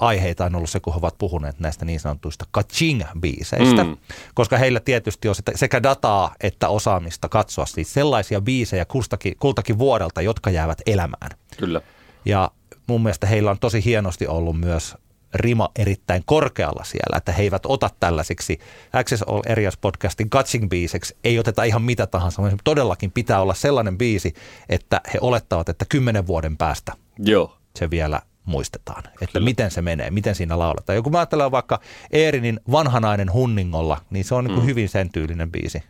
aiheita 0.01 0.45
on 0.45 0.55
ollut 0.55 0.69
se, 0.69 0.79
kun 0.79 0.93
he 0.93 0.97
ovat 0.97 1.17
puhuneet 1.17 1.59
näistä 1.59 1.85
niin 1.85 1.99
sanotuista 1.99 2.45
kaching-biiseistä, 2.51 3.83
mm. 3.83 3.97
koska 4.33 4.57
heillä 4.57 4.79
tietysti 4.79 5.27
on 5.27 5.35
sekä 5.55 5.83
dataa 5.83 6.35
että 6.41 6.69
osaamista 6.69 7.29
katsoa 7.29 7.65
siis 7.65 7.93
sellaisia 7.93 8.41
biisejä 8.41 8.85
kultakin, 8.85 9.35
kultakin 9.39 9.79
vuodelta, 9.79 10.21
jotka 10.21 10.49
jäävät 10.49 10.81
elämään. 10.85 11.31
Kyllä. 11.57 11.81
Ja 12.25 12.51
mun 12.87 13.03
mielestä 13.03 13.27
heillä 13.27 13.51
on 13.51 13.59
tosi 13.59 13.85
hienosti 13.85 14.27
ollut 14.27 14.59
myös 14.59 14.95
rima 15.33 15.69
erittäin 15.75 16.23
korkealla 16.25 16.83
siellä, 16.83 17.17
että 17.17 17.31
he 17.31 17.43
eivät 17.43 17.65
ota 17.65 17.89
tällaisiksi 17.99 18.59
Access 18.93 19.23
All 19.23 19.41
Areas 19.49 19.77
podcastin 19.77 20.29
catching 20.29 20.69
biiseksi, 20.69 21.17
ei 21.23 21.39
oteta 21.39 21.63
ihan 21.63 21.81
mitä 21.81 22.07
tahansa, 22.07 22.41
vaan 22.41 22.57
todellakin 22.63 23.11
pitää 23.11 23.41
olla 23.41 23.53
sellainen 23.53 23.97
biisi, 23.97 24.33
että 24.69 25.01
he 25.13 25.19
olettavat, 25.21 25.69
että 25.69 25.85
kymmenen 25.89 26.27
vuoden 26.27 26.57
päästä 26.57 26.93
Joo. 27.19 27.57
se 27.75 27.89
vielä 27.89 28.21
muistetaan, 28.45 29.03
että 29.07 29.33
Kyllä. 29.33 29.45
miten 29.45 29.71
se 29.71 29.81
menee, 29.81 30.11
miten 30.11 30.35
siinä 30.35 30.59
lauletaan. 30.59 30.95
Joku 30.95 31.09
mä 31.09 31.17
ajattelen 31.17 31.51
vaikka 31.51 31.79
Eerinin 32.11 32.59
vanhanainen 32.71 33.33
hunningolla, 33.33 33.97
niin 34.09 34.25
se 34.25 34.35
on 34.35 34.43
niin 34.43 34.53
kuin 34.53 34.63
mm. 34.63 34.67
hyvin 34.67 34.89
sen 34.89 35.09
tyylinen 35.11 35.51
biisi. 35.51 35.83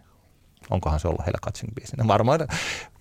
Onkohan 0.70 1.00
se 1.00 1.08
ollut 1.08 1.26
heillä 1.26 1.38
Katsing 1.42 1.74
biisi? 1.76 1.98
No 1.98 2.08
varmaan, 2.08 2.40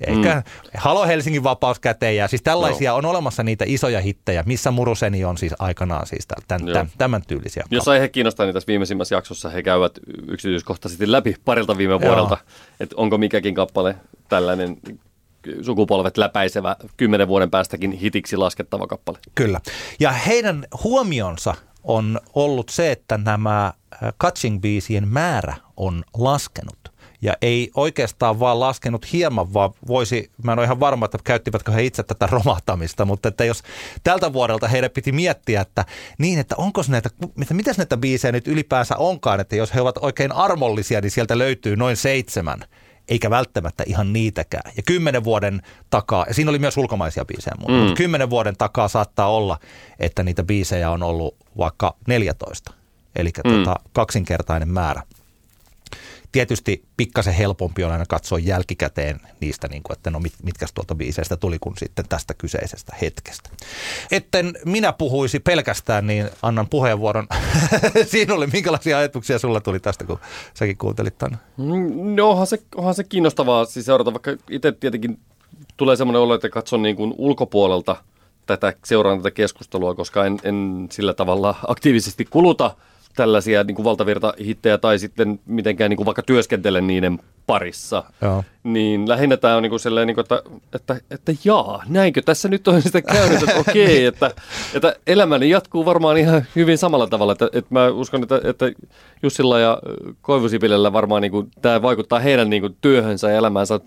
eikä 0.00 0.34
mm. 0.34 0.70
Halo 0.74 1.06
Helsingin 1.06 1.44
vapaus 1.44 1.80
käteen 1.80 2.16
ja 2.16 2.28
siis 2.28 2.42
tällaisia 2.42 2.90
no. 2.90 2.96
on 2.96 3.04
olemassa 3.04 3.42
niitä 3.42 3.64
isoja 3.68 4.00
hittejä, 4.00 4.42
missä 4.46 4.70
Muruseni 4.70 5.24
on 5.24 5.38
siis 5.38 5.54
aikanaan 5.58 6.06
siis 6.06 6.26
tämän, 6.48 6.66
tämän, 6.66 6.90
tämän 6.98 7.22
tyylisiä. 7.28 7.64
Jos 7.70 7.88
aihe 7.88 8.08
kiinnostaa, 8.08 8.46
niin 8.46 8.54
tässä 8.54 8.66
viimeisimmässä 8.66 9.14
jaksossa 9.14 9.50
he 9.50 9.62
käyvät 9.62 9.92
yksityiskohtaisesti 10.28 11.12
läpi 11.12 11.36
parilta 11.44 11.78
viime 11.78 12.00
vuodelta, 12.00 12.36
että 12.80 12.96
onko 12.98 13.18
mikäkin 13.18 13.54
kappale 13.54 13.96
tällainen 14.28 14.76
sukupolvet 15.62 16.16
läpäisevä 16.16 16.76
kymmenen 16.96 17.28
vuoden 17.28 17.50
päästäkin 17.50 17.92
hitiksi 17.92 18.36
laskettava 18.36 18.86
kappale. 18.86 19.18
Kyllä. 19.34 19.60
Ja 20.00 20.12
heidän 20.12 20.66
huomionsa 20.84 21.54
on 21.84 22.20
ollut 22.34 22.68
se, 22.68 22.92
että 22.92 23.18
nämä 23.18 23.72
catching-biisien 24.24 25.06
määrä 25.06 25.56
on 25.76 26.04
laskenut. 26.14 26.78
Ja 27.22 27.34
ei 27.42 27.70
oikeastaan 27.74 28.40
vaan 28.40 28.60
laskenut 28.60 29.12
hieman, 29.12 29.54
vaan 29.54 29.70
voisi, 29.86 30.30
mä 30.42 30.52
en 30.52 30.58
ole 30.58 30.64
ihan 30.64 30.80
varma, 30.80 31.04
että 31.04 31.18
käyttivätkö 31.24 31.72
he 31.72 31.84
itse 31.84 32.02
tätä 32.02 32.26
romahtamista, 32.26 33.04
mutta 33.04 33.28
että 33.28 33.44
jos 33.44 33.62
tältä 34.04 34.32
vuodelta 34.32 34.68
heidän 34.68 34.90
piti 34.90 35.12
miettiä, 35.12 35.60
että 35.60 35.84
niin, 36.18 36.38
että 36.38 36.54
onko 36.58 36.82
näitä, 36.88 37.10
mitä, 37.36 37.54
mitäs 37.54 37.78
näitä 37.78 37.96
biisejä 37.96 38.32
nyt 38.32 38.48
ylipäänsä 38.48 38.96
onkaan, 38.96 39.40
että 39.40 39.56
jos 39.56 39.74
he 39.74 39.80
ovat 39.80 39.98
oikein 40.00 40.32
armollisia, 40.32 41.00
niin 41.00 41.10
sieltä 41.10 41.38
löytyy 41.38 41.76
noin 41.76 41.96
seitsemän 41.96 42.64
eikä 43.10 43.30
välttämättä 43.30 43.84
ihan 43.86 44.12
niitäkään. 44.12 44.72
Ja 44.76 44.82
kymmenen 44.86 45.24
vuoden 45.24 45.62
takaa, 45.90 46.24
ja 46.28 46.34
siinä 46.34 46.50
oli 46.50 46.58
myös 46.58 46.76
ulkomaisia 46.76 47.24
biisejä, 47.24 47.54
mutta 47.58 47.88
mm. 47.88 47.94
kymmenen 47.94 48.30
vuoden 48.30 48.56
takaa 48.56 48.88
saattaa 48.88 49.30
olla, 49.30 49.58
että 49.98 50.22
niitä 50.22 50.42
biisejä 50.42 50.90
on 50.90 51.02
ollut 51.02 51.36
vaikka 51.58 51.96
14, 52.06 52.72
eli 53.16 53.30
mm. 53.44 53.52
tota, 53.52 53.76
kaksinkertainen 53.92 54.68
määrä 54.68 55.02
tietysti 56.32 56.84
pikkasen 56.96 57.34
helpompi 57.34 57.84
on 57.84 57.92
aina 57.92 58.04
katsoa 58.08 58.38
jälkikäteen 58.38 59.20
niistä, 59.40 59.68
niin 59.68 59.82
kuin, 59.82 59.96
että 59.96 60.10
no 60.10 60.20
mit, 60.20 60.32
mitkä 60.42 60.66
tuolta 60.74 60.94
biiseistä 60.94 61.36
tuli 61.36 61.58
kuin 61.58 61.74
sitten 61.78 62.04
tästä 62.08 62.34
kyseisestä 62.34 62.96
hetkestä. 63.02 63.50
Etten 64.10 64.54
minä 64.64 64.92
puhuisi 64.92 65.40
pelkästään, 65.40 66.06
niin 66.06 66.30
annan 66.42 66.68
puheenvuoron 66.68 67.26
sinulle. 68.12 68.46
Minkälaisia 68.46 68.98
ajatuksia 68.98 69.38
sulla 69.38 69.60
tuli 69.60 69.80
tästä, 69.80 70.04
kun 70.04 70.18
säkin 70.54 70.76
kuuntelit 70.76 71.18
tämän? 71.18 71.40
Mm, 71.56 72.16
no 72.16 72.30
onhan 72.30 72.46
se, 72.46 72.58
onhan 72.76 72.94
se 72.94 73.04
kiinnostavaa 73.04 73.64
siis 73.64 73.86
seurata, 73.86 74.12
vaikka 74.12 74.30
itse 74.50 74.72
tietenkin 74.72 75.18
tulee 75.76 75.96
semmoinen 75.96 76.22
olo, 76.22 76.34
että 76.34 76.48
katson 76.48 76.82
niin 76.82 76.96
kuin 76.96 77.14
ulkopuolelta 77.18 77.96
tätä, 78.46 78.72
seuraan 78.84 79.18
tätä 79.18 79.30
keskustelua, 79.30 79.94
koska 79.94 80.26
en, 80.26 80.38
en 80.42 80.88
sillä 80.90 81.14
tavalla 81.14 81.54
aktiivisesti 81.66 82.24
kuluta– 82.24 82.74
tällaisia 83.20 83.64
niin 83.64 83.74
kuin 83.74 83.84
valtavirta-hittejä 83.84 84.78
tai 84.78 84.98
sitten 84.98 85.40
mitenkään 85.46 85.90
niin 85.90 85.96
kuin 85.96 86.06
vaikka 86.06 86.22
työskentele 86.22 86.80
niiden 86.80 87.18
parissa. 87.46 88.04
Joo. 88.22 88.44
Niin 88.62 89.08
lähinnä 89.08 89.36
tämä 89.36 89.56
on 89.56 89.62
niin 89.62 89.70
kuin 89.70 89.80
sellainen, 89.80 90.06
niin 90.06 90.14
kuin, 90.14 90.22
että, 90.22 90.42
että, 90.74 90.96
että 91.10 91.32
jaa, 91.44 91.82
näinkö 91.88 92.22
tässä 92.22 92.48
nyt 92.48 92.68
on 92.68 92.82
sitä 92.82 93.02
käynyt, 93.02 93.42
että 93.42 93.60
okei, 93.60 94.04
että, 94.10 94.30
että 94.74 94.96
elämäni 95.06 95.50
jatkuu 95.50 95.84
varmaan 95.84 96.16
ihan 96.16 96.44
hyvin 96.56 96.78
samalla 96.78 97.06
tavalla. 97.06 97.32
Että, 97.32 97.48
että 97.52 97.74
mä 97.74 97.88
uskon, 97.88 98.22
että, 98.22 98.40
että 98.44 98.72
Jussilla 99.22 99.58
ja 99.58 99.78
Koivusipilellä 100.20 100.92
varmaan 100.92 101.22
niin 101.22 101.32
kuin, 101.32 101.50
tämä 101.62 101.82
vaikuttaa 101.82 102.18
heidän 102.18 102.50
niin 102.50 102.62
kuin, 102.62 102.76
työhönsä 102.80 103.30
ja 103.30 103.38
elämäänsä 103.38 103.80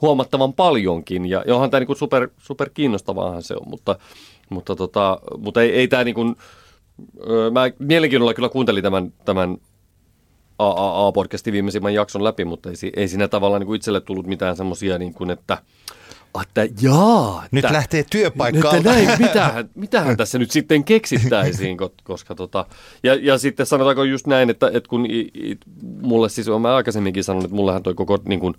huomattavan 0.00 0.52
paljonkin. 0.52 1.26
Ja 1.26 1.44
onhan 1.50 1.70
tämä 1.70 1.80
niin 1.80 1.86
kuin 1.86 1.96
super, 1.96 2.28
super 2.38 2.70
kiinnostavaahan 2.74 3.42
se 3.42 3.54
on, 3.54 3.68
mutta, 3.68 3.96
mutta, 4.50 4.76
tota, 4.76 5.20
mutta 5.38 5.62
ei, 5.62 5.70
ei 5.70 5.88
tämä 5.88 6.04
niin 6.04 6.14
kuin, 6.14 6.36
mä 7.52 7.60
mielenkiinnolla 7.78 8.34
kyllä 8.34 8.48
kuuntelin 8.48 8.82
tämän, 8.82 9.12
tämän 9.24 9.56
AAA-podcastin 10.58 11.52
viimeisimmän 11.52 11.94
jakson 11.94 12.24
läpi, 12.24 12.44
mutta 12.44 12.68
ei, 12.68 12.92
ei 12.96 13.08
siinä 13.08 13.28
tavalla 13.28 13.58
niin 13.58 13.74
itselle 13.74 14.00
tullut 14.00 14.26
mitään 14.26 14.56
semmoisia, 14.56 14.98
niin 14.98 15.14
kuin, 15.14 15.30
että 15.30 15.58
että 16.42 16.68
jaa. 16.80 17.44
Nyt 17.50 17.64
että, 17.64 17.76
lähtee 17.76 18.04
työpaikkaan. 18.10 18.76
Että 18.76 18.90
näin, 18.90 19.08
mitähän, 19.18 19.70
mitähän 19.74 20.16
tässä 20.16 20.38
nyt 20.38 20.50
sitten 20.50 20.84
keksittäisiin, 20.84 21.76
koska 22.04 22.34
tota, 22.34 22.66
ja, 23.02 23.14
ja 23.14 23.38
sitten 23.38 23.66
sanotaanko 23.66 24.04
just 24.04 24.26
näin, 24.26 24.50
että, 24.50 24.70
että 24.72 24.88
kun 24.88 25.06
i, 25.06 25.20
i, 25.20 25.58
mulle 26.02 26.28
siis, 26.28 26.46
mä 26.60 26.76
aikaisemminkin 26.76 27.24
sanonut, 27.24 27.44
että 27.44 27.56
mullehan 27.56 27.82
toi 27.82 27.94
koko 27.94 28.18
niin 28.24 28.40
kuin, 28.40 28.54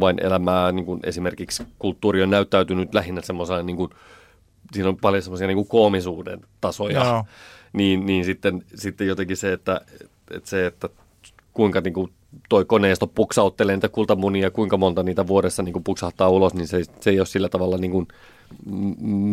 vain 0.00 0.24
elämää, 0.24 0.72
niin 0.72 0.86
kuin 0.86 1.00
esimerkiksi 1.02 1.62
kulttuuri 1.78 2.22
on 2.22 2.30
näyttäytynyt 2.30 2.94
lähinnä 2.94 3.22
semmoisena, 3.22 3.62
niin 3.62 3.76
kuin, 3.76 3.90
siinä 4.72 4.88
on 4.88 4.96
paljon 4.96 5.22
semmoisia 5.22 5.46
niin 5.46 5.56
kuin 5.56 5.68
koomisuuden 5.68 6.40
tasoja. 6.60 7.04
Joo 7.04 7.24
niin, 7.72 8.06
niin 8.06 8.24
sitten, 8.24 8.62
sitten 8.74 9.06
jotenkin 9.06 9.36
se, 9.36 9.52
että, 9.52 9.80
että 10.30 10.50
se, 10.50 10.66
että 10.66 10.88
kuinka 11.52 11.80
niin 11.80 11.94
kuin 11.94 12.12
toi 12.48 12.64
koneisto 12.64 13.06
puksauttelee 13.06 13.76
niitä 13.76 13.88
kultamunia, 13.88 14.50
kuinka 14.50 14.76
monta 14.76 15.02
niitä 15.02 15.26
vuodessa 15.26 15.62
niin 15.62 15.72
kuin 15.72 15.84
puksahtaa 15.84 16.28
ulos, 16.28 16.54
niin 16.54 16.68
se, 16.68 16.82
se 17.00 17.10
ei 17.10 17.20
ole 17.20 17.26
sillä 17.26 17.48
tavalla 17.48 17.76
niin 17.78 17.90
kuin, 17.90 18.08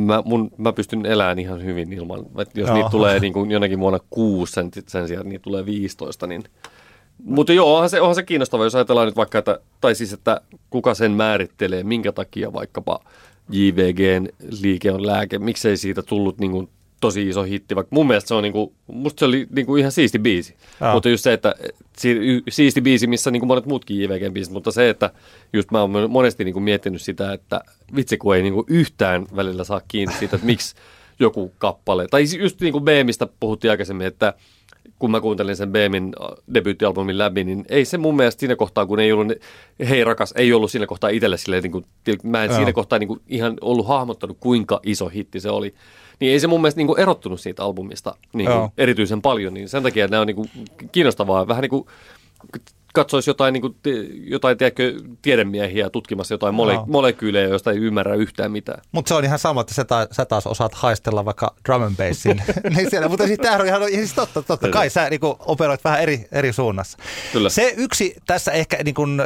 mä, 0.06 0.24
mun, 0.26 0.52
mä 0.58 0.74
pystyn 0.74 1.06
elämään 1.06 1.40
ihan 1.40 1.64
hyvin 1.64 1.94
ilman, 1.94 2.20
että 2.20 2.60
jos 2.60 2.68
Joo. 2.68 2.78
niitä 2.78 2.90
tulee 2.90 3.20
niin 3.20 3.34
kuin 3.34 3.52
jonakin 3.52 3.80
vuonna 3.80 4.00
kuusi 4.10 4.54
sen, 4.54 4.72
sen 4.88 5.08
sijaan, 5.08 5.30
niitä 5.30 5.44
tulee 5.44 5.66
15, 5.66 6.28
niin 6.28 6.44
mutta 7.24 7.54
joo, 7.54 7.76
onhan 7.76 7.90
se, 7.90 8.02
onhan 8.02 8.16
se 8.16 8.24
kiinnostava, 8.24 8.64
jos 8.64 8.76
ajatellaan 8.76 9.08
nyt 9.08 9.16
vaikka, 9.16 9.38
että, 9.38 9.60
tai 9.82 9.96
siis, 9.96 10.14
että 10.14 10.42
kuka 10.70 10.94
sen 10.94 11.12
määrittelee, 11.12 11.84
minkä 11.84 12.12
takia 12.12 12.54
vaikkapa 12.54 13.00
JVGn 13.50 14.28
liike 14.62 14.92
on 14.92 15.08
lääke, 15.08 15.40
miksei 15.40 15.78
siitä 15.78 16.02
tullut 16.02 16.40
niin 16.40 16.52
kuin 16.52 16.70
tosi 17.02 17.30
iso 17.30 17.44
hitti, 17.44 17.76
vaikka 17.76 17.96
mun 17.96 18.08
mielestä 18.08 18.28
se 18.28 18.34
on 18.34 18.44
niinku, 18.44 18.74
musta 18.88 19.20
se 19.20 19.26
oli 19.26 19.48
niinku 19.56 19.76
ihan 19.76 19.92
siisti 19.92 20.20
biisi. 20.20 20.56
Aa. 20.82 20.94
Mutta 20.94 21.10
just 21.10 21.24
se, 21.24 21.34
että 21.34 21.56
siisti 22.50 22.82
biisi, 22.82 23.08
missä 23.08 23.32
niinku 23.32 23.46
monet 23.46 23.66
muutkin 23.66 24.02
JVGn 24.02 24.34
biisit, 24.34 24.54
mutta 24.54 24.72
se, 24.72 24.90
että 24.90 25.10
just 25.54 25.72
mä 25.72 25.82
oon 25.82 26.12
monesti 26.12 26.44
niinku 26.44 26.60
miettinyt 26.60 27.02
sitä, 27.02 27.34
että 27.34 27.62
vitsi 27.96 28.18
kun 28.18 28.36
ei 28.36 28.42
niinku 28.42 28.66
yhtään 28.68 29.28
välillä 29.36 29.64
saa 29.64 29.82
kiinni 29.88 30.16
siitä, 30.16 30.36
että 30.36 30.46
miksi 30.46 30.76
joku 31.20 31.52
kappale, 31.58 32.08
tai 32.08 32.24
just 32.40 32.62
niin 32.62 32.74
kuin 32.74 32.84
Beemistä 32.84 33.28
puhuttiin 33.40 33.72
aikaisemmin, 33.72 34.08
että 34.08 34.34
kun 35.00 35.12
mä 35.12 35.22
kuuntelin 35.22 35.56
sen 35.56 35.72
Beemin 35.72 36.14
debyyttialbumin 36.54 37.18
läpi, 37.18 37.44
niin 37.44 37.66
ei 37.70 37.86
se 37.86 37.98
mun 37.98 38.16
mielestä 38.16 38.40
siinä 38.40 38.56
kohtaa, 38.56 38.86
kun 38.86 39.00
ei 39.00 39.12
ollut, 39.12 39.28
hei 39.90 40.04
rakas, 40.04 40.34
ei 40.38 40.54
ollut 40.54 40.72
siinä 40.72 40.88
kohtaa 40.88 41.10
itselle 41.10 41.38
silleen, 41.38 41.64
niin 41.64 41.72
kuin, 41.72 41.86
mä 42.24 42.44
en 42.44 42.50
Joo. 42.50 42.56
siinä 42.56 42.74
kohtaa 42.74 43.00
niin 43.00 43.08
kuin, 43.08 43.22
ihan 43.28 43.54
ollut 43.62 43.88
hahmottanut, 43.88 44.38
kuinka 44.40 44.80
iso 44.84 45.08
hitti 45.08 45.40
se 45.40 45.50
oli 45.50 45.74
niin 46.20 46.32
ei 46.32 46.40
se 46.40 46.48
mun 46.48 46.62
mielestä 46.62 46.80
niin 46.80 46.88
kuin 46.88 47.00
erottunut 47.00 47.40
siitä 47.40 47.64
albumista 47.64 48.16
niin 48.34 48.52
kuin 48.52 48.72
erityisen 48.78 49.22
paljon. 49.22 49.54
Niin 49.54 49.70
sen 49.70 49.84
takia 49.84 50.08
nämä 50.08 50.22
on 50.22 50.28
niin 50.28 50.36
kuin 50.36 50.50
kiinnostavaa. 50.92 51.48
Vähän 51.48 51.62
niin 51.62 51.70
kuin 51.70 51.88
katsoisi 52.98 53.30
jotain, 53.30 53.54
niin 53.54 53.62
kuin, 53.62 53.76
jotain 54.28 54.58
tiedätkö, 54.58 54.94
tiedemiehiä 55.22 55.90
tutkimassa 55.90 56.34
jotain 56.34 56.56
mole, 56.56 56.74
no. 56.74 56.86
molekyylejä, 56.88 57.48
joista 57.48 57.72
ei 57.72 57.78
ymmärrä 57.78 58.16
yhtään 58.16 58.52
mitään. 58.52 58.82
Mutta 58.92 59.10
se 59.10 59.16
on 59.16 59.24
ihan 59.24 59.40
sama, 59.40 59.62
että 59.62 59.74
sä, 59.74 59.86
ta, 59.86 60.08
sä 60.12 60.26
taas 60.26 60.48
osaat 60.48 60.74
haistella 60.74 61.26
vaikka 61.26 61.56
drum 61.66 61.82
and 61.82 61.96
bassin. 61.96 62.42
niin 62.76 62.90
siellä, 62.90 63.10
mutta 63.10 63.28
siis 63.28 63.40
tämähän 63.40 63.62
on 63.62 63.68
ihan 63.68 63.84
siis 63.84 64.14
totta, 64.14 64.42
totta 64.42 64.70
kai 64.70 64.90
sä 64.90 65.10
niin 65.10 65.20
kuin, 65.20 65.36
operoit 65.40 65.84
vähän 65.84 66.02
eri, 66.02 66.28
eri 66.32 66.54
suunnassa. 66.54 66.98
Kyllä. 67.34 67.50
Se 67.50 67.74
yksi 67.78 68.16
tässä 68.28 68.52
ehkä 68.52 68.78
niin 68.84 68.96
kuin, 68.96 69.22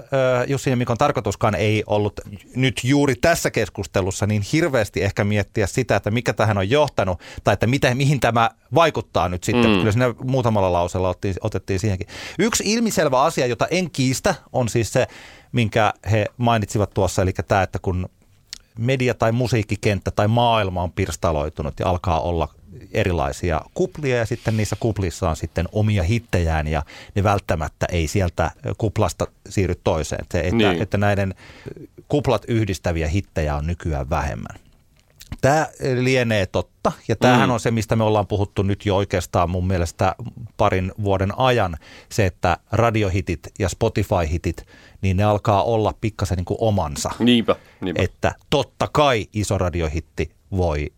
Jussi 0.48 0.70
ja 0.70 0.78
Mikon 0.78 0.98
tarkoituskaan 0.98 1.56
ei 1.56 1.84
ollut 1.88 2.20
nyt 2.56 2.82
juuri 2.84 3.16
tässä 3.16 3.52
keskustelussa 3.52 4.28
niin 4.28 4.42
hirveästi 4.54 5.04
ehkä 5.04 5.24
miettiä 5.24 5.68
sitä, 5.68 5.96
että 5.96 6.12
mikä 6.12 6.34
tähän 6.34 6.58
on 6.58 6.70
johtanut 6.70 7.20
tai 7.44 7.54
että 7.54 7.68
mitä, 7.68 7.96
mihin 7.96 8.20
tämä 8.20 8.50
vaikuttaa 8.76 9.30
nyt 9.30 9.44
sitten. 9.44 9.72
Mm. 9.72 9.78
Kyllä 9.78 9.92
siinä 9.92 10.14
muutamalla 10.24 10.74
lauseella 10.74 11.10
otettiin, 11.10 11.36
otettiin 11.42 11.80
siihenkin. 11.80 12.08
Yksi 12.40 12.64
ilmiselvä 12.66 13.22
asia, 13.22 13.46
jota 13.46 13.61
en 13.72 13.92
kiistä, 13.92 14.36
on 14.54 14.70
siis 14.70 14.94
se, 14.94 15.08
minkä 15.52 15.94
he 16.12 16.26
mainitsivat 16.38 16.94
tuossa, 16.94 17.22
eli 17.22 17.34
tämä, 17.48 17.64
että 17.64 17.80
kun 17.82 18.10
media- 18.80 19.14
tai 19.14 19.32
musiikkikenttä 19.32 20.12
tai 20.12 20.28
maailma 20.28 20.84
on 20.84 20.92
pirstaloitunut 20.92 21.80
ja 21.80 21.88
alkaa 21.88 22.20
olla 22.20 22.48
erilaisia 22.94 23.62
kuplia 23.74 24.18
ja 24.18 24.26
sitten 24.26 24.58
niissä 24.58 24.76
kuplissa 24.80 25.30
on 25.30 25.36
sitten 25.36 25.68
omia 25.72 26.04
hittejään 26.04 26.68
ja 26.68 26.84
ne 27.16 27.24
välttämättä 27.24 27.86
ei 27.92 28.08
sieltä 28.08 28.52
kuplasta 28.78 29.28
siirry 29.50 29.76
toiseen. 29.84 30.26
Se, 30.32 30.40
että, 30.40 30.56
niin. 30.56 30.82
että 30.82 30.98
näiden 30.98 31.36
kuplat 32.08 32.46
yhdistäviä 32.48 33.08
hittejä 33.08 33.56
on 33.56 33.68
nykyään 33.68 34.10
vähemmän. 34.10 34.71
Tämä 35.42 35.68
lienee 35.96 36.46
totta, 36.46 36.92
ja 37.08 37.16
tämähän 37.16 37.50
mm. 37.50 37.54
on 37.54 37.60
se, 37.60 37.72
mistä 37.72 37.96
me 37.96 38.04
ollaan 38.04 38.28
puhuttu 38.28 38.64
nyt 38.64 38.86
jo 38.86 38.96
oikeastaan 38.96 39.50
mun 39.50 39.68
mielestä 39.68 40.16
parin 40.58 40.92
vuoden 41.04 41.40
ajan, 41.40 41.78
se, 42.10 42.26
että 42.26 42.58
radiohitit 42.72 43.40
ja 43.60 43.70
Spotify-hitit, 43.70 44.66
niin 45.02 45.18
ne 45.18 45.24
alkaa 45.24 45.64
olla 45.64 45.94
pikkasen 46.02 46.38
niin 46.38 46.46
kuin 46.46 46.58
omansa. 46.62 47.12
Niinpä, 47.20 47.56
niinpä. 47.82 48.02
Että 48.04 48.36
totta 48.50 48.88
kai 48.94 49.28
iso 49.34 49.58
radiohitti 49.58 50.32
voi 50.52 50.92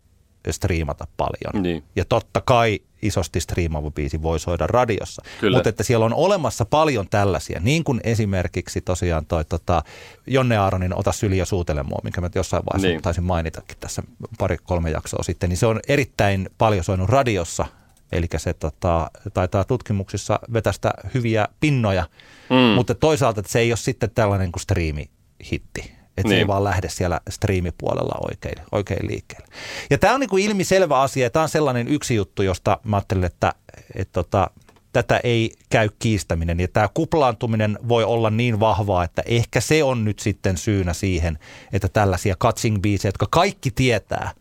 striimata 0.52 1.08
paljon. 1.18 1.64
Niin. 1.64 1.84
Ja 1.96 2.06
totta 2.06 2.42
kai 2.46 2.80
isosti 3.02 3.40
striimaava 3.40 3.92
biisi 3.92 4.22
voi 4.22 4.40
soida 4.40 4.68
radiossa. 4.68 5.22
Kyllä. 5.40 5.58
Mutta 5.58 5.70
että 5.70 5.84
siellä 5.84 6.06
on 6.06 6.14
olemassa 6.14 6.66
paljon 6.66 7.08
tällaisia, 7.10 7.60
niin 7.60 7.84
kuin 7.84 8.02
esimerkiksi 8.04 8.82
tosiaan 8.82 9.26
toi 9.26 9.46
tota, 9.46 9.84
Jonne 10.28 10.58
Aaronin 10.58 10.98
Ota 11.00 11.12
syli 11.12 11.38
ja 11.38 11.46
suutele 11.46 11.84
mua, 11.84 12.00
minkä 12.04 12.22
mä 12.22 12.30
jossain 12.36 12.64
vaiheessa 12.66 12.88
niin. 12.88 13.02
taisin 13.02 13.24
mainitakin 13.24 13.78
tässä 13.80 14.04
pari-kolme 14.38 14.90
jaksoa 14.90 15.24
sitten, 15.24 15.50
niin 15.50 15.58
se 15.58 15.66
on 15.66 15.80
erittäin 15.88 16.50
paljon 16.58 16.84
soinut 16.84 17.10
radiossa, 17.10 17.66
eli 18.12 18.28
se 18.38 18.54
tota, 18.54 19.12
taitaa 19.34 19.64
tutkimuksissa 19.64 20.40
vetästä 20.54 20.94
hyviä 21.14 21.48
pinnoja, 21.60 22.08
mm. 22.50 22.76
mutta 22.76 22.96
toisaalta 22.96 23.40
että 23.40 23.52
se 23.52 23.60
ei 23.60 23.72
ole 23.72 23.78
sitten 23.78 24.12
tällainen 24.16 24.52
kuin 24.52 24.62
striimi-hitti 24.62 26.03
että 26.18 26.22
niin. 26.24 26.30
se 26.30 26.36
ei 26.36 26.40
niin. 26.40 26.48
vaan 26.48 26.64
lähde 26.64 26.90
siellä 26.90 27.20
striimipuolella 27.30 28.16
oikein, 28.32 28.66
oikein 28.72 29.08
liikkeelle. 29.08 29.48
Ja 29.90 29.98
tämä 29.98 30.14
on 30.14 30.20
niin 30.20 30.30
kuin 30.30 30.44
ilmiselvä 30.44 31.02
asia, 31.02 31.30
tämä 31.30 31.44
on 31.44 31.50
sellainen 31.50 31.88
yksi 31.88 32.16
juttu, 32.16 32.42
josta 32.44 32.80
mä 32.84 32.96
ajattelin, 32.96 33.24
että, 33.24 33.54
että 33.96 34.14
tota, 34.14 34.50
tätä 34.94 35.20
ei 35.24 35.52
käy 35.70 35.90
kiistäminen. 36.00 36.60
Ja 36.60 36.68
tämä 36.68 36.90
kuplaantuminen 36.94 37.80
voi 37.88 38.04
olla 38.04 38.30
niin 38.30 38.60
vahvaa, 38.60 39.04
että 39.04 39.24
ehkä 39.26 39.62
se 39.62 39.84
on 39.84 40.06
nyt 40.06 40.20
sitten 40.20 40.58
syynä 40.58 40.94
siihen, 40.94 41.40
että 41.74 41.88
tällaisia 41.88 42.36
catching 42.36 42.82
biisejä, 42.82 43.10
jotka 43.10 43.28
kaikki 43.30 43.72
tietää, 43.72 44.32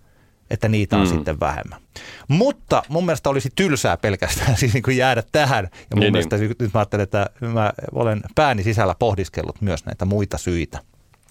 että 0.50 0.68
niitä 0.68 0.96
on 0.96 1.06
mm. 1.06 1.14
sitten 1.14 1.40
vähemmän. 1.40 1.80
Mutta 2.28 2.82
mun 2.88 3.06
mielestä 3.06 3.30
olisi 3.30 3.50
tylsää 3.56 3.96
pelkästään 3.96 4.56
siis 4.60 4.72
niin 4.72 4.82
kuin 4.82 4.96
jäädä 4.96 5.22
tähän. 5.32 5.68
Ja 5.72 5.96
mun 5.96 6.00
niin, 6.00 6.12
mielestä 6.12 6.36
niin. 6.36 6.56
nyt 6.58 6.74
mä 6.74 6.80
ajattelen, 6.80 7.04
että 7.04 7.30
mä 7.40 7.72
olen 7.92 8.22
pääni 8.34 8.62
sisällä 8.62 8.94
pohdiskellut 8.98 9.60
myös 9.60 9.84
näitä 9.84 10.04
muita 10.04 10.38
syitä. 10.38 10.78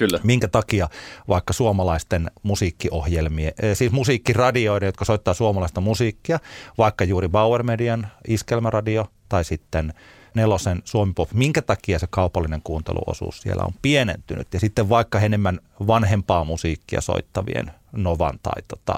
Kyllä. 0.02 0.20
Minkä 0.24 0.47
takia 0.47 0.89
vaikka 1.28 1.54
suomalaisten 1.54 2.32
musiikkiohjelmien, 2.43 3.54
eh, 3.62 3.78
siis 3.78 3.91
musiikkiradioiden, 3.91 4.88
jotka 4.88 5.06
soittaa 5.06 5.34
suomalaista 5.34 5.82
musiikkia, 5.82 6.39
vaikka 6.78 7.04
juuri 7.04 7.30
Bauer 7.30 7.64
Median 7.64 8.08
iskelmäradio 8.28 9.08
tai 9.30 9.43
sitten 9.43 9.93
nelosen 10.34 10.82
Suomi 10.86 11.14
Pop, 11.14 11.32
minkä 11.34 11.62
takia 11.62 11.99
se 11.99 12.08
kaupallinen 12.10 12.62
kuunteluosuus 12.64 13.41
siellä 13.41 13.64
on 13.64 13.74
pienentynyt. 13.82 14.54
Ja 14.54 14.60
sitten 14.60 14.89
vaikka 14.89 15.20
enemmän 15.20 15.60
vanhempaa 15.88 16.43
musiikkia 16.43 17.02
soittavien 17.02 17.72
Novan 17.91 18.39
tai 18.43 18.62
tota, 18.68 18.95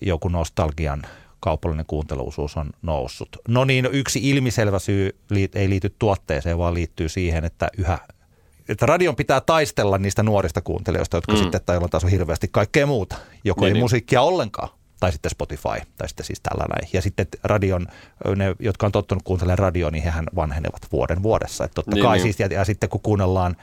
joku 0.00 0.28
nostalgian 0.28 1.02
kaupallinen 1.40 1.86
kuunteluosuus 1.86 2.56
on 2.56 2.70
noussut. 2.82 3.36
No 3.48 3.64
niin, 3.64 3.88
yksi 3.92 4.30
ilmiselvä 4.30 4.78
syy 4.78 5.16
ei 5.54 5.70
liity 5.70 5.94
tuotteeseen, 5.98 6.58
vaan 6.58 6.74
liittyy 6.74 7.08
siihen, 7.08 7.44
että 7.44 7.68
yhä 7.78 7.98
että 8.72 8.86
radion 8.86 9.16
pitää 9.16 9.40
taistella 9.40 9.98
niistä 9.98 10.22
nuorista 10.22 10.60
kuuntelijoista, 10.60 11.16
jotka 11.16 11.32
mm. 11.32 11.38
sitten 11.38 11.60
tai 11.66 11.80
taas 11.90 12.04
on 12.04 12.10
hirveästi 12.10 12.48
kaikkea 12.50 12.86
muuta. 12.86 13.16
Joko 13.44 13.60
niin, 13.60 13.68
ei 13.68 13.72
niin. 13.72 13.84
musiikkia 13.84 14.22
ollenkaan, 14.22 14.68
tai 15.00 15.12
sitten 15.12 15.30
Spotify, 15.30 15.80
tai 15.98 16.08
sitten 16.08 16.26
siis 16.26 16.40
tällainen. 16.40 16.88
Ja 16.92 17.02
sitten 17.02 17.26
radion, 17.44 17.86
ne, 18.36 18.54
jotka 18.58 18.86
on 18.86 18.92
tottunut 18.92 19.22
kuuntelemaan 19.22 19.58
radioon, 19.58 19.92
niin 19.92 20.04
hehän 20.04 20.24
vanhenevat 20.36 20.82
vuoden 20.92 21.22
vuodessa. 21.22 21.64
Että 21.64 21.74
totta 21.74 21.94
niin, 21.94 22.02
kai 22.02 22.16
niin. 22.16 22.22
siis, 22.22 22.40
ja, 22.40 22.46
ja 22.46 22.64
sitten 22.64 22.88
kun 22.88 23.00
kuunnellaan 23.02 23.56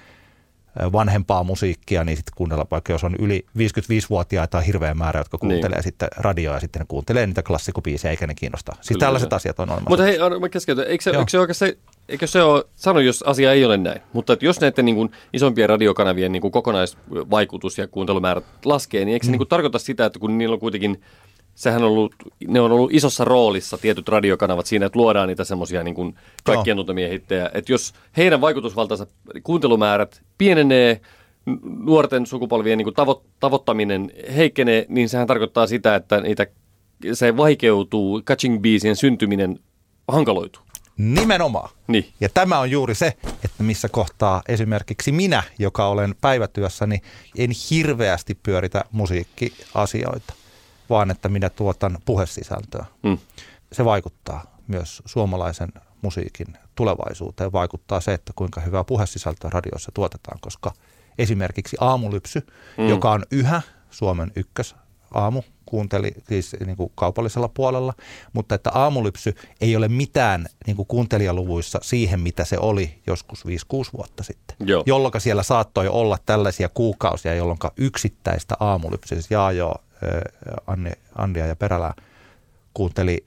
vanhempaa 0.92 1.44
musiikkia, 1.44 2.04
niin 2.04 2.18
sitten 2.18 2.34
kuunnella, 2.36 2.66
vaikka 2.72 2.94
jos 2.94 3.04
on 3.04 3.16
yli 3.20 3.46
55-vuotiaita 3.58 4.58
on 4.58 4.64
hirveä 4.64 4.94
määrä, 4.94 5.20
jotka 5.20 5.38
niin. 5.42 5.50
kuuntelee 5.50 5.78
niin. 5.78 5.84
sitten 5.84 6.10
radioa 6.18 6.54
ja 6.54 6.60
sitten 6.60 6.80
ne 6.80 6.86
kuuntelee 6.88 7.28
niitä 7.28 7.44
klassikobiisejä 7.44 8.12
eikä 8.12 8.28
ne 8.28 8.36
kiinnosta. 8.36 8.72
Siis 8.72 8.88
Kyllä, 8.88 9.00
tällaiset 9.00 9.34
asiat 9.34 9.60
on 9.60 9.70
olemassa. 9.70 9.90
Mutta 9.90 10.04
hei, 10.04 10.18
mä 10.40 10.50
keskeytän. 10.50 10.88
Eikö 10.88 11.04
se, 11.04 11.10
eikö 11.10 11.30
se 11.30 11.40
oikeasti, 11.40 11.80
eikö 12.10 12.28
se 12.28 12.44
ole, 12.44 12.64
sano 12.76 13.00
jos 13.00 13.24
asia 13.24 13.54
ei 13.54 13.66
ole 13.66 13.78
näin, 13.78 14.02
mutta 14.14 14.34
että 14.34 14.46
jos 14.46 14.62
näiden 14.62 14.86
niin 14.86 14.96
kuin, 14.96 15.12
isompien 15.34 15.70
radiokanavien 15.70 16.32
niin 16.32 16.42
kuin 16.42 16.52
kokonaisvaikutus 16.52 17.78
ja 17.78 17.88
kuuntelumäärät 17.88 18.46
laskee, 18.66 19.06
niin 19.06 19.14
eikö 19.14 19.26
se 19.26 19.30
mm. 19.30 19.32
niin 19.32 19.40
kuin, 19.40 19.48
tarkoita 19.48 19.80
sitä, 19.80 20.06
että 20.06 20.20
kun 20.20 20.38
niillä 20.38 20.54
on 20.54 20.60
kuitenkin 20.60 21.02
sehän 21.56 21.84
on 21.84 21.90
ollut, 21.90 22.16
ne 22.48 22.62
on 22.62 22.72
ollut 22.72 22.94
isossa 22.94 23.26
roolissa 23.26 23.78
tietyt 23.78 24.10
radiokanavat 24.10 24.66
siinä, 24.66 24.86
että 24.86 25.00
luodaan 25.00 25.28
niitä 25.28 25.44
semmoisia 25.44 25.84
niin 25.84 26.16
kaikkien 26.44 26.78
tuntemia 26.78 27.10
hittejä. 27.10 27.50
Että 27.54 27.72
jos 27.72 27.94
heidän 28.18 28.42
vaikutusvaltansa 28.42 29.08
kuuntelumäärät 29.44 30.22
pienenee, 30.38 31.02
nuorten 31.64 32.26
sukupolvien 32.26 32.78
niin 32.78 32.88
tavo- 32.88 33.24
tavoittaminen 33.40 34.12
heikkenee, 34.36 34.86
niin 34.90 35.10
sehän 35.10 35.28
tarkoittaa 35.28 35.68
sitä, 35.68 35.96
että 35.96 36.22
niitä, 36.22 36.48
se 37.14 37.38
vaikeutuu, 37.38 38.22
catching 38.22 38.62
biisien 38.62 38.96
syntyminen 38.96 39.60
hankaloituu. 40.08 40.69
Nimenomaan. 41.00 41.70
Niin. 41.88 42.14
Ja 42.20 42.30
tämä 42.30 42.60
on 42.60 42.72
juuri 42.72 42.96
se, 42.96 43.18
että 43.46 43.64
missä 43.64 43.90
kohtaa 43.90 44.42
esimerkiksi 44.48 45.12
minä, 45.12 45.44
joka 45.60 45.88
olen 45.88 46.16
päivätyössäni, 46.22 47.02
en 47.38 47.50
hirveästi 47.70 48.36
pyöritä 48.36 48.86
musiikkiasioita 48.92 50.34
vaan 50.90 51.12
että 51.12 51.30
minä 51.30 51.50
tuotan 51.50 51.98
puhesisältöä. 52.06 52.86
Mm. 53.04 53.18
Se 53.72 53.86
vaikuttaa 53.86 54.58
myös 54.68 55.04
suomalaisen 55.06 55.70
musiikin 56.02 56.48
tulevaisuuteen. 56.76 57.52
Vaikuttaa 57.52 58.02
se, 58.02 58.14
että 58.14 58.34
kuinka 58.36 58.62
hyvää 58.62 58.84
puhesisältöä 58.84 59.50
radiossa 59.50 59.92
tuotetaan, 59.94 60.40
koska 60.42 60.72
esimerkiksi 61.18 61.78
Aamulypsy, 61.80 62.48
mm. 62.78 62.88
joka 62.90 63.12
on 63.12 63.24
yhä 63.32 63.62
Suomen 63.90 64.32
ykkös 64.36 64.76
aamu, 65.14 65.42
kuunteli 65.66 66.12
siis 66.28 66.56
niin 66.66 66.78
kuin 66.78 66.92
kaupallisella 66.96 67.48
puolella, 67.48 67.94
mutta 68.34 68.56
että 68.56 68.72
aamulypsy 68.74 69.36
ei 69.62 69.76
ole 69.76 69.88
mitään 69.88 70.46
niin 70.68 70.76
kuin 70.76 70.86
kuuntelijaluvuissa 70.86 71.80
siihen, 71.82 72.20
mitä 72.20 72.46
se 72.46 72.58
oli 72.60 73.02
joskus 73.08 73.46
5-6 73.46 73.50
vuotta 73.98 74.24
sitten. 74.24 74.58
Joo. 74.60 74.84
Jolloin 74.86 75.22
siellä 75.22 75.44
saattoi 75.44 75.88
olla 75.88 76.18
tällaisia 76.26 76.70
kuukausia, 76.70 77.36
jolloin 77.36 77.60
yksittäistä 77.78 78.56
aamulypsyä, 78.60 79.16
siis 79.16 79.32
jaa 79.32 79.52
joo, 79.52 79.76
Anni, 80.68 80.92
Andia 81.16 81.46
ja 81.46 81.56
Perälä 81.56 81.94
kuunteli 82.74 83.26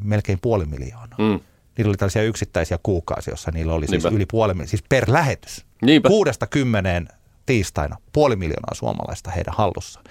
melkein 0.00 0.38
puoli 0.42 0.66
miljoonaa. 0.66 1.18
Mm. 1.18 1.40
Niillä 1.76 1.90
oli 1.90 1.96
tällaisia 1.96 2.22
yksittäisiä 2.22 2.78
kuukausia, 2.82 3.32
jossa 3.32 3.50
niillä 3.50 3.74
oli 3.74 3.86
siis 3.86 4.04
yli 4.04 4.26
puoli 4.26 4.54
miljoonaa, 4.54 4.70
siis 4.70 4.84
per 4.88 5.04
lähetys. 5.08 5.64
Niinpä. 5.82 6.08
Kuudesta 6.08 6.46
kymmeneen 6.46 7.08
tiistaina 7.46 7.96
puoli 8.12 8.36
miljoonaa 8.36 8.74
suomalaista 8.74 9.30
heidän 9.30 9.54
hallussaan. 9.56 10.04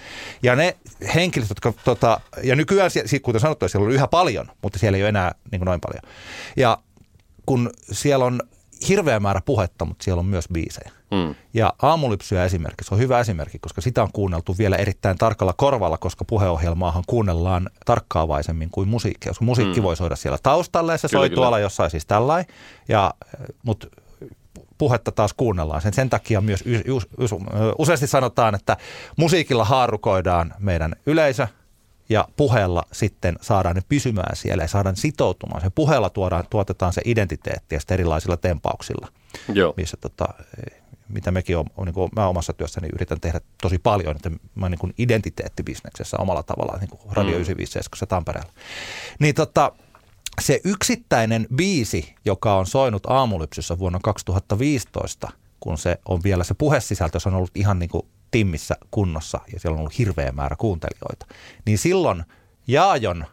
Ja 0.43 0.55
ne 0.55 0.77
henkilöt, 1.15 1.49
jotka, 1.49 1.73
tota, 1.85 2.19
ja 2.43 2.55
nykyään, 2.55 2.91
kuten 3.21 3.41
sanottu, 3.41 3.69
siellä 3.69 3.85
on 3.85 3.93
yhä 3.93 4.07
paljon, 4.07 4.51
mutta 4.61 4.79
siellä 4.79 4.97
ei 4.97 5.03
ole 5.03 5.09
enää 5.09 5.35
niin 5.51 5.61
noin 5.61 5.81
paljon. 5.81 6.13
Ja 6.57 6.77
kun 7.45 7.69
siellä 7.91 8.25
on 8.25 8.39
hirveä 8.87 9.19
määrä 9.19 9.41
puhetta, 9.45 9.85
mutta 9.85 10.03
siellä 10.03 10.19
on 10.19 10.25
myös 10.25 10.47
biisejä. 10.53 10.91
Mm. 11.11 11.35
Ja 11.53 11.73
aamulypsyä 11.81 12.45
esimerkiksi 12.45 12.93
on 12.93 12.99
hyvä 12.99 13.19
esimerkki, 13.19 13.59
koska 13.59 13.81
sitä 13.81 14.03
on 14.03 14.11
kuunneltu 14.13 14.55
vielä 14.57 14.75
erittäin 14.75 15.17
tarkalla 15.17 15.53
korvalla, 15.53 15.97
koska 15.97 16.25
puheohjelmaahan 16.25 17.03
kuunnellaan 17.07 17.69
tarkkaavaisemmin 17.85 18.69
kuin 18.69 18.89
musiikkia. 18.89 19.29
Koska 19.29 19.45
musiikki 19.45 19.79
mm. 19.79 19.83
voi 19.83 19.95
soida 19.95 20.15
siellä 20.15 20.37
taustalla 20.43 20.91
ja 20.91 20.97
se 20.97 21.07
kyllä, 21.07 21.21
soi 21.21 21.29
kyllä. 21.29 21.41
tuolla 21.41 21.59
jossain 21.59 21.91
siis 21.91 22.05
tällainen. 22.05 22.55
Ja, 22.87 23.13
mutta 23.65 23.87
puhetta 24.77 25.11
taas 25.11 25.33
kuunnellaan. 25.33 25.81
Sen, 25.81 25.93
sen 25.93 26.09
takia 26.09 26.41
myös 26.41 26.63
y, 26.65 26.75
y, 26.75 26.79
y, 27.19 27.25
useasti 27.77 28.07
sanotaan, 28.07 28.55
että 28.55 28.77
musiikilla 29.17 29.65
haarukoidaan 29.65 30.53
meidän 30.59 30.95
yleisö, 31.05 31.47
ja 32.09 32.27
puheella 32.37 32.83
sitten 32.91 33.35
saadaan 33.41 33.75
ne 33.75 33.81
pysymään 33.89 34.35
siellä 34.35 34.63
ja 34.63 34.67
saadaan 34.67 34.95
sitoutumaan. 34.95 35.61
Se 35.61 35.69
puheella 35.69 36.09
tuodaan, 36.09 36.43
tuotetaan 36.49 36.93
se 36.93 37.01
identiteetti 37.05 37.75
ja 37.75 37.79
sitten 37.79 37.95
erilaisilla 37.95 38.37
tempauksilla, 38.37 39.07
Joo. 39.53 39.73
missä 39.77 39.97
tota, 39.97 40.25
mitä 41.09 41.31
mekin 41.31 41.57
on, 41.57 41.65
on 41.77 41.85
niin 41.85 41.93
kuin 41.93 42.09
mä 42.15 42.27
omassa 42.27 42.53
työssäni 42.53 42.87
yritän 42.93 43.21
tehdä 43.21 43.41
tosi 43.61 43.79
paljon, 43.79 44.15
että 44.15 44.31
mä 44.55 44.69
niin 44.69 44.79
kuin 44.79 44.93
identiteettibisneksessä 44.97 46.17
omalla 46.19 46.43
tavallaan, 46.43 46.79
niin 46.79 46.89
kuin 46.89 47.01
Radio 47.11 47.31
mm. 47.31 47.41
957 47.41 48.07
Tampereella. 48.07 48.51
Niin 49.19 49.35
tota, 49.35 49.71
se 50.41 50.61
yksittäinen 50.63 51.47
biisi, 51.55 52.15
joka 52.25 52.55
on 52.57 52.65
soinut 52.65 53.05
aamulypsyssä 53.05 53.79
vuonna 53.79 53.99
2015, 54.03 55.29
kun 55.59 55.77
se 55.77 55.99
on 56.05 56.19
vielä 56.23 56.43
se 56.43 56.53
puhesisältö, 56.53 57.19
se 57.19 57.29
on 57.29 57.35
ollut 57.35 57.51
ihan 57.55 57.79
niin 57.79 57.89
kuin 57.89 58.05
timmissä 58.31 58.75
kunnossa 58.91 59.39
ja 59.53 59.59
siellä 59.59 59.75
on 59.75 59.79
ollut 59.79 59.97
hirveä 59.97 60.31
määrä 60.31 60.55
kuuntelijoita, 60.55 61.25
niin 61.65 61.77
silloin 61.77 62.23
Jaajon 62.67 63.25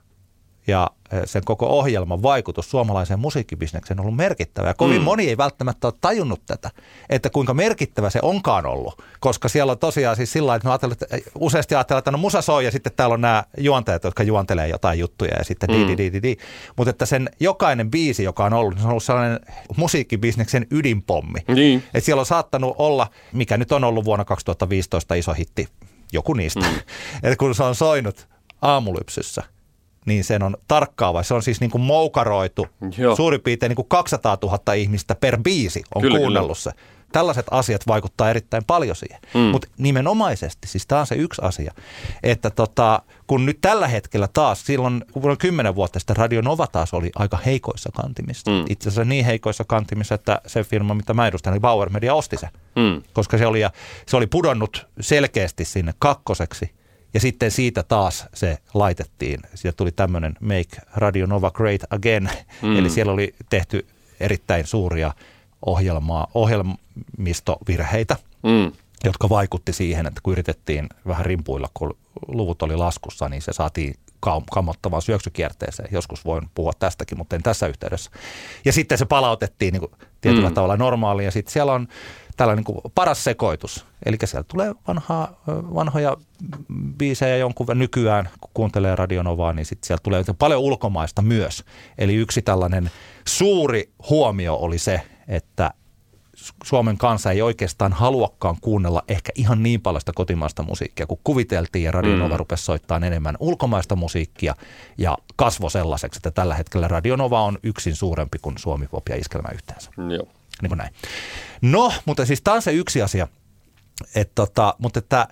ja 0.66 0.90
sen 1.24 1.42
koko 1.44 1.66
ohjelman 1.66 2.22
vaikutus 2.22 2.70
suomalaiseen 2.70 3.20
musiikkibisnekseen 3.20 4.00
on 4.00 4.06
ollut 4.06 4.16
merkittävä. 4.16 4.68
Ja 4.68 4.74
kovin 4.74 4.98
mm. 4.98 5.04
moni 5.04 5.28
ei 5.28 5.36
välttämättä 5.36 5.86
ole 5.86 5.94
tajunnut 6.00 6.40
tätä, 6.46 6.70
että 7.08 7.30
kuinka 7.30 7.54
merkittävä 7.54 8.10
se 8.10 8.18
onkaan 8.22 8.66
ollut. 8.66 9.02
Koska 9.20 9.48
siellä 9.48 9.72
on 9.72 9.78
tosiaan 9.78 10.16
siis 10.16 10.32
sillä 10.32 10.54
että, 10.54 10.74
että 10.92 11.30
useasti 11.34 11.74
ajatellaan, 11.74 11.98
että 11.98 12.10
no 12.10 12.18
musa 12.18 12.42
soi 12.42 12.64
ja 12.64 12.70
sitten 12.70 12.92
täällä 12.96 13.14
on 13.14 13.20
nämä 13.20 13.44
juonteet, 13.58 14.04
jotka 14.04 14.22
juontelee 14.22 14.68
jotain 14.68 14.98
juttuja 14.98 15.34
ja 15.38 15.44
sitten 15.44 15.70
mm. 15.70 15.86
di, 15.86 15.96
di, 15.96 16.12
di, 16.12 16.22
di. 16.22 16.36
Mutta 16.76 16.90
että 16.90 17.06
sen 17.06 17.30
jokainen 17.40 17.90
biisi, 17.90 18.24
joka 18.24 18.44
on 18.44 18.52
ollut, 18.52 18.78
se 18.78 18.84
on 18.84 18.90
ollut 18.90 19.02
sellainen 19.02 19.40
musiikkibisneksen 19.76 20.66
ydinpommi. 20.70 21.40
Niin. 21.48 21.82
Että 21.94 22.00
siellä 22.00 22.20
on 22.20 22.26
saattanut 22.26 22.74
olla, 22.78 23.06
mikä 23.32 23.56
nyt 23.56 23.72
on 23.72 23.84
ollut 23.84 24.04
vuonna 24.04 24.24
2015 24.24 25.14
iso 25.14 25.32
hitti, 25.32 25.68
joku 26.12 26.32
niistä. 26.32 26.60
Mm. 26.60 26.76
että 27.22 27.36
kun 27.36 27.54
se 27.54 27.62
on 27.62 27.74
soinut 27.74 28.28
aamulypsyssä– 28.62 29.42
niin 30.06 30.24
sen 30.24 30.42
on 30.42 30.56
tarkkaava. 30.68 31.22
Se 31.22 31.34
on 31.34 31.42
siis 31.42 31.60
niin 31.60 31.70
kuin 31.70 31.82
moukaroitu. 31.82 32.66
Joo. 32.98 33.16
Suurin 33.16 33.40
piirtein 33.40 33.70
niin 33.70 33.76
kuin 33.76 33.88
200 33.88 34.38
000 34.42 34.72
ihmistä 34.72 35.14
per 35.14 35.38
biisi 35.42 35.82
on 35.94 36.02
kyllä, 36.02 36.18
kuunnellut 36.18 36.58
kyllä. 36.62 36.74
se. 36.76 37.00
Tällaiset 37.12 37.46
asiat 37.50 37.86
vaikuttaa 37.86 38.30
erittäin 38.30 38.64
paljon 38.66 38.96
siihen. 38.96 39.20
Mm. 39.34 39.40
Mutta 39.40 39.68
nimenomaisesti, 39.78 40.68
siis 40.68 40.86
tämä 40.86 41.00
on 41.00 41.06
se 41.06 41.14
yksi 41.14 41.42
asia, 41.44 41.72
että 42.22 42.50
tota, 42.50 43.02
kun 43.26 43.46
nyt 43.46 43.58
tällä 43.60 43.88
hetkellä 43.88 44.28
taas, 44.32 44.66
silloin 44.66 45.04
kun 45.12 45.38
kymmenen 45.38 45.74
vuotta 45.74 45.98
sitten 45.98 46.16
Radio 46.16 46.40
Nova 46.40 46.66
taas 46.66 46.94
oli 46.94 47.10
aika 47.14 47.38
heikoissa 47.46 47.90
kantimissa. 47.96 48.50
Mm. 48.50 48.64
Itse 48.68 48.88
asiassa 48.88 49.04
niin 49.04 49.24
heikoissa 49.24 49.64
kantimissa, 49.64 50.14
että 50.14 50.40
se 50.46 50.64
firma, 50.64 50.94
mitä 50.94 51.14
mä 51.14 51.26
edustan, 51.26 51.52
eli 51.52 51.60
Bauer 51.60 51.90
Media 51.90 52.14
osti 52.14 52.36
se. 52.36 52.48
Mm. 52.76 53.02
Koska 53.12 53.38
se 53.38 53.46
oli, 53.46 53.60
se 54.06 54.16
oli 54.16 54.26
pudonnut 54.26 54.86
selkeästi 55.00 55.64
sinne 55.64 55.94
kakkoseksi 55.98 56.79
ja 57.14 57.20
sitten 57.20 57.50
siitä 57.50 57.82
taas 57.82 58.26
se 58.34 58.58
laitettiin. 58.74 59.40
Siitä 59.54 59.76
tuli 59.76 59.92
tämmöinen 59.92 60.34
Make 60.40 60.82
Radio 60.96 61.26
Nova 61.26 61.50
Great 61.50 61.80
Again. 61.90 62.30
Mm. 62.62 62.76
Eli 62.76 62.90
siellä 62.90 63.12
oli 63.12 63.34
tehty 63.50 63.86
erittäin 64.20 64.66
suuria 64.66 65.12
ohjelmaa, 65.66 66.26
ohjelmistovirheitä, 66.34 68.16
mm. 68.42 68.72
jotka 69.04 69.28
vaikutti 69.28 69.72
siihen, 69.72 70.06
että 70.06 70.20
kun 70.22 70.32
yritettiin 70.32 70.88
vähän 71.06 71.26
rimpuilla, 71.26 71.68
kun 71.74 71.96
luvut 72.28 72.62
oli 72.62 72.76
laskussa, 72.76 73.28
niin 73.28 73.42
se 73.42 73.52
saatiin 73.52 73.94
kammottavaan 74.50 75.02
syöksykierteeseen. 75.02 75.88
Joskus 75.92 76.24
voin 76.24 76.50
puhua 76.54 76.72
tästäkin, 76.78 77.18
mutta 77.18 77.36
en 77.36 77.42
tässä 77.42 77.66
yhteydessä. 77.66 78.10
Ja 78.64 78.72
sitten 78.72 78.98
se 78.98 79.04
palautettiin 79.04 79.72
niin 79.72 79.80
kuin 79.80 79.92
tietyllä 80.20 80.48
mm. 80.48 80.54
tavalla 80.54 80.76
normaaliin. 80.76 81.24
Ja 81.24 81.30
sitten 81.30 81.52
siellä 81.52 81.72
on 81.72 81.88
tällainen 82.36 82.64
niin 82.66 82.80
kuin 82.82 82.92
paras 82.94 83.24
sekoitus. 83.24 83.86
Eli 84.06 84.16
sieltä 84.24 84.48
tulee 84.48 84.74
vanhaa, 84.88 85.42
vanhoja 85.48 86.16
biisejä 86.98 87.36
jonkun 87.36 87.66
nykyään, 87.74 88.28
kun 88.40 88.50
kuuntelee 88.54 88.96
Radionovaa, 88.96 89.52
niin 89.52 89.66
sitten 89.66 89.86
sieltä 89.86 90.02
tulee 90.02 90.24
paljon 90.38 90.60
ulkomaista 90.60 91.22
myös. 91.22 91.64
Eli 91.98 92.14
yksi 92.14 92.42
tällainen 92.42 92.90
suuri 93.28 93.92
huomio 94.10 94.54
oli 94.54 94.78
se, 94.78 95.00
että 95.28 95.70
Suomen 96.64 96.98
kansa 96.98 97.30
ei 97.30 97.42
oikeastaan 97.42 97.92
haluakaan 97.92 98.56
kuunnella 98.60 99.02
ehkä 99.08 99.32
ihan 99.34 99.62
niin 99.62 99.80
paljon 99.80 100.00
sitä 100.00 100.12
kotimaista 100.14 100.62
musiikkia, 100.62 101.06
kun 101.06 101.18
kuviteltiin 101.24 101.84
ja 101.84 101.92
Radionova 101.92 102.34
mm. 102.34 102.38
rupesi 102.38 102.64
soittamaan 102.64 103.04
enemmän 103.04 103.36
ulkomaista 103.40 103.96
musiikkia 103.96 104.54
ja 104.98 105.18
kasvo 105.36 105.70
sellaiseksi, 105.70 106.18
että 106.18 106.30
tällä 106.30 106.54
hetkellä 106.54 106.88
Radionova 106.88 107.42
on 107.42 107.58
yksin 107.62 107.96
suurempi 107.96 108.38
kuin 108.42 108.58
Suomi 108.58 108.86
Pop 108.86 109.08
ja 109.08 109.16
Iskelmä 109.16 109.48
yhteensä. 109.54 109.90
Joo. 110.10 110.39
Niin 110.62 110.70
kuin 110.70 110.78
näin. 110.78 110.94
No, 111.62 111.92
mutta 112.04 112.26
siis 112.26 112.42
tämä 112.42 112.54
on 112.54 112.62
se 112.62 112.72
yksi 112.72 113.02
asia, 113.02 113.28
että 114.14 114.32
tota, 114.34 114.74
mutta 114.78 114.98
että 114.98 115.28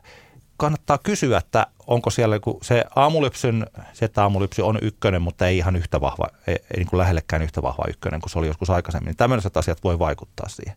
kannattaa 0.58 0.98
kysyä, 0.98 1.38
että 1.38 1.66
onko 1.86 2.10
siellä 2.10 2.38
kun 2.38 2.58
se 2.62 2.84
aamulypsyn, 2.96 3.66
se 3.92 4.04
että 4.04 4.22
aamulypsy 4.22 4.62
on 4.62 4.78
ykkönen, 4.82 5.22
mutta 5.22 5.46
ei 5.46 5.58
ihan 5.58 5.76
yhtä 5.76 6.00
vahva, 6.00 6.26
ei, 6.46 6.54
ei 6.54 6.76
niin 6.76 6.86
kuin 6.86 6.98
lähellekään 6.98 7.42
yhtä 7.42 7.62
vahva 7.62 7.84
ykkönen 7.88 8.20
kuin 8.20 8.30
se 8.30 8.38
oli 8.38 8.46
joskus 8.46 8.70
aikaisemmin. 8.70 9.06
Niin 9.06 9.16
tämmöiset 9.16 9.56
asiat 9.56 9.84
voi 9.84 9.98
vaikuttaa 9.98 10.48
siihen. 10.48 10.76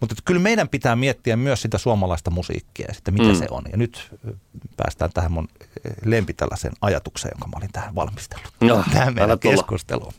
Mutta 0.00 0.12
että 0.12 0.22
kyllä 0.24 0.40
meidän 0.40 0.68
pitää 0.68 0.96
miettiä 0.96 1.36
myös 1.36 1.62
sitä 1.62 1.78
suomalaista 1.78 2.30
musiikkia 2.30 2.86
ja 2.88 2.94
sitten 2.94 3.14
mitä 3.14 3.28
mm. 3.28 3.34
se 3.34 3.46
on. 3.50 3.62
Ja 3.72 3.78
nyt 3.78 4.14
päästään 4.76 5.10
tähän 5.14 5.32
mun 5.32 5.48
lempi 6.04 6.34
tällaiseen 6.34 6.72
ajatukseen, 6.80 7.32
jonka 7.34 7.46
mä 7.46 7.52
olin 7.56 7.72
tähän 7.72 7.94
valmistellut. 7.94 8.52
No, 8.60 8.84
tähän 8.92 9.14
meidän 9.14 9.38
keskusteluun. 9.38 10.12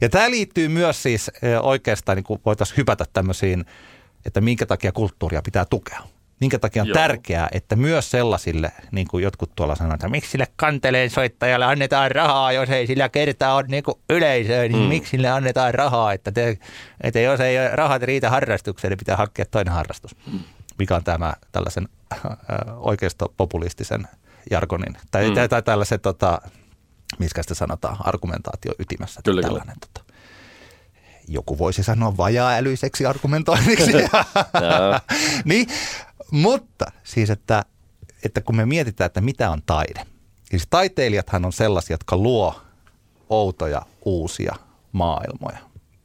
Ja 0.00 0.08
tämä 0.08 0.30
liittyy 0.30 0.68
myös 0.68 1.02
siis 1.02 1.30
oikeastaan, 1.62 2.16
niin 2.16 2.24
kuin 2.24 2.40
voitaisiin 2.46 2.76
hypätä 2.76 3.04
tämmöisiin, 3.12 3.64
että 4.26 4.40
minkä 4.40 4.66
takia 4.66 4.92
kulttuuria 4.92 5.42
pitää 5.42 5.64
tukea. 5.64 6.02
Minkä 6.44 6.58
takia 6.58 6.82
on 6.82 6.88
Joo. 6.88 6.94
tärkeää, 6.94 7.48
että 7.52 7.76
myös 7.76 8.10
sellaisille, 8.10 8.72
niin 8.90 9.08
kuin 9.08 9.24
jotkut 9.24 9.50
tuolla 9.56 9.74
sanoo, 9.74 9.94
että 9.94 10.08
miksi 10.08 10.30
sille 10.30 10.46
kanteleen 10.56 11.10
soittajalle 11.10 11.64
annetaan 11.64 12.10
rahaa, 12.10 12.52
jos 12.52 12.70
ei 12.70 12.86
sillä 12.86 13.08
kertaa 13.08 13.54
ole 13.54 13.64
niin 13.68 13.84
kuin 13.84 13.94
yleisöä, 14.10 14.62
niin 14.62 14.82
mm. 14.82 14.88
miksi 14.88 15.10
sille 15.10 15.30
annetaan 15.30 15.74
rahaa, 15.74 16.12
että, 16.12 16.32
te, 16.32 16.58
että 17.00 17.20
jos 17.20 17.40
ei 17.40 17.56
rahat 17.72 18.02
riitä 18.02 18.30
harrastukseen, 18.30 18.90
niin 18.90 18.98
pitää 18.98 19.16
hakea 19.16 19.44
toinen 19.44 19.74
harrastus. 19.74 20.16
Mikä 20.78 20.96
on 20.96 21.04
tämä 21.04 21.34
tällaisen 21.52 21.88
äh, 22.12 22.20
oikeistopopulistisen 22.76 24.08
jargonin, 24.50 24.96
tai, 25.10 25.28
mm. 25.28 25.34
tai, 25.34 25.48
tai 25.48 25.62
tällaisen, 25.62 26.00
tota, 26.00 26.40
miskä 27.18 27.42
sitä 27.42 27.54
sanotaan, 27.54 27.96
argumentaatio 28.00 28.72
ytimessä. 28.78 29.20
Kyllä, 29.24 29.42
kyllä. 29.42 29.48
tällainen, 29.48 29.76
tota, 29.80 30.14
joku 31.28 31.58
voisi 31.58 31.82
sanoa 31.82 32.16
vajaa-älyiseksi 32.16 33.06
argumentoinniksi. 33.06 33.92
niin, 35.44 35.66
mutta 36.30 36.86
siis, 37.04 37.30
että, 37.30 37.64
että 38.24 38.40
kun 38.40 38.56
me 38.56 38.66
mietitään, 38.66 39.06
että 39.06 39.20
mitä 39.20 39.50
on 39.50 39.62
taide. 39.66 40.06
Siis 40.50 40.66
taiteilijathan 40.70 41.44
on 41.44 41.52
sellaisia, 41.52 41.94
jotka 41.94 42.16
luo 42.16 42.60
outoja 43.30 43.82
uusia 44.04 44.54
maailmoja. 44.92 45.58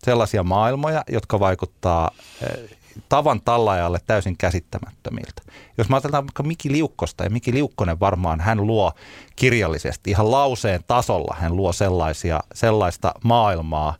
Sellaisia 0.03 0.43
maailmoja, 0.43 1.03
jotka 1.09 1.39
vaikuttaa 1.39 2.11
eh, 2.41 2.77
tavan 3.09 3.41
tallaajalle 3.41 3.99
täysin 4.07 4.37
käsittämättömiltä. 4.37 5.41
Jos 5.77 5.89
mä 5.89 5.95
ajatellaan 5.95 6.23
vaikka 6.23 6.43
Miki 6.43 6.71
Liukkosta, 6.71 7.23
ja 7.23 7.29
Miki 7.29 7.53
Liukkonen 7.53 7.99
varmaan, 7.99 8.39
hän 8.39 8.67
luo 8.67 8.91
kirjallisesti 9.35 10.11
ihan 10.11 10.31
lauseen 10.31 10.83
tasolla, 10.87 11.35
hän 11.39 11.55
luo 11.55 11.73
sellaisia, 11.73 12.39
sellaista 12.53 13.13
maailmaa, 13.23 13.95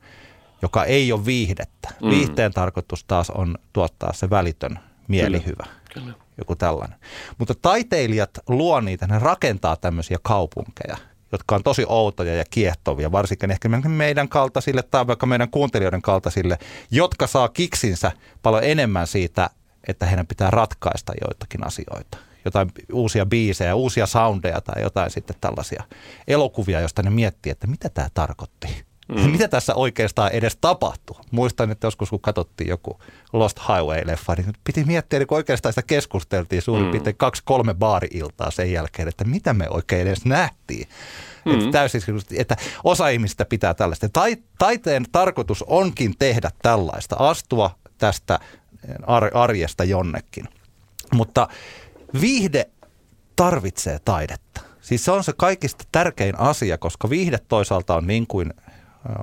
joka 0.61 0.83
ei 0.83 1.11
ole 1.11 1.25
viihdettä. 1.25 1.89
Mm. 2.01 2.09
Viihteen 2.09 2.53
tarkoitus 2.53 3.03
taas 3.03 3.29
on 3.29 3.57
tuottaa 3.73 4.13
se 4.13 4.29
välitön 4.29 4.79
mielihyvä. 5.07 5.65
Kyllä. 5.93 6.13
Joku 6.37 6.55
tällainen. 6.55 6.99
Mutta 7.37 7.53
taiteilijat 7.61 8.29
luo 8.47 8.81
niitä, 8.81 9.07
ne 9.07 9.19
rakentaa 9.19 9.75
tämmöisiä 9.75 10.17
kaupunkeja, 10.21 10.97
jotka 11.31 11.55
on 11.55 11.63
tosi 11.63 11.85
outoja 11.87 12.35
ja 12.35 12.43
kiehtovia, 12.49 13.11
varsinkin 13.11 13.51
ehkä 13.51 13.69
meidän 13.69 14.29
kaltaisille 14.29 14.83
tai 14.83 15.07
vaikka 15.07 15.25
meidän 15.25 15.49
kuuntelijoiden 15.49 16.01
kaltaisille, 16.01 16.57
jotka 16.91 17.27
saa 17.27 17.49
kiksinsä 17.49 18.11
paljon 18.41 18.63
enemmän 18.63 19.07
siitä, 19.07 19.49
että 19.87 20.05
heidän 20.05 20.27
pitää 20.27 20.51
ratkaista 20.51 21.13
joitakin 21.21 21.67
asioita. 21.67 22.17
Jotain 22.45 22.71
uusia 22.93 23.25
biisejä, 23.25 23.75
uusia 23.75 24.05
soundeja 24.05 24.61
tai 24.61 24.81
jotain 24.81 25.11
sitten 25.11 25.35
tällaisia 25.41 25.83
elokuvia, 26.27 26.79
joista 26.79 27.03
ne 27.03 27.09
miettii, 27.09 27.51
että 27.51 27.67
mitä 27.67 27.89
tämä 27.89 28.07
tarkoitti. 28.13 28.88
Mm. 29.09 29.31
Mitä 29.31 29.47
tässä 29.47 29.75
oikeastaan 29.75 30.31
edes 30.31 30.57
tapahtui? 30.61 31.15
Muistan, 31.31 31.71
että 31.71 31.87
joskus 31.87 32.09
kun 32.09 32.21
katsottiin 32.21 32.67
joku 32.67 32.99
Lost 33.33 33.59
Highway-leffa, 33.59 34.35
niin 34.37 34.53
piti 34.63 34.83
miettiä, 34.83 35.25
kun 35.25 35.37
oikeastaan 35.37 35.73
sitä 35.73 35.83
keskusteltiin 35.87 36.61
suurin 36.61 36.85
Mm. 36.85 36.91
piirtein 36.91 37.17
kaksi-kolme 37.17 37.73
baari-iltaa 37.73 38.51
sen 38.51 38.71
jälkeen, 38.71 39.07
että 39.07 39.23
mitä 39.23 39.53
me 39.53 39.69
oikein 39.69 40.07
edes 40.07 40.25
nähtiin. 40.25 40.87
Mm. 41.45 41.53
Että, 41.53 41.71
täysin, 41.71 42.01
että 42.37 42.57
osa 42.83 43.09
ihmistä 43.09 43.45
pitää 43.45 43.73
tällaista. 43.73 44.09
Tai, 44.09 44.37
taiteen 44.57 45.05
tarkoitus 45.11 45.63
onkin 45.63 46.13
tehdä 46.19 46.49
tällaista, 46.61 47.15
astua 47.19 47.71
tästä 47.97 48.39
ar- 49.07 49.37
arjesta 49.37 49.83
jonnekin. 49.83 50.45
Mutta 51.13 51.47
viihde 52.21 52.69
tarvitsee 53.35 53.99
taidetta. 54.05 54.61
Siis 54.81 55.05
se 55.05 55.11
on 55.11 55.23
se 55.23 55.33
kaikista 55.37 55.83
tärkein 55.91 56.39
asia, 56.39 56.77
koska 56.77 57.09
viihde 57.09 57.37
toisaalta 57.47 57.95
on 57.95 58.07
niin 58.07 58.27
kuin 58.27 58.53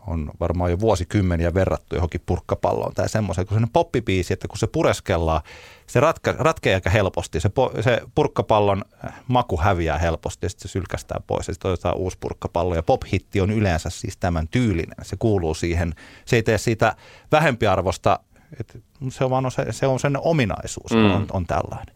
on 0.07 0.31
varmaan 0.41 0.71
jo 0.71 0.81
vuosikymmeniä 0.81 1.55
verrattu 1.55 1.95
johonkin 1.95 2.23
purkkapalloon 2.27 2.95
tai 2.95 3.09
semmoiseen, 3.09 3.47
kun 3.47 3.55
sellainen 3.55 3.73
poppibiisi, 3.73 4.33
että 4.33 4.49
kun 4.49 4.59
se 4.59 4.67
pureskellaan, 4.67 5.41
se 5.87 6.01
ratka, 6.01 6.35
ratkeaa 6.39 6.75
aika 6.75 6.91
helposti. 6.91 7.41
Se, 7.41 7.49
po, 7.49 7.73
se 7.81 8.01
purkkapallon 8.15 8.85
maku 9.29 9.57
häviää 9.61 9.99
helposti 9.99 10.47
ja 10.47 10.51
sitten 10.51 10.69
se 10.69 10.73
sylkästään 10.73 11.23
pois 11.27 11.49
ja 11.49 11.55
sitten 11.55 11.71
otetaan 11.71 11.97
uusi 11.97 12.17
purkkapallo. 12.21 12.75
Ja 12.75 12.83
pop-hitti 12.83 13.41
on 13.41 13.51
yleensä 13.51 13.91
siis 13.91 14.17
tämän 14.17 14.49
tyylinen. 14.49 14.97
Se 15.03 15.17
kuuluu 15.19 15.55
siihen, 15.55 15.95
se 16.25 16.37
ei 16.37 16.43
tee 16.43 16.59
siitä 16.59 16.97
vähempiarvosta 17.33 18.21
et 18.61 18.79
se 19.09 19.25
on 19.25 19.31
vaan 19.31 19.51
se, 19.51 19.73
se 19.73 19.87
on 19.87 20.01
sen 20.01 20.19
ominaisuus, 20.21 20.93
mm. 20.93 21.11
on, 21.15 21.27
on 21.33 21.47
tällainen. 21.47 21.95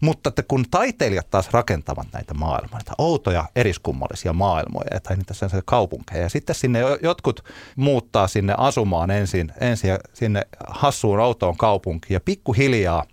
Mutta 0.00 0.28
että 0.28 0.42
kun 0.42 0.64
taiteilijat 0.70 1.30
taas 1.30 1.50
rakentavat 1.50 2.06
näitä 2.12 2.34
maailmoja, 2.34 2.72
näitä 2.72 2.92
outoja 2.98 3.44
eriskummallisia 3.56 4.32
maailmoja 4.32 5.00
tai 5.00 5.16
niitä 5.16 5.34
sellaisia 5.34 5.62
kaupunkeja, 5.64 6.22
ja 6.22 6.28
sitten 6.28 6.54
sinne 6.54 6.80
jotkut 7.02 7.44
muuttaa 7.76 8.28
sinne 8.28 8.54
asumaan 8.56 9.10
ensin, 9.10 9.52
ensin 9.60 9.90
ja 9.90 9.98
sinne 10.12 10.42
hassuun 10.68 11.20
outoon 11.20 11.56
kaupunkiin, 11.56 12.14
ja 12.14 12.20
pikkuhiljaa 12.20 13.04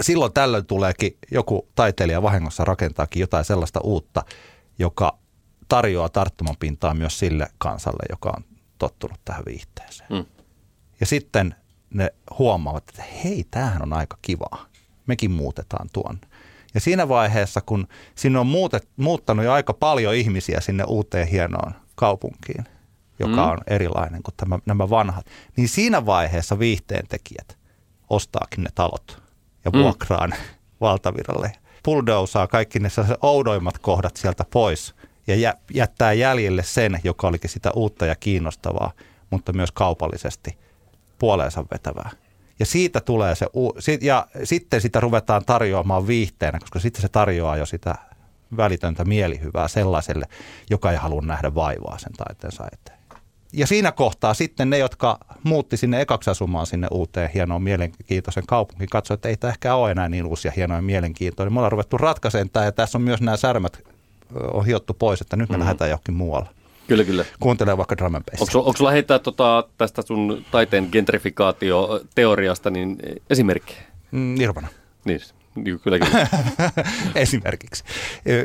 silloin 0.00 0.32
tällöin 0.32 0.66
tuleekin 0.66 1.16
joku 1.30 1.68
taiteilija 1.74 2.22
vahingossa 2.22 2.64
rakentaakin 2.64 3.20
jotain 3.20 3.44
sellaista 3.44 3.80
uutta, 3.80 4.22
joka 4.78 5.18
tarjoaa 5.68 6.08
tarttumapintaa 6.08 6.94
myös 6.94 7.18
sille 7.18 7.48
kansalle, 7.58 8.02
joka 8.10 8.32
on 8.36 8.44
tottunut 8.78 9.20
tähän 9.24 9.42
viihteeseen. 9.46 10.12
Mm. 10.12 10.24
Ja 11.00 11.06
sitten 11.06 11.54
ne 11.94 12.10
huomaavat, 12.38 12.88
että 12.88 13.02
hei, 13.24 13.46
tämähän 13.50 13.82
on 13.82 13.92
aika 13.92 14.18
kivaa. 14.22 14.66
Mekin 15.06 15.30
muutetaan 15.30 15.88
tuon. 15.92 16.20
Ja 16.74 16.80
siinä 16.80 17.08
vaiheessa, 17.08 17.60
kun 17.60 17.88
sinne 18.14 18.38
on 18.38 18.46
muutet, 18.46 18.88
muuttanut 18.96 19.44
jo 19.44 19.52
aika 19.52 19.74
paljon 19.74 20.14
ihmisiä 20.14 20.60
sinne 20.60 20.84
uuteen 20.84 21.26
hienoon 21.26 21.72
kaupunkiin, 21.94 22.64
joka 23.18 23.46
mm. 23.46 23.50
on 23.50 23.58
erilainen 23.66 24.22
kuin 24.22 24.34
tämä, 24.36 24.58
nämä 24.66 24.90
vanhat, 24.90 25.26
niin 25.56 25.68
siinä 25.68 26.06
vaiheessa 26.06 26.58
viihteentekijät 26.58 27.58
ostaakin 28.10 28.64
ne 28.64 28.70
talot 28.74 29.22
ja 29.64 29.72
vuokraa 29.72 30.26
mm. 30.26 30.32
valtavirralle. 30.80 31.52
Bulldozaa 31.84 32.46
kaikki 32.46 32.78
ne 32.78 32.88
oudoimmat 33.22 33.78
kohdat 33.78 34.16
sieltä 34.16 34.44
pois 34.52 34.94
ja 35.26 35.54
jättää 35.74 36.12
jäljelle 36.12 36.62
sen, 36.62 37.00
joka 37.04 37.28
olikin 37.28 37.50
sitä 37.50 37.70
uutta 37.74 38.06
ja 38.06 38.16
kiinnostavaa, 38.16 38.92
mutta 39.30 39.52
myös 39.52 39.72
kaupallisesti– 39.72 40.56
puoleensa 41.20 41.64
vetävää. 41.72 42.10
Ja 42.58 42.66
siitä 42.66 43.00
tulee 43.00 43.34
se, 43.34 43.46
ja 44.00 44.26
sitten 44.44 44.80
sitä 44.80 45.00
ruvetaan 45.00 45.44
tarjoamaan 45.44 46.06
viihteenä, 46.06 46.58
koska 46.58 46.78
sitten 46.78 47.02
se 47.02 47.08
tarjoaa 47.08 47.56
jo 47.56 47.66
sitä 47.66 47.94
välitöntä 48.56 49.04
mielihyvää 49.04 49.68
sellaiselle, 49.68 50.26
joka 50.70 50.90
ei 50.90 50.96
halua 50.96 51.22
nähdä 51.22 51.54
vaivaa 51.54 51.98
sen 51.98 52.12
taiteensa 52.12 52.64
eteen. 52.72 53.00
Ja 53.52 53.66
siinä 53.66 53.92
kohtaa 53.92 54.34
sitten 54.34 54.70
ne, 54.70 54.78
jotka 54.78 55.18
muutti 55.42 55.76
sinne 55.76 56.00
ekaksi 56.00 56.30
asumaan 56.30 56.66
sinne 56.66 56.88
uuteen 56.90 57.30
hienoon 57.34 57.62
mielenkiintoisen 57.62 58.46
kaupunkiin, 58.46 58.88
katsoivat, 58.88 59.18
että 59.18 59.28
ei 59.28 59.36
tämä 59.36 59.50
ehkä 59.50 59.74
ole 59.74 59.90
enää 59.90 60.08
niin 60.08 60.26
uusia 60.26 60.52
hienoja 60.56 60.82
mielenkiintoisia. 60.82 61.48
Niin 61.48 61.54
me 61.54 61.58
ollaan 61.58 61.72
ruvettu 61.72 61.98
ratkaisemaan 61.98 62.50
tämä 62.50 62.64
ja 62.64 62.72
tässä 62.72 62.98
on 62.98 63.02
myös 63.02 63.20
nämä 63.20 63.36
särmät 63.36 63.82
on 64.52 64.66
hiottu 64.66 64.94
pois, 64.94 65.20
että 65.20 65.36
nyt 65.36 65.48
me 65.48 65.52
mm-hmm. 65.52 65.64
lähdetään 65.64 65.90
johonkin 65.90 66.14
muualle. 66.14 66.48
Kyllä, 66.90 67.04
kyllä. 67.04 67.24
Kuuntelee 67.40 67.76
vaikka 67.76 67.96
drum 67.96 68.14
and 68.14 68.24
Onko, 68.40 68.58
onko 68.58 68.76
sulla 68.76 68.90
heittää 68.90 69.18
tota, 69.18 69.64
tästä 69.78 70.02
sun 70.02 70.44
taiteen 70.50 70.88
gentrifikaatio-teoriasta 70.92 72.70
niin 72.70 72.98
esimerkki? 73.30 73.76
Mm, 74.10 74.34
Nirvana. 74.38 74.68
Niin, 75.04 75.20
kyllä, 75.54 75.98
kyllä. 75.98 76.26
Esimerkiksi. 77.14 77.84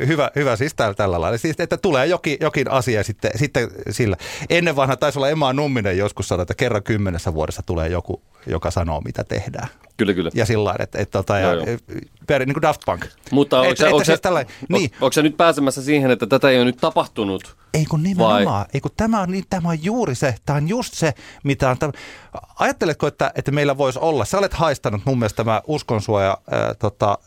Hyvä, 0.06 0.30
hyvä 0.36 0.56
siis 0.56 0.74
tällä, 0.74 0.94
tällä 0.94 1.20
lailla. 1.20 1.38
Siis, 1.38 1.56
että 1.58 1.76
tulee 1.76 2.06
jokin, 2.06 2.36
jokin 2.40 2.70
asia 2.70 3.04
sitten, 3.04 3.30
sitten 3.34 3.70
sillä. 3.90 4.16
Ennen 4.50 4.76
vanha 4.76 4.96
taisi 4.96 5.18
olla 5.18 5.28
Emma 5.28 5.52
Numminen 5.52 5.98
joskus 5.98 6.28
sanoa, 6.28 6.42
että 6.42 6.54
kerran 6.54 6.82
kymmenessä 6.82 7.34
vuodessa 7.34 7.62
tulee 7.62 7.88
joku, 7.88 8.22
joka 8.46 8.70
sanoo, 8.70 9.00
mitä 9.00 9.24
tehdään. 9.24 9.68
Kyllä, 9.96 10.14
kyllä. 10.14 10.30
Ja 10.34 10.46
sillä 10.46 10.64
lailla, 10.64 10.84
että, 10.84 10.98
että, 10.98 11.18
että 11.18 11.40
Joo, 11.40 11.52
ja, 11.52 11.56
joo. 11.56 11.78
per, 12.26 12.46
niin 12.46 12.54
kuin 12.54 12.62
Daft 12.62 12.80
Punk. 12.86 13.06
Mutta 13.30 13.60
onko, 13.60 13.76
sä, 13.76 13.86
siis 14.04 14.20
niin. 14.68 14.90
sä 15.12 15.22
nyt 15.22 15.36
pääsemässä 15.36 15.82
siihen, 15.82 16.10
että 16.10 16.26
tätä 16.26 16.50
ei 16.50 16.56
ole 16.56 16.64
nyt 16.64 16.76
tapahtunut? 16.76 17.56
Ei 17.74 17.84
kun 17.84 18.02
nimenomaan. 18.02 18.66
Ei 18.74 18.80
kun 18.80 18.90
tämä 18.96 19.20
on, 19.20 19.30
niin, 19.30 19.44
tämä 19.50 19.68
on 19.68 19.84
juuri 19.84 20.14
se, 20.14 20.34
tämä 20.46 20.56
on 20.56 20.68
just 20.68 20.94
se, 20.94 21.14
mitä 21.44 21.70
on. 21.70 21.78
Tämä. 21.78 21.92
Ajatteletko, 22.58 23.06
että, 23.06 23.32
että 23.34 23.52
meillä 23.52 23.78
voisi 23.78 23.98
olla, 23.98 24.24
sä 24.24 24.38
olet 24.38 24.54
haistanut 24.54 25.00
mun 25.04 25.18
mielestä 25.18 25.36
tämä 25.36 25.62
uskonsuoja, 25.66 26.38
ää, 26.50 26.74
tota, 26.74 27.18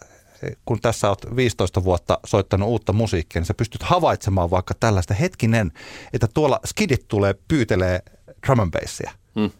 kun 0.65 0.82
tässä 0.82 1.09
olet 1.09 1.36
15 1.36 1.84
vuotta 1.84 2.20
soittanut 2.26 2.70
uutta 2.70 2.93
musiikkia, 2.93 3.39
niin 3.39 3.45
sä 3.45 3.53
pystyt 3.53 3.84
havaitsemaan 3.84 4.51
vaikka 4.51 4.74
tällaista 4.80 5.13
hetkinen, 5.13 5.72
että 6.13 6.28
tuolla 6.34 6.59
skidit 6.65 7.07
tulee 7.07 7.36
pyytelee 7.47 7.99
drum 8.47 8.59
and 8.59 8.72
bassia. 8.72 9.11
Hmm. 9.36 9.51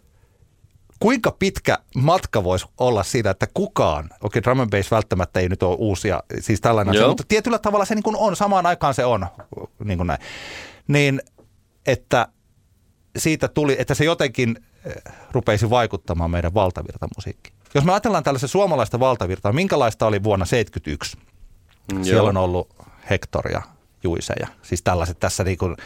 Kuinka 1.00 1.36
pitkä 1.38 1.78
matka 1.94 2.44
voisi 2.44 2.66
olla 2.78 3.02
siitä, 3.02 3.30
että 3.30 3.46
kukaan, 3.54 4.04
okei 4.04 4.18
okay, 4.20 4.42
drum 4.42 4.60
and 4.60 4.70
bass 4.70 4.90
välttämättä 4.90 5.40
ei 5.40 5.48
nyt 5.48 5.62
ole 5.62 5.76
uusia, 5.78 6.22
siis 6.40 6.60
tällainen 6.60 6.94
asia, 6.94 7.08
mutta 7.08 7.24
tietyllä 7.28 7.58
tavalla 7.58 7.84
se 7.84 7.94
niin 7.94 8.02
kuin 8.02 8.16
on, 8.16 8.36
samaan 8.36 8.66
aikaan 8.66 8.94
se 8.94 9.04
on, 9.04 9.26
niin 9.84 9.98
kuin 9.98 10.06
näin. 10.06 10.20
Niin, 10.88 11.20
että 11.86 12.28
siitä 13.18 13.48
tuli, 13.48 13.76
että 13.78 13.94
se 13.94 14.04
jotenkin 14.04 14.56
eh, 14.84 14.94
rupeisi 15.32 15.70
vaikuttamaan 15.70 16.30
meidän 16.30 16.54
valtavirtamusiikkiin. 16.54 17.54
Jos 17.74 17.84
me 17.84 17.92
ajatellaan 17.92 18.24
tällaista 18.24 18.48
suomalaista 18.48 19.00
valtavirtaa, 19.00 19.52
minkälaista 19.52 20.06
oli 20.06 20.22
vuonna 20.22 20.44
71? 20.44 21.16
Mm, 21.92 22.04
Siellä 22.04 22.18
joo. 22.18 22.28
on 22.28 22.36
ollut 22.36 22.68
Hectoria, 23.10 23.62
Juiseja, 24.04 24.46
siis 24.62 24.82
tällaiset 24.82 25.20
tässä 25.20 25.44
niin 25.44 25.58
kuin 25.58 25.76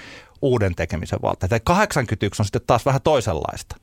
uuden 0.42 0.74
tekemisen 0.74 1.18
valta. 1.22 1.48
Ja 1.50 1.60
81 1.60 2.42
on 2.42 2.46
sitten 2.46 2.62
taas 2.66 2.86
vähän 2.86 3.02
toisenlaista. 3.02 3.76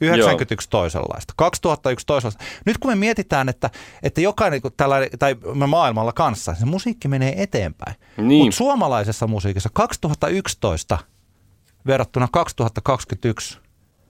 91 0.00 0.70
toisenlaista, 0.70 1.32
2001 1.36 2.06
toisenlaista. 2.06 2.44
Nyt 2.66 2.78
kun 2.78 2.90
me 2.90 2.94
mietitään, 2.94 3.48
että, 3.48 3.70
että 4.02 4.20
jokainen 4.20 4.60
tällainen, 4.76 5.10
tai 5.18 5.36
me 5.54 5.66
maailmalla 5.66 6.12
kanssa, 6.12 6.54
se 6.54 6.66
musiikki 6.66 7.08
menee 7.08 7.42
eteenpäin. 7.42 7.96
Niin. 8.16 8.44
Mutta 8.44 8.56
suomalaisessa 8.56 9.26
musiikissa 9.26 9.70
2011 9.72 10.98
verrattuna 11.86 12.28
2021, 12.32 13.58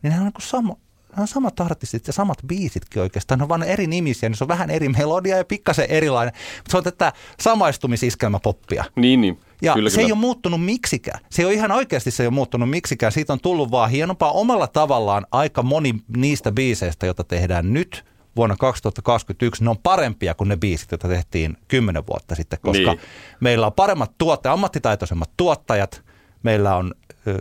niin 0.03 0.13
ne 0.13 0.19
on 0.19 0.25
niin 0.25 0.33
kuin 0.33 0.43
sama, 0.43 0.77
ne 1.17 1.23
on 1.23 1.29
samat 1.29 1.61
artistit 1.61 2.07
ja 2.07 2.13
samat 2.13 2.39
biisitkin 2.47 3.03
oikeastaan. 3.03 3.39
Ne 3.39 3.43
on 3.43 3.49
vain 3.49 3.63
eri 3.63 3.87
nimisiä, 3.87 4.29
niin 4.29 4.37
se 4.37 4.45
on 4.45 4.49
vähän 4.49 4.71
eri 4.71 4.89
melodia 4.89 5.37
ja 5.37 5.45
pikkasen 5.45 5.87
erilainen. 5.91 6.35
Mutta 6.57 6.71
se 6.71 6.77
on 6.77 6.85
tätä 6.85 7.13
samaistumisiskelmäpoppia. 7.41 8.85
Niin, 8.97 9.21
niin. 9.21 9.39
Ja 9.63 9.75
kyllä, 9.75 9.91
se 9.91 9.95
kyllä. 9.95 10.07
ei 10.07 10.13
ole 10.13 10.21
muuttunut 10.21 10.65
miksikään. 10.65 11.21
Se 11.31 11.43
ei 11.43 11.47
ole 11.47 11.55
ihan 11.55 11.73
oikeasti 11.73 12.11
se 12.11 12.23
ei 12.23 12.27
ole 12.27 12.35
muuttunut 12.35 12.71
miksikään. 12.71 13.13
Siitä 13.13 13.33
on 13.33 13.41
tullut 13.41 13.71
vaan 13.71 13.91
hienompaa 13.91 14.33
omalla 14.33 14.67
tavallaan 14.67 15.27
aika 15.33 15.63
moni 15.63 15.95
niistä 16.17 16.53
biiseistä, 16.53 17.07
joita 17.07 17.25
tehdään 17.25 17.73
nyt 17.73 18.05
vuonna 18.37 18.57
2021, 18.57 19.65
ne 19.65 19.71
on 19.71 19.79
parempia 19.79 20.35
kuin 20.35 20.49
ne 20.49 20.57
biisit, 20.57 20.91
joita 20.91 21.09
tehtiin 21.09 21.57
kymmenen 21.69 22.07
vuotta 22.07 22.35
sitten, 22.35 22.59
koska 22.63 22.91
Niin. 22.95 23.01
meillä 23.41 23.67
on 23.67 23.73
paremmat 23.73 24.13
tuottajat, 24.19 24.53
ammattitaitoisemmat 24.55 25.31
tuottajat, 25.37 26.03
meillä 26.43 26.77
on 26.77 26.95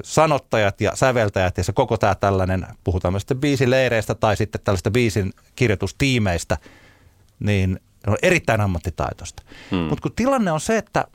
sanottajat 0.03 0.81
ja 0.81 0.91
säveltäjät 0.95 1.57
ja 1.57 1.63
se 1.63 1.73
koko 1.73 1.97
tämä 1.97 2.15
tällainen, 2.15 2.67
puhutaan 2.83 3.13
myös 3.13 3.21
sitten 3.21 3.39
biisileireistä 3.39 4.15
tai 4.15 4.37
sitten 4.37 4.61
tällaista 4.63 4.91
biisin 4.91 5.33
kirjoitustiimeistä, 5.55 6.57
niin 7.39 7.79
on 8.07 8.17
erittäin 8.21 8.61
ammattitaitoista. 8.61 9.43
Hmm. 9.71 9.79
Mutta 9.79 10.01
kun 10.01 10.15
tilanne 10.15 10.51
on 10.51 10.59
se, 10.59 10.77
että 10.77 11.07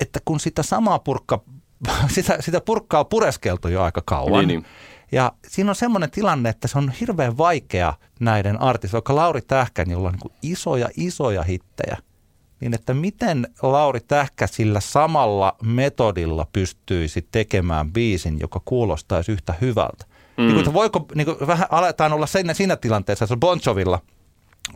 että 0.00 0.20
kun 0.24 0.40
sitä 0.40 0.62
samaa 0.62 0.98
purkka, 0.98 1.42
sitä, 2.14 2.36
sitä 2.40 2.60
purkkaa 2.60 3.00
on 3.00 3.06
pureskeltu 3.06 3.68
jo 3.68 3.82
aika 3.82 4.02
kauan. 4.04 4.48
Niin, 4.48 4.48
niin. 4.48 4.64
Ja 5.12 5.32
siinä 5.48 5.70
on 5.70 5.74
semmoinen 5.74 6.10
tilanne, 6.10 6.48
että 6.48 6.68
se 6.68 6.78
on 6.78 6.92
hirveän 7.00 7.38
vaikea 7.38 7.94
näiden 8.20 8.60
artistien, 8.60 8.92
vaikka 8.92 9.14
Lauri 9.14 9.42
Tähkän, 9.42 9.90
jolla 9.90 10.08
on 10.08 10.14
niin 10.14 10.34
isoja, 10.42 10.88
isoja 10.96 11.42
hittejä, 11.42 11.96
niin 12.60 12.74
että 12.74 12.94
miten 12.94 13.48
Lauri 13.62 14.00
Tähkä 14.00 14.46
sillä 14.46 14.80
samalla 14.80 15.56
metodilla 15.62 16.46
pystyisi 16.52 17.28
tekemään 17.32 17.92
biisin, 17.92 18.40
joka 18.40 18.60
kuulostaisi 18.64 19.32
yhtä 19.32 19.54
hyvältä. 19.60 20.04
Mm. 20.36 20.42
Niin 20.42 20.52
kuin, 20.52 20.58
että 20.58 20.72
voiko, 20.72 21.06
niin 21.14 21.24
kuin, 21.24 21.46
vähän 21.46 21.68
aletaan 21.70 22.12
olla 22.12 22.26
siinä, 22.26 22.54
siinä 22.54 22.76
tilanteessa, 22.76 23.24
että 23.24 23.36
Bon 23.36 23.60
Jovilla 23.66 24.00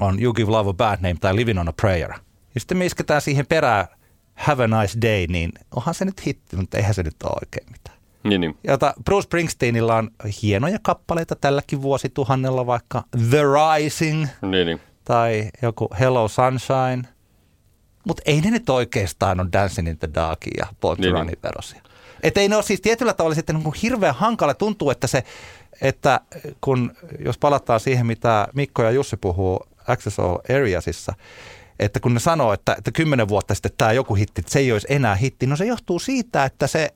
on 0.01 0.23
You 0.23 0.33
Give 0.33 0.51
Love 0.51 0.71
a 0.71 0.75
Bad 0.75 0.99
Name 1.03 1.17
tai 1.21 1.37
Living 1.37 1.61
on 1.61 1.69
a 1.69 1.73
Prayer. 1.73 2.11
Ja 2.55 2.61
sitten 2.61 2.79
me 2.79 2.87
isketään 2.87 3.21
siihen 3.21 3.47
perään 3.47 3.87
Have 4.35 4.65
a 4.65 4.67
Nice 4.67 5.01
Day, 5.03 5.27
niin 5.27 5.53
onhan 5.77 5.95
se 5.95 6.05
nyt 6.05 6.27
hitti, 6.27 6.57
mutta 6.57 6.77
eihän 6.77 6.95
se 6.95 7.03
nyt 7.03 7.23
ole 7.25 7.39
oikein 7.43 7.67
mitään. 7.73 7.99
Niin, 8.25 8.41
niin. 8.41 8.57
Jota 8.65 8.95
Bruce 9.05 9.25
Springsteenilla 9.25 9.95
on 9.97 10.11
hienoja 10.43 10.79
kappaleita 10.83 11.37
tälläkin 11.37 11.83
vuosituhannella, 11.83 12.67
vaikka 12.67 13.05
The 13.31 13.39
Rising 13.43 14.27
Niin, 14.43 14.67
niin. 14.67 14.81
tai 15.05 15.49
joku 15.63 15.89
Hello 16.01 16.29
Sunshine. 16.29 17.18
Mutta 18.09 18.23
ei 18.27 18.41
ne 18.41 18.51
nyt 18.51 18.71
oikeastaan 18.71 19.41
ole 19.41 19.49
Dancing 19.53 19.89
in 19.89 19.99
the 19.99 20.09
Darkin 20.15 20.53
ja 20.59 20.67
to 20.81 20.95
Niin, 20.95 21.13
Runin 21.13 21.27
niin. 21.27 21.39
verosia. 21.43 21.83
Että 22.23 22.41
ei 22.41 22.49
ne 22.49 22.57
ole 22.57 22.65
siis 22.65 22.81
tietyllä 22.81 23.13
tavalla 23.13 23.35
sitten 23.35 23.57
niin 23.57 23.65
kuin 23.65 23.77
hirveän 23.83 24.15
hankala. 24.15 24.55
Tuntuu, 24.55 24.91
että 24.91 25.07
se, 25.07 25.25
että 25.81 26.21
kun 26.61 26.93
jos 27.25 27.39
palataan 27.39 27.81
siihen, 27.81 28.07
mitä 28.07 28.49
Mikko 28.55 28.83
ja 28.83 28.91
Jussi 28.91 29.17
puhuu 29.17 29.67
Access 29.89 30.19
All 30.19 30.39
Areasissa, 30.51 31.15
että 31.79 32.01
kun 32.01 32.15
ne 32.15 32.21
sanoo, 32.21 32.53
että, 32.53 32.75
että 32.79 32.93
kymmenen 32.93 33.29
vuotta 33.29 33.55
sitten 33.55 33.73
tämä 33.79 33.93
joku 33.93 34.15
hitti, 34.15 34.41
että 34.41 34.53
se 34.53 34.59
ei 34.59 34.73
olisi 34.73 34.87
enää 34.91 35.15
hitti, 35.15 35.47
no 35.47 35.57
se 35.57 35.65
johtuu 35.67 35.99
siitä, 35.99 36.45
että 36.45 36.67
se, 36.67 36.95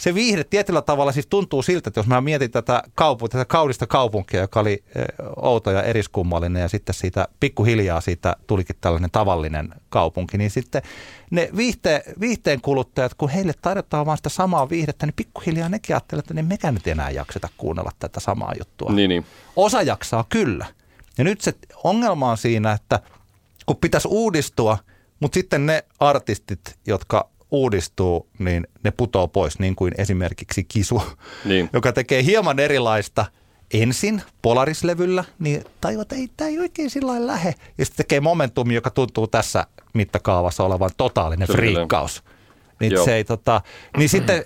se 0.00 0.14
viihde 0.14 0.44
tietyllä 0.44 0.82
tavalla 0.82 1.12
siis 1.12 1.26
tuntuu 1.26 1.62
siltä, 1.62 1.88
että 1.88 2.00
jos 2.00 2.06
mä 2.06 2.20
mietin 2.20 2.50
tätä, 2.50 2.82
kaupu, 2.94 3.28
tätä 3.28 3.44
kaunista 3.44 3.86
kaupunkia, 3.86 4.40
joka 4.40 4.60
oli 4.60 4.84
eh, 4.94 5.04
outo 5.36 5.70
ja 5.70 5.82
eriskummallinen 5.82 6.60
ja 6.60 6.68
sitten 6.68 6.94
siitä 6.94 7.28
pikkuhiljaa 7.40 8.00
siitä 8.00 8.36
tulikin 8.46 8.76
tällainen 8.80 9.10
tavallinen 9.10 9.74
kaupunki, 9.88 10.38
niin 10.38 10.50
sitten 10.50 10.82
ne 11.30 11.48
viihte, 11.56 12.02
viihteen 12.20 12.60
kuluttajat, 12.60 13.14
kun 13.14 13.28
heille 13.28 13.52
tarjotaan 13.62 14.06
vaan 14.06 14.16
sitä 14.16 14.28
samaa 14.28 14.70
viihdettä, 14.70 15.06
niin 15.06 15.14
pikkuhiljaa 15.14 15.68
nekin 15.68 15.96
ajattelevat, 15.96 16.24
että 16.24 16.34
ne 16.34 16.42
mekään 16.42 16.74
nyt 16.74 16.86
enää 16.86 17.10
jakseta 17.10 17.48
kuunnella 17.56 17.90
tätä 17.98 18.20
samaa 18.20 18.52
juttua. 18.58 18.92
Niin, 18.92 19.08
niin. 19.08 19.26
Osa 19.56 19.82
jaksaa 19.82 20.24
kyllä. 20.28 20.66
Ja 21.18 21.24
nyt 21.24 21.40
se 21.40 21.54
ongelma 21.84 22.30
on 22.30 22.38
siinä, 22.38 22.72
että 22.72 23.00
kun 23.66 23.76
pitäisi 23.76 24.08
uudistua, 24.08 24.78
mutta 25.20 25.34
sitten 25.34 25.66
ne 25.66 25.84
artistit, 25.98 26.78
jotka 26.86 27.30
uudistuu, 27.50 28.28
niin 28.38 28.66
ne 28.84 28.90
putoo 28.90 29.28
pois, 29.28 29.58
niin 29.58 29.76
kuin 29.76 29.94
esimerkiksi 29.98 30.64
Kisu, 30.64 31.02
Niin. 31.44 31.70
joka 31.72 31.92
tekee 31.92 32.24
hieman 32.24 32.58
erilaista 32.58 33.26
ensin 33.74 34.22
Polarislevyllä, 34.42 35.24
niin 35.38 35.64
tajuaa, 35.80 36.02
että 36.02 36.14
ei, 36.14 36.28
tämä 36.36 36.48
ei 36.48 36.58
oikein 36.58 36.90
sillä 36.90 37.12
lailla 37.12 37.26
lähe. 37.26 37.54
Ja 37.78 37.84
sitten 37.84 37.96
tekee 37.96 38.20
Momentum, 38.20 38.70
joka 38.70 38.90
tuntuu 38.90 39.26
tässä 39.26 39.66
mittakaavassa 39.94 40.64
olevan 40.64 40.90
totaalinen 40.96 41.46
kyllä. 41.46 41.56
friikkaus. 41.56 42.22
Niin, 42.80 42.92
Joo. 42.92 43.04
se 43.04 43.14
ei, 43.14 43.24
tota, 43.24 43.60
niin, 43.96 44.08
sitten, 44.16 44.44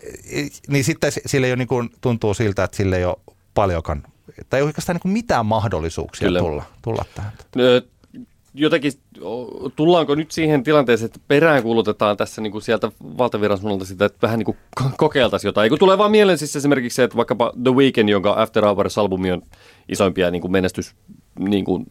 niin 0.68 0.84
sitten 0.84 1.12
sille 1.26 1.48
jo 1.48 1.56
niin 1.56 1.68
kuin, 1.68 1.90
tuntuu 2.00 2.34
siltä, 2.34 2.64
että 2.64 2.76
sille 2.76 2.96
ei 2.96 3.04
ole 3.04 3.16
paljonkaan, 3.54 4.02
tai 4.50 4.60
ei 4.60 4.64
oikeastaan 4.64 4.94
niin 4.94 5.02
kuin 5.02 5.12
mitään 5.12 5.46
mahdollisuuksia 5.46 6.28
Kyllä. 6.28 6.38
tulla, 6.38 6.64
tulla 6.82 7.04
tähän. 7.14 7.32
Jotenkin, 8.56 8.92
tullaanko 9.76 10.14
nyt 10.14 10.30
siihen 10.30 10.62
tilanteeseen, 10.62 11.06
että 11.06 11.20
peräänkuulutetaan 11.28 12.16
tässä 12.16 12.42
niin 12.42 12.52
kuin 12.52 12.62
sieltä 12.62 12.92
valtavirran 13.18 13.58
suunnalta 13.58 13.84
sitä, 13.84 14.04
että 14.04 14.18
vähän 14.22 14.38
niin 14.38 14.44
kuin 14.44 14.56
ko- 14.80 14.94
kokeiltaisiin 14.96 15.48
jotain. 15.48 15.68
Kun 15.68 15.78
tulee 15.78 15.98
vaan 15.98 16.10
mieleen 16.10 16.38
siis 16.38 16.56
esimerkiksi 16.56 16.96
se, 16.96 17.02
että 17.02 17.16
vaikkapa 17.16 17.52
The 17.62 17.74
Weeknd, 17.74 18.08
jonka 18.08 18.42
After 18.42 18.64
Hours-albumi 18.64 19.32
on 19.32 19.42
isoimpia 19.88 20.30
niin 20.30 20.40
kuin 20.40 20.52
menestys, 20.52 20.94
niin 21.38 21.64
kuin 21.64 21.84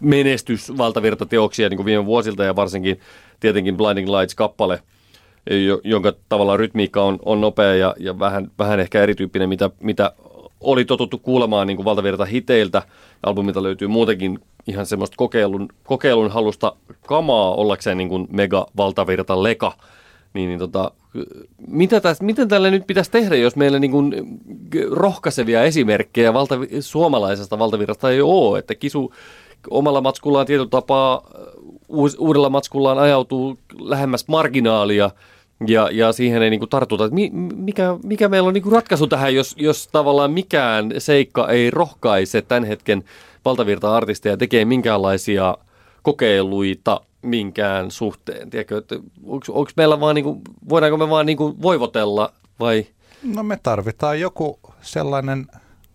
menestys 0.00 0.76
valtavirtateoksia 0.78 1.68
niin 1.68 1.76
kuin 1.76 1.86
viime 1.86 2.06
vuosilta 2.06 2.44
ja 2.44 2.56
varsinkin 2.56 3.00
tietenkin 3.40 3.76
Blinding 3.76 4.08
Lights-kappale, 4.08 4.82
jo- 5.66 5.80
jonka 5.84 6.12
tavallaan 6.28 6.58
rytmiikka 6.58 7.02
on, 7.02 7.18
on 7.24 7.40
nopea 7.40 7.74
ja, 7.74 7.94
ja 7.98 8.18
vähän, 8.18 8.50
vähän 8.58 8.80
ehkä 8.80 9.02
erityyppinen, 9.02 9.48
mitä, 9.48 9.70
mitä 9.80 10.12
oli 10.60 10.84
totuttu 10.84 11.18
kuulemaan 11.18 11.66
niin 11.66 11.76
kuin 11.76 11.84
valtavirta 11.84 12.24
hiteiltä. 12.24 12.82
Albumilta 13.22 13.62
löytyy 13.62 13.88
muutenkin 13.88 14.38
ihan 14.68 14.86
semmoista 14.86 15.14
kokeilun, 15.16 15.68
kokeilun 15.84 16.30
halusta 16.30 16.72
kamaa 17.06 17.54
ollakseen 17.54 17.98
niin 17.98 18.08
kuin 18.08 18.28
mega 18.30 18.66
valtavirta 18.76 19.42
leka. 19.42 19.72
Niin, 20.34 20.48
niin 20.48 20.58
tota, 20.58 20.90
mitä 21.66 22.00
täs, 22.00 22.20
miten 22.20 22.48
tälle 22.48 22.70
nyt 22.70 22.86
pitäisi 22.86 23.10
tehdä, 23.10 23.36
jos 23.36 23.56
meillä 23.56 23.78
niin 23.78 23.90
kuin 23.90 24.38
rohkaisevia 24.90 25.62
esimerkkejä 25.62 26.34
valta, 26.34 26.54
suomalaisesta 26.80 27.58
valtavirrasta 27.58 28.10
ei 28.10 28.20
ole, 28.20 28.58
että 28.58 28.74
kisu 28.74 29.12
omalla 29.70 30.00
matskullaan 30.00 30.46
tietyllä 30.46 30.68
tapaa 30.70 31.22
uus, 31.88 32.16
uudella 32.18 32.50
matskullaan 32.50 32.98
ajautuu 32.98 33.58
lähemmäs 33.80 34.28
marginaalia 34.28 35.10
ja, 35.66 35.88
ja 35.92 36.12
siihen 36.12 36.42
ei 36.42 36.50
niin 36.50 36.60
kuin 36.60 36.70
tartuta. 36.70 37.08
Mi, 37.10 37.30
mikä, 37.56 37.96
mikä 38.02 38.28
meillä 38.28 38.46
on 38.46 38.54
niin 38.54 38.62
kuin 38.62 38.72
ratkaisu 38.72 39.06
tähän, 39.06 39.34
jos, 39.34 39.54
jos 39.58 39.88
tavallaan 39.88 40.30
mikään 40.30 40.92
seikka 40.98 41.48
ei 41.48 41.70
rohkaise 41.70 42.42
tämän 42.42 42.64
hetken 42.64 43.04
valtavirta-artisteja 43.44 44.36
tekee 44.36 44.64
minkäänlaisia 44.64 45.58
kokeiluita 46.02 47.00
minkään 47.22 47.90
suhteen. 47.90 48.50
Tiedätkö, 48.50 48.78
että 48.78 48.94
onko 49.48 49.70
meillä 49.76 50.00
vaan, 50.00 50.14
niin 50.14 50.24
kuin, 50.24 50.40
voidaanko 50.68 50.96
me 50.96 51.10
vaan 51.10 51.26
niin 51.26 51.38
kuin 51.38 51.62
voivotella 51.62 52.32
vai... 52.60 52.86
No 53.22 53.42
me 53.42 53.58
tarvitaan 53.62 54.20
joku 54.20 54.60
sellainen 54.80 55.46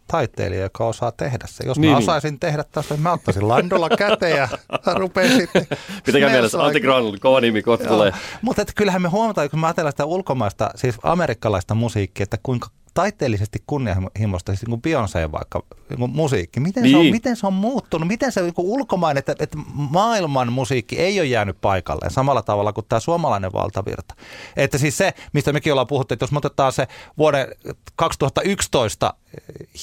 taiteilija, 0.07 0.61
joka 0.61 0.85
osaa 0.85 1.11
tehdä 1.11 1.45
se. 1.47 1.63
Jos 1.67 1.79
Niin, 1.79 1.91
mä 1.91 1.97
niin. 1.97 2.09
osaisin 2.09 2.39
tehdä 2.39 2.63
tässä, 2.71 2.97
mä 2.97 3.13
ottaisin 3.13 3.47
landolla 3.47 3.89
käteen 3.89 4.37
ja 4.37 4.47
rupean 4.99 5.37
sitten... 5.37 5.67
Pitäkää 6.05 6.29
mielessä, 6.29 6.63
Antti 6.63 6.79
Granlund, 6.81 7.19
kova 7.19 7.41
nimi, 7.41 7.61
kohta 7.61 7.87
tulee. 7.87 8.11
Mutta 8.41 8.65
kyllähän 8.75 9.01
me 9.01 9.09
huomataan, 9.09 9.49
kun 9.49 9.59
me 9.59 9.67
ajatellaan 9.67 9.93
sitä 9.93 10.05
ulkomaista, 10.05 10.69
siis 10.75 10.95
amerikkalaista 11.03 11.75
musiikkia, 11.75 12.23
että 12.23 12.37
kuinka 12.43 12.67
taiteellisesti 12.93 13.63
kunnianhimoista, 13.67 14.51
siis 14.55 14.67
niin 14.67 14.81
kuin 14.81 14.81
Beyoncé 14.97 15.31
vaikka 15.31 15.63
niin 15.89 15.99
kuin 15.99 16.11
musiikki, 16.11 16.59
miten, 16.59 16.89
se 16.89 16.95
on, 16.97 17.01
Niin. 17.03 17.11
miten 17.13 17.35
se 17.35 17.47
on 17.47 17.53
muuttunut, 17.53 18.07
miten 18.07 18.31
se 18.31 18.39
on 18.39 18.45
niin 18.45 18.53
kuin 18.53 18.67
ulkomainen, 18.67 19.19
että, 19.19 19.35
että 19.39 19.57
maailman 19.73 20.51
musiikki 20.53 20.99
ei 20.99 21.19
ole 21.19 21.27
jäänyt 21.27 21.57
paikalleen 21.61 22.11
samalla 22.11 22.41
tavalla 22.41 22.73
kuin 22.73 22.85
tämä 22.89 22.99
suomalainen 22.99 23.53
valtavirta. 23.53 24.15
Että 24.55 24.77
siis 24.77 24.97
se, 24.97 25.13
mistä 25.33 25.53
mekin 25.53 25.73
ollaan 25.73 25.87
puhuttu, 25.87 26.13
että 26.13 26.23
jos 26.23 26.31
me 26.31 26.37
otetaan 26.37 26.71
se 26.73 26.87
vuoden 27.17 27.47
2011 27.95 29.13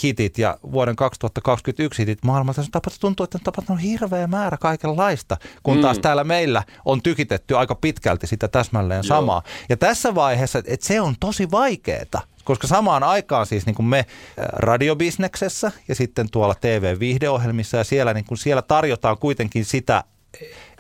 hitit 0.02 0.38
ja 0.38 0.58
vuoden 0.72 0.96
2021 0.96 2.02
hitit 2.02 2.24
maailmalta, 2.24 2.62
se 2.62 2.66
on 2.68 2.70
tapahtunut, 2.72 3.00
tuntuu, 3.00 3.24
että 3.24 3.38
on 3.38 3.42
tapahtunut 3.42 3.82
hirveä 3.82 4.26
määrä 4.26 4.56
kaikenlaista, 4.56 5.36
kun 5.62 5.80
taas 5.80 5.96
Mm. 5.96 6.02
täällä 6.02 6.24
meillä 6.24 6.62
on 6.84 7.02
tykitetty 7.02 7.56
aika 7.56 7.74
pitkälti 7.74 8.26
sitä 8.26 8.48
täsmälleen 8.48 8.98
Joo. 8.98 9.02
samaa. 9.16 9.42
Ja 9.68 9.76
tässä 9.76 10.14
vaiheessa, 10.14 10.58
että 10.66 10.86
se 10.86 11.00
on 11.00 11.14
tosi 11.20 11.50
vaikeeta, 11.50 12.20
koska 12.51 12.66
samaan 12.66 13.03
aikaan 13.03 13.46
siis 13.46 13.66
niin 13.66 13.74
kuin 13.74 13.86
me 13.86 14.07
radiobisneksessä 14.53 15.72
ja 15.88 15.94
sitten 15.94 16.30
tuolla 16.30 16.55
TV-viihdeohjelmissa 16.55 17.76
ja 17.76 17.84
siellä, 17.84 18.14
niin 18.14 18.24
kuin 18.24 18.38
siellä 18.38 18.62
tarjotaan 18.62 19.18
kuitenkin 19.18 19.64
sitä, 19.64 20.05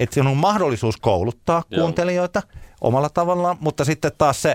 että 0.00 0.20
on 0.20 0.36
mahdollisuus 0.36 0.96
kouluttaa 0.96 1.62
Joo. 1.70 1.80
kuuntelijoita 1.80 2.42
omalla 2.80 3.08
tavallaan, 3.08 3.56
mutta 3.60 3.84
sitten 3.84 4.12
taas 4.18 4.42
se, 4.42 4.50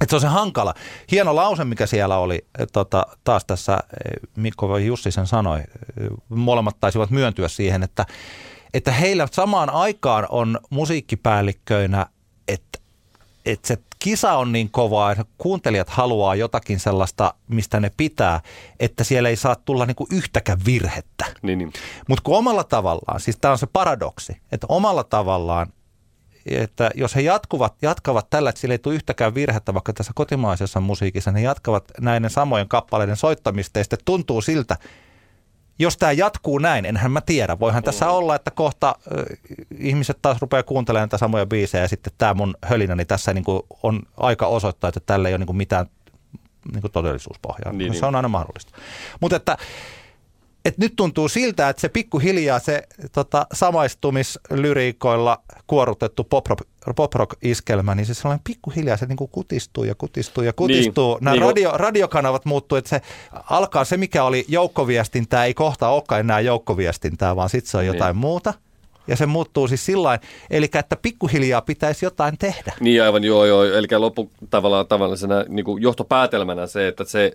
että 0.00 0.10
se 0.10 0.16
on 0.16 0.20
se 0.20 0.26
hankala. 0.26 0.74
Hieno 1.10 1.36
lause, 1.36 1.64
mikä 1.64 1.86
siellä 1.86 2.18
oli, 2.18 2.46
tota, 2.72 3.06
taas 3.24 3.44
tässä 3.44 3.78
Mikko 4.36 4.68
vai 4.68 4.86
Jussi 4.86 5.10
sen 5.10 5.26
sanoi, 5.26 5.60
molemmat 6.28 6.76
taisivat 6.80 7.10
myöntyä 7.10 7.48
siihen, 7.48 7.82
että, 7.82 8.06
että 8.74 8.92
heillä 8.92 9.28
samaan 9.32 9.70
aikaan 9.70 10.26
on 10.28 10.58
musiikkipäällikköinä, 10.70 12.06
että, 12.48 12.78
että 13.46 13.68
se 13.68 13.78
kisa 13.98 14.32
on 14.32 14.52
niin 14.52 14.70
kovaa, 14.70 15.12
että 15.12 15.24
kuuntelijat 15.38 15.88
haluaa 15.88 16.34
jotakin 16.34 16.80
sellaista, 16.80 17.34
mistä 17.48 17.80
ne 17.80 17.90
pitää, 17.96 18.40
että 18.80 19.04
siellä 19.04 19.28
ei 19.28 19.36
saa 19.36 19.56
tulla 19.56 19.86
niin 19.86 19.94
kuin 19.94 20.08
yhtäkään 20.12 20.58
virhettä. 20.66 21.24
Niin, 21.42 21.58
niin. 21.58 21.72
Mutta 22.08 22.22
kun 22.22 22.36
omalla 22.36 22.64
tavallaan, 22.64 23.20
siis 23.20 23.38
tämä 23.40 23.52
on 23.52 23.58
se 23.58 23.66
paradoksi, 23.66 24.36
että 24.52 24.66
omalla 24.70 25.04
tavallaan, 25.04 25.72
että 26.46 26.90
jos 26.94 27.16
he 27.16 27.20
jatkuvat, 27.20 27.74
jatkavat 27.82 28.30
tällä, 28.30 28.50
että 28.50 28.60
sillä 28.60 28.74
ei 28.74 28.78
tule 28.78 28.94
yhtäkään 28.94 29.34
virhettä 29.34 29.74
vaikka 29.74 29.92
tässä 29.92 30.12
kotimaisessa 30.14 30.80
musiikissa, 30.80 31.32
ne 31.32 31.40
jatkavat 31.40 31.84
näiden 32.00 32.30
samojen 32.30 32.68
kappaleiden 32.68 33.16
soittamista 33.16 33.78
ja 33.78 33.84
sitten 33.84 33.98
tuntuu 34.04 34.40
siltä, 34.40 34.76
jos 35.78 35.96
tämä 35.96 36.12
jatkuu 36.12 36.58
näin, 36.58 36.84
enhän 36.86 37.10
mä 37.10 37.20
tiedä. 37.20 37.58
Voihan 37.60 37.82
tässä 37.82 38.10
olla, 38.10 38.34
että 38.34 38.50
kohta 38.50 38.94
ö, 39.18 39.24
ihmiset 39.78 40.18
taas 40.22 40.40
rupeaa 40.40 40.62
kuuntelemaan 40.62 41.02
näitä 41.02 41.18
samoja 41.18 41.46
biisejä 41.46 41.84
ja 41.84 41.88
sitten 41.88 42.12
tämä 42.18 42.34
mun 42.34 42.54
hölinäni 42.64 43.04
tässä 43.04 43.34
niin 43.34 43.44
kuin 43.44 43.62
on 43.82 44.02
aika 44.16 44.46
osoittaa, 44.46 44.88
että 44.88 45.00
tällä 45.06 45.28
ei 45.28 45.32
ole 45.32 45.38
niin 45.38 45.46
kuin 45.46 45.56
mitään 45.56 45.86
niin 46.72 46.80
kuin 46.80 46.92
todellisuuspohjaa. 46.92 47.72
Niin, 47.72 47.78
Niin, 47.78 47.90
niin. 47.90 48.00
se 48.00 48.06
on 48.06 48.14
aina 48.16 48.28
mahdollista. 48.28 48.72
Mutta 49.20 49.36
että 49.36 49.58
et 50.64 50.78
nyt 50.78 50.96
tuntuu 50.96 51.28
siltä, 51.28 51.68
että 51.68 51.80
se 51.80 51.88
pikkuhiljaa 51.88 52.58
se 52.58 52.82
tota, 53.12 53.46
samaistumislyriikoilla 53.52 55.42
kuorutettu 55.66 56.24
pop-rock, 56.24 56.68
pop-rock-iskelmä, 56.96 57.94
niin 57.94 58.06
se 58.06 58.14
sellainen 58.14 58.44
pikkuhiljaa 58.44 58.96
se 58.96 59.06
niin 59.06 59.16
kuin 59.16 59.30
kutistuu 59.30 59.84
ja 59.84 59.94
kutistuu 59.94 60.44
ja 60.44 60.52
kutistuu. 60.52 61.14
Niin, 61.14 61.24
Nämä 61.24 61.34
niin 61.34 61.42
radio, 61.42 61.70
radiokanavat 61.74 62.44
muuttuu, 62.44 62.78
että 62.78 62.88
se 62.90 63.00
alkaa 63.50 63.84
se, 63.84 63.96
mikä 63.96 64.24
oli 64.24 64.44
joukkoviestintää, 64.48 65.44
ei 65.44 65.54
kohta 65.54 65.88
olekaan 65.88 66.20
enää 66.20 66.40
joukkoviestintää, 66.40 67.36
vaan 67.36 67.48
sitten 67.48 67.70
se 67.70 67.76
on 67.76 67.82
Niin. 67.84 67.94
jotain 67.94 68.16
muuta. 68.16 68.54
Ja 69.08 69.16
se 69.16 69.26
muuttuu 69.26 69.68
siis 69.68 69.86
sillä 69.86 70.18
eli 70.50 70.64
että 70.74 70.96
pikkuhiljaa 71.02 71.62
pitäisi 71.62 72.06
jotain 72.06 72.38
tehdä. 72.38 72.72
Niin 72.80 73.02
aivan, 73.02 73.24
joo, 73.24 73.44
joo. 73.44 73.64
Eli 73.64 73.86
loppu 73.98 74.30
tavallaan 74.50 74.86
tavallisena 74.86 75.44
niin 75.48 75.64
johtopäätelmänä 75.80 76.66
se, 76.66 76.88
että 76.88 77.04
se 77.04 77.32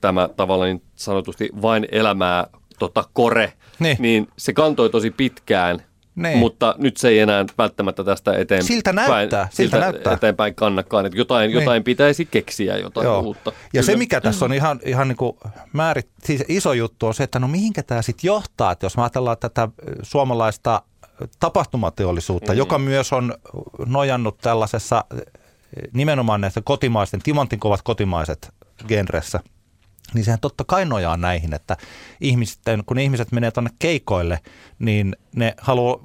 tämä 0.00 0.28
tavallaan 0.36 0.68
niin 0.70 0.82
sanotusti 0.96 1.50
vain 1.62 1.88
elämää 1.92 2.46
tota, 2.78 3.04
kore, 3.12 3.52
Niin. 3.78 3.96
niin 4.00 4.28
se 4.38 4.52
kantoi 4.52 4.90
tosi 4.90 5.10
pitkään, 5.10 5.82
Niin. 6.14 6.38
mutta 6.38 6.74
nyt 6.78 6.96
se 6.96 7.08
ei 7.08 7.18
enää 7.18 7.44
välttämättä 7.58 8.04
tästä 8.04 8.32
eteenpäin. 8.32 8.66
Siltä 8.66 8.92
näyttää, 8.92 9.48
siltä 9.52 9.78
näyttää. 9.80 10.12
eteenpäin 10.12 10.54
kannakaan. 10.54 11.06
Että 11.06 11.18
jotain, 11.18 11.48
Niin. 11.50 11.60
jotain 11.60 11.84
pitäisi 11.84 12.24
keksiä, 12.24 12.76
jotain 12.76 13.04
Joo. 13.04 13.20
uutta. 13.20 13.52
Ja 13.72 13.82
se, 13.82 13.86
Kyllä. 13.86 13.98
mikä 13.98 14.20
tässä 14.20 14.44
on 14.44 14.52
ihan, 14.54 14.80
ihan 14.84 15.08
niin 15.08 15.16
kuin 15.16 15.36
määrit, 15.72 16.08
siis 16.24 16.44
iso 16.48 16.72
juttu 16.72 17.06
on 17.06 17.14
se, 17.14 17.24
että 17.24 17.38
no 17.38 17.48
mihinkä 17.48 17.82
tämä 17.82 18.02
sitten 18.02 18.28
johtaa, 18.28 18.72
että 18.72 18.86
jos 18.86 18.96
me 18.96 19.02
ajatellaan 19.02 19.36
tätä 19.40 19.62
ö, 19.62 19.92
suomalaista 20.02 20.82
ö, 21.22 21.26
tapahtumateollisuutta, 21.40 22.52
mm. 22.52 22.58
joka 22.58 22.78
myös 22.78 23.12
on 23.12 23.34
nojannut 23.86 24.38
tällaisessa 24.38 25.04
ö, 25.12 25.16
nimenomaan 25.92 26.40
näistä 26.40 26.60
kotimaisten, 26.64 27.20
timantin 27.22 27.60
kovat 27.60 27.82
kotimaiset 27.82 28.54
genressä, 28.88 29.40
niin 30.14 30.24
sehän 30.24 30.40
totta 30.40 30.64
kai 30.64 30.84
nojaa 30.84 31.16
näihin, 31.16 31.54
että 31.54 31.76
ihmisten, 32.20 32.82
kun 32.86 32.98
ihmiset 32.98 33.32
menee 33.32 33.50
tuonne 33.50 33.70
keikoille, 33.78 34.40
niin 34.78 35.16
ne 35.36 35.54
haluaa 35.60 35.98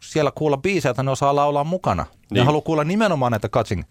siellä 0.00 0.30
kuulla 0.34 0.56
biisejä, 0.56 0.90
että 0.90 1.02
ne 1.02 1.10
osaa 1.10 1.36
laulaa 1.36 1.64
mukana. 1.64 2.02
Ne 2.02 2.18
Niin. 2.30 2.46
haluaa 2.46 2.62
kuulla 2.62 2.84
nimenomaan 2.84 3.32
näitä 3.32 3.48
catching 3.48 3.82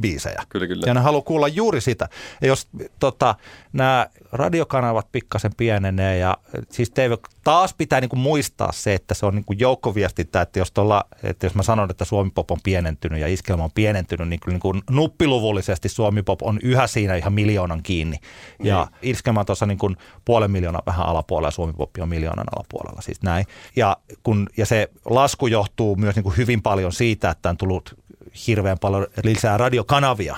biisejä. 0.00 0.42
Kyllä, 0.48 0.66
kyllä. 0.66 0.86
Ja 0.86 0.94
ne 0.94 1.00
haluaa 1.00 1.22
kuulla 1.22 1.48
juuri 1.48 1.80
sitä. 1.80 2.08
Ja 2.40 2.48
jos 2.48 2.68
tota, 2.98 3.34
nämä 3.72 4.06
radiokanavat 4.32 5.12
pikkasen 5.12 5.52
pienenee 5.56 6.18
ja 6.18 6.36
siis 6.70 6.90
TV, 6.90 7.12
taas 7.44 7.74
pitää 7.74 8.00
niinku 8.00 8.16
muistaa 8.16 8.72
se, 8.72 8.94
että 8.94 9.14
se 9.14 9.26
on 9.26 9.34
niinku 9.34 9.52
joukkoviestintä, 9.52 10.40
että 10.40 10.58
jos, 10.58 10.72
tolla, 10.72 11.04
että 11.22 11.46
jos 11.46 11.54
mä 11.54 11.62
sanon, 11.62 11.90
että 11.90 12.04
Suomi-pop 12.04 12.50
on 12.50 12.58
pienentynyt 12.62 13.20
ja 13.20 13.28
iskelma 13.28 13.64
on 13.64 13.70
pienentynyt, 13.74 14.28
niin 14.28 14.40
kyllä 14.40 14.54
niinku 14.54 14.74
nuppiluvullisesti 14.90 15.88
Suomi-pop 15.88 16.42
on 16.42 16.58
yhä 16.62 16.86
siinä 16.86 17.16
ihan 17.16 17.32
miljoonan 17.32 17.82
kiinni. 17.82 18.16
Ja 18.62 18.86
iskelma 19.02 19.40
on 19.40 19.46
tuossa 19.46 19.66
niinku 19.66 19.92
puolen 20.24 20.50
miljoonan 20.50 20.82
vähän 20.86 21.06
alapuolella 21.06 21.48
ja 21.48 21.52
Suomi-pop 21.52 21.90
on 22.00 22.08
miljoonan 22.08 22.46
alapuolella, 22.56 23.00
siis 23.00 23.22
näin. 23.22 23.46
Ja, 23.76 23.96
kun, 24.22 24.48
ja 24.56 24.66
se 24.66 24.90
lasku 25.04 25.46
johtuu 25.46 25.96
myös 25.96 26.16
niinku 26.16 26.30
hyvin 26.30 26.62
paljon 26.62 26.92
siitä, 26.92 27.30
että 27.30 27.50
on 27.50 27.56
tullut 27.56 27.99
hirveän 28.46 28.78
paljon 28.78 29.06
lisää 29.24 29.56
radiokanavia. 29.58 30.36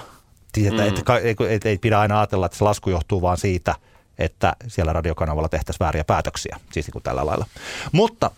Siis, 0.54 0.66
että, 0.66 0.82
mm. 0.82 0.88
että, 0.88 1.02
ka- 1.02 1.18
ei, 1.18 1.36
ei, 1.64 1.78
pidä 1.78 2.00
aina 2.00 2.20
ajatella, 2.20 2.46
että 2.46 2.58
se 2.58 2.64
lasku 2.64 2.90
johtuu 2.90 3.22
vaan 3.22 3.38
siitä, 3.38 3.74
että 4.18 4.56
siellä 4.66 4.92
radiokanavalla 4.92 5.48
tehtäisiin 5.48 5.80
vääriä 5.84 6.04
päätöksiä, 6.04 6.56
siis 6.72 6.86
niin 6.86 6.92
kuin 6.92 7.02
tällä 7.02 7.26
lailla. 7.26 7.46
Mutta 7.92 8.30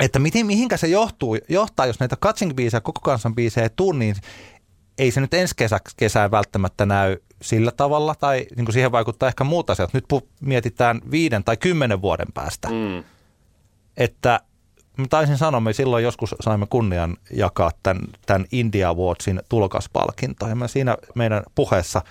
että 0.00 0.18
miten, 0.18 0.46
mihinkä 0.46 0.76
se 0.76 0.86
johtuu, 0.86 1.36
johtaa, 1.48 1.86
jos 1.86 2.00
näitä 2.00 2.16
catching-biisejä, 2.26 2.80
koko 2.80 3.00
kansan 3.00 3.34
biisejä 3.34 3.64
ei 3.64 3.70
tule, 3.76 3.98
niin 3.98 4.16
ei 4.98 5.10
se 5.10 5.20
nyt 5.20 5.34
ensi 5.34 5.54
kesä, 5.56 5.80
kesään 5.96 6.30
välttämättä 6.30 6.86
näy 6.86 7.16
sillä 7.42 7.70
tavalla, 7.70 8.14
tai 8.14 8.46
niin 8.56 8.64
kuin 8.64 8.72
siihen 8.72 8.92
vaikuttaa 8.92 9.28
ehkä 9.28 9.44
muut 9.44 9.70
asiat. 9.70 9.94
Nyt 9.94 10.04
mietitään 10.40 11.00
viiden 11.10 11.44
tai 11.44 11.56
kymmenen 11.56 12.02
vuoden 12.02 12.32
päästä, 12.34 12.68
Mm. 12.68 13.04
että 13.96 14.40
mä 14.96 15.06
taisin 15.10 15.38
sanoa, 15.38 15.60
me 15.60 15.72
silloin 15.72 16.04
joskus 16.04 16.34
saimme 16.40 16.66
kunnian 16.70 17.16
jakaa 17.30 17.70
tämän, 17.82 18.02
tämän 18.26 18.46
India 18.52 18.88
Awardsin 18.88 19.42
tulokaspalkinto. 19.48 20.48
Ja 20.48 20.54
mä 20.54 20.68
siinä 20.68 20.96
meidän 21.14 21.42
puheessa 21.54 22.02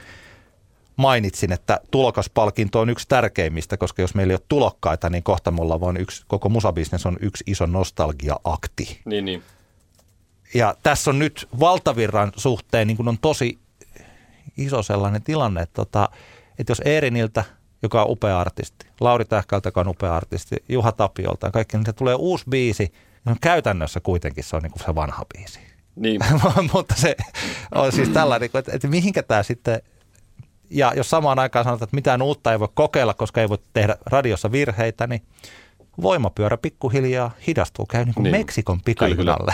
mainitsin, 0.96 1.52
että 1.52 1.80
tulokaspalkinto 1.92 2.80
on 2.80 2.90
yksi 2.90 3.08
tärkeimmistä, 3.08 3.78
koska 3.78 4.02
jos 4.02 4.16
meillä 4.16 4.32
ei 4.32 4.36
ole 4.36 4.46
tulokkaita, 4.50 5.10
niin 5.10 5.24
kohta 5.24 5.54
ollaan 5.58 5.82
vain 5.82 5.98
yksi, 5.98 6.24
koko 6.28 6.50
musabisnes 6.50 7.06
on 7.06 7.18
yksi 7.22 7.44
iso 7.48 7.66
nostalgia-akti. 7.66 9.02
Niin, 9.06 9.26
niin. 9.26 9.44
Ja 10.54 10.76
tässä 10.84 11.12
on 11.12 11.20
nyt 11.20 11.48
valtavirran 11.60 12.32
suhteen 12.36 12.88
niin 12.88 12.98
kun 12.98 13.08
on 13.08 13.18
tosi 13.22 13.60
iso 14.58 14.84
sellainen 14.84 15.24
tilanne, 15.24 15.62
että, 15.62 15.74
tota, 15.74 16.10
että 16.60 16.72
jos 16.72 16.82
Eeriniltä, 16.86 17.44
joka 17.84 18.04
on 18.04 18.12
upea 18.12 18.40
artisti, 18.40 18.88
Lauri 19.00 19.26
Tähkältä, 19.26 19.68
joka 19.68 19.82
on 19.82 19.88
upea 19.88 20.16
artisti, 20.16 20.56
Juha 20.70 20.92
Tapiolta 20.92 21.48
ja 21.48 21.52
kaikki, 21.52 21.78
niin 21.78 21.86
se 21.86 21.94
tulee 21.94 22.16
uusi 22.16 22.46
biisi, 22.50 22.94
niin 23.26 23.38
käytännössä 23.42 24.00
kuitenkin 24.00 24.44
se 24.44 24.56
on 24.56 24.62
niin 24.62 24.72
kuin 24.72 24.84
se 24.84 24.96
vanha 24.96 25.26
biisi. 25.34 25.60
niin. 25.96 26.22
Mutta 26.74 26.96
se 26.96 27.16
on 27.76 27.92
siis 27.92 28.10
tällainen, 28.10 28.50
että, 28.54 28.72
että 28.76 28.88
mihinkä 28.88 29.24
tämä 29.24 29.44
sitten, 29.44 29.82
ja 30.70 30.94
jos 30.96 31.10
samaan 31.10 31.40
aikaan 31.40 31.66
sanotaan, 31.66 31.86
että 31.88 31.96
mitään 31.96 32.22
uutta 32.22 32.52
ei 32.52 32.60
voi 32.60 32.68
kokeilla, 32.74 33.14
koska 33.14 33.42
ei 33.42 33.50
voi 33.50 33.58
tehdä 33.74 33.98
radiossa 34.06 34.52
virheitä, 34.52 35.08
niin 35.08 35.22
voimapyörä 36.02 36.58
pikkuhiljaa 36.58 37.32
hidastuu, 37.48 37.86
käy 37.86 38.06
niin 38.06 38.14
kuin 38.14 38.24
Niin. 38.24 38.36
Meksikon 38.36 38.82
pikajunalle. 38.86 39.54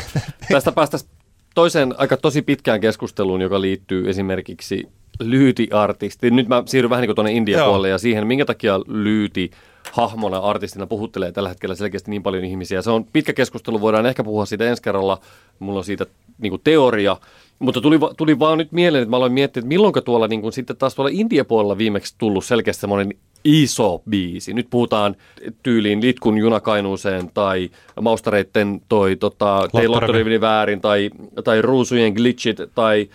Tästä 0.51 0.71
päästäisiin 0.71 1.11
toiseen 1.55 1.95
aika 1.97 2.17
tosi 2.17 2.41
pitkään 2.41 2.81
keskusteluun, 2.81 3.41
joka 3.41 3.61
liittyy 3.61 4.09
esimerkiksi 4.09 4.89
lyytiartisti. 5.19 6.31
Nyt 6.31 6.47
mä 6.47 6.63
siirryn 6.65 6.89
vähän 6.89 7.01
niin 7.01 7.07
kuin 7.07 7.15
tuonne 7.15 7.31
Indian 7.31 7.59
Joo. 7.59 7.67
puolelle 7.67 7.89
ja 7.89 7.97
siihen, 7.97 8.27
minkä 8.27 8.45
takia 8.45 8.79
lyyti 8.87 9.51
hahmona, 9.91 10.37
artistina 10.37 10.87
puhuttelee 10.87 11.31
tällä 11.31 11.49
hetkellä 11.49 11.75
selkeästi 11.75 12.11
niin 12.11 12.23
paljon 12.23 12.43
ihmisiä. 12.43 12.81
Se 12.81 12.91
on 12.91 13.05
pitkä 13.13 13.33
keskustelu, 13.33 13.81
voidaan 13.81 14.05
ehkä 14.05 14.23
puhua 14.23 14.45
siitä 14.45 14.69
ensi 14.69 14.81
kerralla. 14.81 15.19
Mulla 15.59 15.79
on 15.79 15.85
siitä 15.85 16.05
niin 16.37 16.51
kuin 16.51 16.61
teoria. 16.63 17.17
Mutta 17.59 17.81
tuli, 17.81 17.99
tuli 18.17 18.39
vaan 18.39 18.57
nyt 18.57 18.71
mieleen, 18.71 19.01
että 19.01 19.09
mä 19.09 19.17
aloin 19.17 19.33
miettiä, 19.33 19.59
että 19.59 19.67
milloin 19.67 19.93
tuolla 20.05 20.27
niin 20.27 20.41
kuin 20.41 20.53
sitten 20.53 20.77
taas 20.77 20.95
tuolla 20.95 21.11
India 21.13 21.45
puolella 21.45 21.77
viimeksi 21.77 22.15
tullut 22.17 22.45
selkeästi 22.45 22.81
semmoinen 22.81 23.13
iso 23.43 24.01
biisi. 24.09 24.53
Nyt 24.53 24.67
puhutaan 24.69 25.15
tyyliin 25.63 26.01
Litkun 26.01 26.37
junakainuuseen 26.37 27.31
tai 27.33 27.69
Maustareitten 28.01 28.81
toi 28.89 29.15
tota, 29.15 29.69
Tei 29.71 29.87
Lottorivini 29.87 30.41
väärin 30.41 30.81
tai, 30.81 31.09
tai 31.43 31.61
Ruusujen 31.61 32.13
glitchit 32.13 32.57
tai 32.75 33.09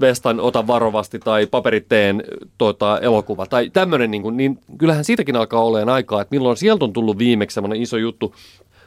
Vestan 0.00 0.40
Ota 0.40 0.66
varovasti 0.66 1.18
tai 1.18 1.46
Paperitteen 1.46 2.22
tota, 2.58 2.98
elokuva 3.00 3.46
tai 3.46 3.70
tämmöinen, 3.70 4.10
niin, 4.10 4.36
niin 4.36 4.58
kyllähän 4.78 5.04
siitäkin 5.04 5.36
alkaa 5.36 5.64
olemaan 5.64 5.94
aikaa, 5.94 6.22
että 6.22 6.34
milloin 6.34 6.56
sieltä 6.56 6.84
on 6.84 6.92
tullut 6.92 7.18
viimeksi 7.18 7.54
semmoinen 7.54 7.82
iso 7.82 7.96
juttu. 7.96 8.34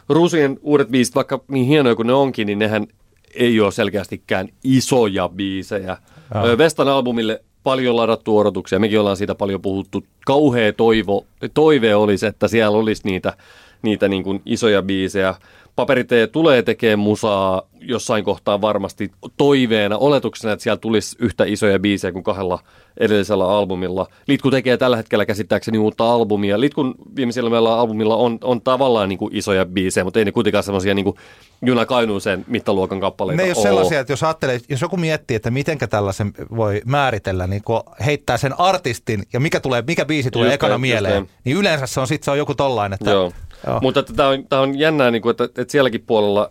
Ruusujen 0.10 0.60
uudet 0.62 0.90
biisit, 0.90 1.16
vaikka 1.16 1.44
niin 1.48 1.66
hienoja 1.66 1.96
kuin 1.96 2.08
ne 2.08 2.14
onkin, 2.14 2.48
niin 2.48 2.60
nehän 2.60 2.88
ei 3.36 3.60
ole 3.60 3.72
selkeästikään 3.72 4.48
isoja 4.64 5.30
biisejä. 5.30 5.98
Ja. 6.34 6.58
Vestan 6.58 6.88
albumille 6.88 7.44
paljon 7.64 7.96
ladattu 7.96 8.38
odotuksia, 8.38 8.80
mekin 8.80 9.00
ollaan 9.00 9.18
siitä 9.18 9.36
paljon 9.36 9.62
puhuttu. 9.62 10.04
Kauhea 10.26 10.74
toivo, 10.74 11.26
toive 11.54 11.96
olisi, 11.96 12.26
että 12.26 12.48
siellä 12.48 12.78
olisi 12.78 13.02
niitä, 13.06 13.34
niitä 13.82 14.08
niin 14.08 14.24
kuin 14.24 14.42
isoja 14.46 14.82
biisejä. 14.82 15.36
Paperitee 15.82 16.28
tulee 16.28 16.62
tekemään 16.62 17.00
musaa 17.00 17.62
jossain 17.80 18.24
kohtaa 18.24 18.62
varmasti 18.62 19.12
toiveena, 19.38 19.98
oletuksena, 19.98 20.54
että 20.54 20.64
siellä 20.64 20.78
tulisi 20.78 21.16
yhtä 21.20 21.44
isoja 21.46 21.80
biisejä 21.80 22.12
kuin 22.12 22.24
kahdella 22.24 22.60
edellisellä 23.00 23.50
albumilla. 23.50 24.08
Litku 24.28 24.52
tekee 24.52 24.78
tällä 24.78 24.98
hetkellä 24.98 25.26
käsittääkseni 25.26 25.78
uutta 25.78 26.14
albumia. 26.14 26.60
Litkun 26.60 26.96
viimeisellä 27.16 27.80
albumilla 27.80 28.16
on, 28.16 28.38
on 28.44 28.62
tavallaan 28.62 29.10
niin 29.10 29.20
kuin 29.20 29.36
isoja 29.36 29.66
biisejä, 29.66 30.04
mutta 30.04 30.20
ei 30.20 30.26
ne 30.26 30.32
kuitenkaan 30.32 30.64
semmoisia 30.64 30.94
niin 30.94 31.14
Juna 31.66 31.86
Kainuuseen 31.86 32.46
mittaluokan 32.48 33.00
kappaleita 33.00 33.42
Ne 33.42 33.44
ei 33.44 33.54
ole 33.56 33.64
sellaisia, 33.64 34.00
että 34.00 34.14
jos 34.14 34.24
ajattelee, 34.24 34.60
jos 34.70 34.82
joku 34.82 34.98
miettii, 34.98 35.36
että 35.36 35.52
miten 35.52 35.78
tällaisen 35.90 36.34
voi 36.56 36.82
määritellä, 36.86 37.48
niin 37.48 37.62
kun 37.64 37.84
heittää 38.06 38.38
sen 38.38 38.60
artistin 38.60 39.24
ja 39.34 39.40
mikä, 39.40 39.60
tulee, 39.60 39.84
mikä 39.88 40.06
biisi 40.06 40.32
tulee 40.32 40.48
just 40.48 40.56
ekana 40.56 40.74
just 40.74 40.82
mieleen, 40.82 41.18
just 41.18 41.32
niin 41.44 41.58
yleensä 41.58 41.88
se 41.88 42.00
on 42.00 42.08
sitten 42.08 42.26
se 42.26 42.32
on 42.32 42.38
joku 42.38 42.56
tollainen. 42.56 42.98
Että, 43.02 43.12
joo. 43.12 43.32
Joo. 43.68 43.80
Mutta 43.82 44.04
tämä 44.04 44.30
on, 44.30 44.48
tämä 44.50 44.62
on 44.62 44.80
jännää, 44.80 45.12
niin 45.12 45.22
kuin, 45.22 45.32
että, 45.32 45.44
että 45.44 45.72
sielläkin 45.72 46.04
puolella 46.08 46.50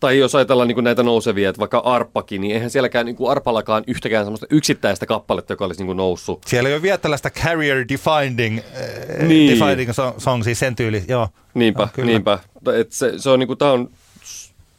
tai 0.00 0.18
jos 0.18 0.34
ajatellaan 0.34 0.68
niin 0.68 0.84
näitä 0.84 1.02
nousevia, 1.02 1.48
että 1.48 1.60
vaikka 1.60 1.78
Arppakin, 1.78 2.40
niin 2.40 2.54
eihän 2.54 2.70
sielläkään 2.70 3.06
niin 3.06 3.16
kuin 3.16 3.30
Arpallakaan 3.30 3.84
yhtäkään 3.86 4.24
sellaista 4.24 4.46
yksittäistä 4.50 5.06
kappaletta, 5.06 5.52
joka 5.52 5.64
olisi 5.64 5.80
niin 5.80 5.86
kuin 5.86 5.96
noussut. 5.96 6.42
Siellä 6.46 6.68
ei 6.68 6.74
ole 6.74 6.82
vielä 6.82 6.98
tällaista 6.98 7.30
career 7.30 7.84
defining, 7.88 8.58
äh, 8.58 9.28
niin. 9.28 9.60
defining 9.60 9.90
song, 10.18 10.44
siis 10.44 10.58
sen 10.58 10.76
tyyli, 10.76 11.04
joo. 11.08 11.28
Niinpä, 11.54 11.82
no, 11.82 11.88
kyllä. 11.92 12.06
niinpä. 12.06 12.38
Et 12.74 12.92
se, 12.92 13.12
se 13.16 13.30
on, 13.30 13.38
niin 13.38 13.46
kuin, 13.46 13.58
tämä 13.58 13.72
on 13.72 13.90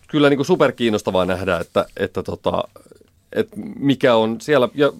kyllä 0.07 0.30
niin 0.30 0.38
kuin 0.38 0.45
superkiinnostavaa 0.45 1.26
nähdä, 1.26 1.57
että, 1.57 1.86
että, 1.97 2.24
tota, 2.24 2.64
että 3.34 3.55
mikä 3.80 4.16
on 4.16 4.41
siellä, 4.41 4.70
ja 4.74 4.93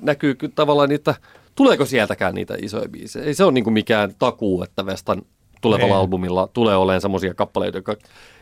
näkyy 0.00 0.36
tavallaan, 0.54 0.92
että 0.92 1.14
tuleeko 1.54 1.84
sieltäkään 1.84 2.34
niitä 2.34 2.54
isoja 2.62 2.88
biisejä. 2.88 3.24
Ei 3.24 3.34
se 3.34 3.44
ole 3.44 3.52
niin 3.52 3.64
kuin 3.64 3.74
mikään 3.74 4.14
takuu, 4.18 4.62
että 4.62 4.86
Vestan 4.86 5.22
tulevalla 5.60 5.94
Ei. 5.94 6.00
albumilla 6.00 6.48
tulee 6.52 6.76
olemaan 6.76 7.00
semmoisia 7.00 7.34
kappaleita, 7.34 7.78
jotka 7.78 7.96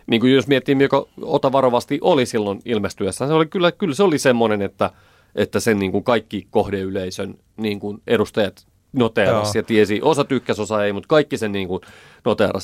niin 0.07 0.21
kuin 0.21 0.35
jos 0.35 0.47
miettii, 0.47 0.75
mikä 0.75 0.97
Ota 1.23 1.53
varovasti 1.53 1.99
oli 2.01 2.27
silloin 2.27 2.61
ilmestyessä, 2.65 3.27
se 3.27 3.33
oli 3.33 3.47
kyllä, 3.47 3.73
kyllä 3.73 3.95
se 3.95 4.03
oli 4.03 4.19
semmoinen, 4.19 4.63
että, 4.63 4.91
että 5.35 5.61
sen 5.61 5.79
niin 5.79 5.93
kuin 5.93 6.05
kaikki 6.05 6.47
kohdeyleisön 6.51 7.35
niin 7.57 7.81
kuin 7.81 8.03
edustajat 8.07 8.67
noteerasi 8.93 9.59
ja 9.59 9.63
tiesi. 9.63 10.01
Osa 10.03 10.25
tykkäsi, 10.25 10.63
osa 10.63 10.85
ei, 10.85 10.93
mutta 10.93 11.09
kaikki 11.09 11.39
sen 11.39 11.53
niin 11.53 11.69
kuin 11.69 11.81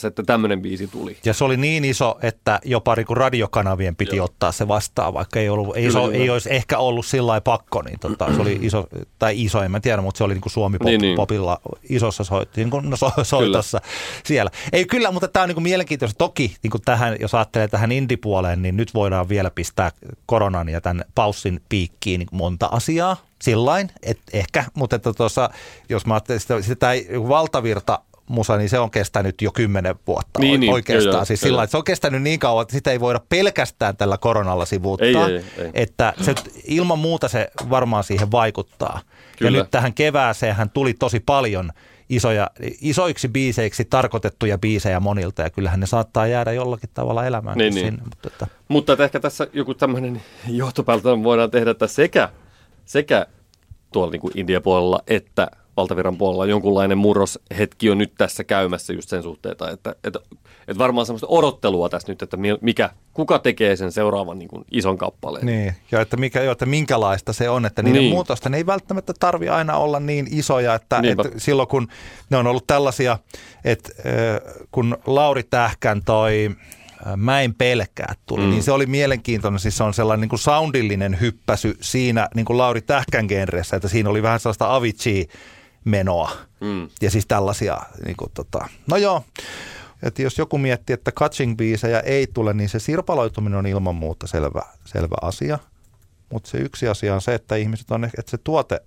että 0.06 0.22
tämmöinen 0.22 0.62
biisi 0.62 0.86
tuli. 0.86 1.16
Ja 1.24 1.34
se 1.34 1.44
oli 1.44 1.56
niin 1.56 1.84
iso, 1.84 2.18
että 2.22 2.60
jopa 2.64 2.94
niin 2.94 3.06
radiokanavien 3.10 3.96
piti 3.96 4.16
Joo. 4.16 4.24
ottaa 4.24 4.52
se 4.52 4.68
vastaan, 4.68 5.14
vaikka 5.14 5.40
ei, 5.40 5.48
ollut, 5.48 5.76
ei, 5.76 5.86
kyllä, 5.86 6.12
ei 6.12 6.30
olisi 6.30 6.52
ehkä 6.52 6.78
ollut 6.78 7.06
sillä 7.06 7.40
pakko. 7.40 7.82
Niin 7.82 7.98
tota, 7.98 8.34
se 8.34 8.40
oli 8.40 8.58
iso, 8.62 8.86
tai 9.18 9.42
iso, 9.42 9.62
en 9.62 9.70
mä 9.70 9.80
tiedä, 9.80 10.02
mutta 10.02 10.18
se 10.18 10.24
oli 10.24 10.34
niin 10.34 10.42
kuin 10.42 10.52
Suomi 10.52 10.78
pop, 10.78 10.86
niin, 10.86 11.00
niin. 11.00 11.16
popilla 11.16 11.60
isossa 11.90 12.24
soit, 12.24 12.56
niin 12.56 12.70
kuin, 12.70 12.90
no, 12.90 12.96
so, 12.96 13.10
soitossa 13.22 13.80
kyllä. 13.80 13.92
siellä. 14.24 14.50
Ei 14.72 14.84
kyllä, 14.84 15.10
mutta 15.10 15.28
tämä 15.28 15.42
on 15.42 15.48
niin 15.48 15.56
kuin 15.56 15.64
mielenkiintoista. 15.64 16.18
Toki 16.18 16.56
niin 16.62 16.70
kuin 16.70 16.82
tähän, 16.84 17.16
jos 17.20 17.34
ajattelee 17.34 17.68
tähän 17.68 17.92
indipuoleen, 17.92 18.62
niin 18.62 18.76
nyt 18.76 18.94
voidaan 18.94 19.28
vielä 19.28 19.50
pistää 19.50 19.92
koronan 20.26 20.68
ja 20.68 20.80
tämän 20.80 21.04
paussin 21.14 21.60
piikkiin 21.68 22.18
niin 22.18 22.28
monta 22.32 22.68
asiaa 22.72 23.16
sillain, 23.42 23.90
että 24.02 24.22
ehkä, 24.32 24.64
mutta 24.74 24.96
että 24.96 25.12
tuossa, 25.12 25.50
jos 25.88 26.06
mä 26.06 26.14
ajattelen 26.14 26.40
sitä, 26.40 26.62
sitä 26.62 26.88
valtavirta 27.28 28.00
musa, 28.28 28.56
niin 28.56 28.68
se 28.68 28.78
on 28.78 28.90
kestänyt 28.90 29.42
jo 29.42 29.52
kymmenen 29.52 29.94
vuotta 30.06 30.40
niin, 30.40 30.60
niin, 30.60 30.72
oikeastaan. 30.72 31.16
Niin, 31.16 31.26
siis 31.26 31.40
sillä 31.40 31.62
että 31.62 31.70
se 31.70 31.76
on 31.76 31.84
kestänyt 31.84 32.22
niin 32.22 32.38
kauan, 32.38 32.62
että 32.62 32.72
sitä 32.72 32.90
ei 32.90 33.00
voida 33.00 33.20
pelkästään 33.28 33.96
tällä 33.96 34.18
koronalla 34.18 34.64
sivuuttaa. 34.64 35.28
Ei, 35.28 35.36
ei, 35.36 35.44
ei. 35.58 35.70
Että 35.74 36.12
se, 36.20 36.34
ilman 36.64 36.98
muuta 36.98 37.28
se 37.28 37.50
varmaan 37.70 38.04
siihen 38.04 38.30
vaikuttaa. 38.30 39.00
Kyllä. 39.38 39.58
Ja 39.58 39.62
nyt 39.62 39.70
tähän 39.70 39.94
kevääseen 39.94 40.54
hän 40.54 40.70
tuli 40.70 40.94
tosi 40.94 41.20
paljon 41.20 41.70
isoja, 42.08 42.50
isoiksi 42.80 43.28
biiseiksi 43.28 43.84
tarkoitettuja 43.84 44.58
biisejä 44.58 45.00
monilta, 45.00 45.42
ja 45.42 45.50
kyllähän 45.50 45.80
ne 45.80 45.86
saattaa 45.86 46.26
jäädä 46.26 46.52
jollakin 46.52 46.90
tavalla 46.94 47.26
elämään 47.26 47.58
niin, 47.58 47.74
niin. 47.74 47.86
sinne. 47.86 48.02
Mutta, 48.04 48.28
että. 48.28 48.46
mutta 48.68 48.92
että 48.92 49.04
ehkä 49.04 49.20
tässä 49.20 49.46
joku 49.52 49.74
tämmöinen 49.74 50.22
johtopäätös 50.48 51.04
voidaan 51.22 51.50
tehdä, 51.50 51.70
että 51.70 51.86
sekä 51.86 52.28
sekä 52.92 53.26
tuolla 53.92 54.10
niin 54.10 54.20
kuin 54.20 54.32
India-puolella 54.36 55.02
että 55.06 55.50
valtaviran 55.76 56.18
puolella 56.18 56.46
jonkunlainen 56.46 56.98
murroshetki 56.98 57.90
on 57.90 57.98
nyt 57.98 58.12
tässä 58.18 58.44
käymässä 58.44 58.92
just 58.92 59.08
sen 59.08 59.22
suhteen, 59.22 59.52
että, 59.52 59.70
että, 59.70 59.94
että, 60.04 60.20
että 60.68 60.78
varmaan 60.78 61.06
semmoista 61.06 61.26
odottelua 61.26 61.88
tässä 61.88 62.12
nyt, 62.12 62.22
että 62.22 62.36
mikä, 62.60 62.90
kuka 63.12 63.38
tekee 63.38 63.76
sen 63.76 63.92
seuraavan 63.92 64.38
niin 64.38 64.48
kuin 64.48 64.64
ison 64.70 64.98
kappaleen. 64.98 65.46
Niin, 65.46 65.74
ja 65.92 66.00
että, 66.00 66.16
mikä, 66.16 66.42
jo, 66.42 66.52
että 66.52 66.66
minkälaista 66.66 67.32
se 67.32 67.50
on, 67.50 67.66
että 67.66 67.82
niiden 67.82 68.00
niin. 68.00 68.12
muutosten 68.12 68.54
ei 68.54 68.66
välttämättä 68.66 69.12
tarvi 69.20 69.48
aina 69.48 69.76
olla 69.76 70.00
niin 70.00 70.26
isoja, 70.30 70.74
että, 70.74 71.02
että 71.04 71.30
silloin 71.36 71.68
kun 71.68 71.88
ne 72.30 72.36
on 72.36 72.46
ollut 72.46 72.66
tällaisia, 72.66 73.18
että 73.64 73.90
kun 74.72 74.98
Lauri 75.06 75.42
Tähkän 75.42 76.02
toi 76.04 76.50
Mä 77.16 77.40
en 77.40 77.54
pelkää 77.54 78.14
tuli, 78.26 78.42
mm. 78.42 78.50
niin 78.50 78.62
se 78.62 78.72
oli 78.72 78.86
mielenkiintoinen. 78.86 79.60
Siis 79.60 79.76
se 79.76 79.84
on 79.84 79.94
sellainen 79.94 80.20
niin 80.20 80.28
kuin 80.28 80.38
soundillinen 80.38 81.20
hyppäsy 81.20 81.76
siinä 81.80 82.28
niin 82.34 82.44
kuin 82.44 82.58
Lauri 82.58 82.80
Tähkän 82.80 83.26
genressä, 83.26 83.76
että 83.76 83.88
siinä 83.88 84.10
oli 84.10 84.22
vähän 84.22 84.40
sellaista 84.40 84.74
Avicii 84.74 85.28
menoa 85.84 86.30
mm. 86.60 86.88
ja 87.02 87.10
siis 87.10 87.26
tällaisia, 87.26 87.78
niin 88.04 88.16
kuin, 88.16 88.30
tota, 88.34 88.68
no 88.86 88.96
joo, 88.96 89.24
että 90.02 90.22
jos 90.22 90.38
joku 90.38 90.58
miettii, 90.58 90.94
että 90.94 91.12
catching 91.12 91.56
biisejä 91.56 92.00
ei 92.00 92.26
tule, 92.26 92.52
niin 92.52 92.68
se 92.68 92.78
sirpaloituminen 92.78 93.58
on 93.58 93.66
ilman 93.66 93.94
muuta 93.94 94.26
selvä, 94.26 94.62
selvä 94.84 95.16
asia. 95.22 95.58
Mutta 96.32 96.50
se 96.50 96.58
yksi 96.58 96.88
asia 96.88 97.14
on 97.14 97.20
se, 97.20 97.34
että 97.34 97.56
ihmiset 97.56 97.90
on, 97.90 98.04
että 98.04 98.30
se 98.30 98.38
tuote, 98.38 98.80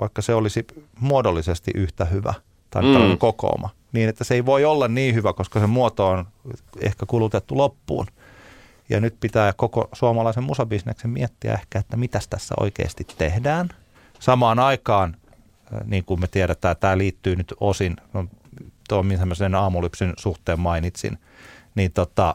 vaikka 0.00 0.22
se 0.22 0.34
olisi 0.34 0.66
muodollisesti 1.00 1.70
yhtä 1.74 2.04
hyvä, 2.04 2.34
tai 2.70 2.82
mm. 2.82 3.18
kokooma, 3.18 3.70
niin 3.92 4.08
että 4.08 4.24
se 4.24 4.34
ei 4.34 4.46
voi 4.46 4.64
olla 4.64 4.88
niin 4.88 5.14
hyvä, 5.14 5.32
koska 5.32 5.60
se 5.60 5.66
muoto 5.66 6.08
on 6.08 6.26
ehkä 6.80 7.06
kulutettu 7.06 7.56
loppuun. 7.56 8.06
Ja 8.88 9.00
nyt 9.00 9.14
pitää 9.20 9.52
koko 9.52 9.88
suomalaisen 9.92 10.44
musabisneksen 10.44 11.10
miettiä 11.10 11.54
ehkä, 11.54 11.78
että 11.78 11.96
mitä 11.96 12.20
tässä 12.30 12.54
oikeasti 12.60 13.06
tehdään. 13.18 13.68
Samaan 14.20 14.58
aikaan, 14.58 15.16
äh, 15.74 15.80
niin 15.86 16.04
kuin 16.04 16.20
me 16.20 16.26
tiedetään, 16.26 16.76
tämä 16.76 16.98
liittyy 16.98 17.36
nyt 17.36 17.54
osin, 17.60 17.96
no, 18.12 18.24
tuon 18.88 19.08
tämmöisen 19.18 19.54
aamulypsyn 19.54 20.12
suhteen 20.16 20.60
mainitsin, 20.60 21.18
niin 21.74 21.92
tota, 21.92 22.34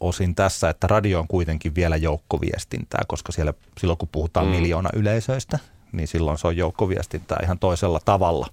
osin 0.00 0.34
tässä, 0.34 0.68
että 0.68 0.86
radio 0.86 1.20
on 1.20 1.28
kuitenkin 1.28 1.74
vielä 1.74 1.96
joukkoviestintää, 1.96 3.02
koska 3.08 3.32
siellä, 3.32 3.54
silloin 3.78 3.98
kun 3.98 4.08
puhutaan 4.12 4.46
mm. 4.46 4.52
miljoona 4.52 4.90
yleisöistä, 4.92 5.58
niin 5.92 6.08
silloin 6.08 6.38
se 6.38 6.46
on 6.46 6.56
joukkoviestintää 6.56 7.38
ihan 7.42 7.58
toisella 7.58 8.00
tavalla. 8.04 8.46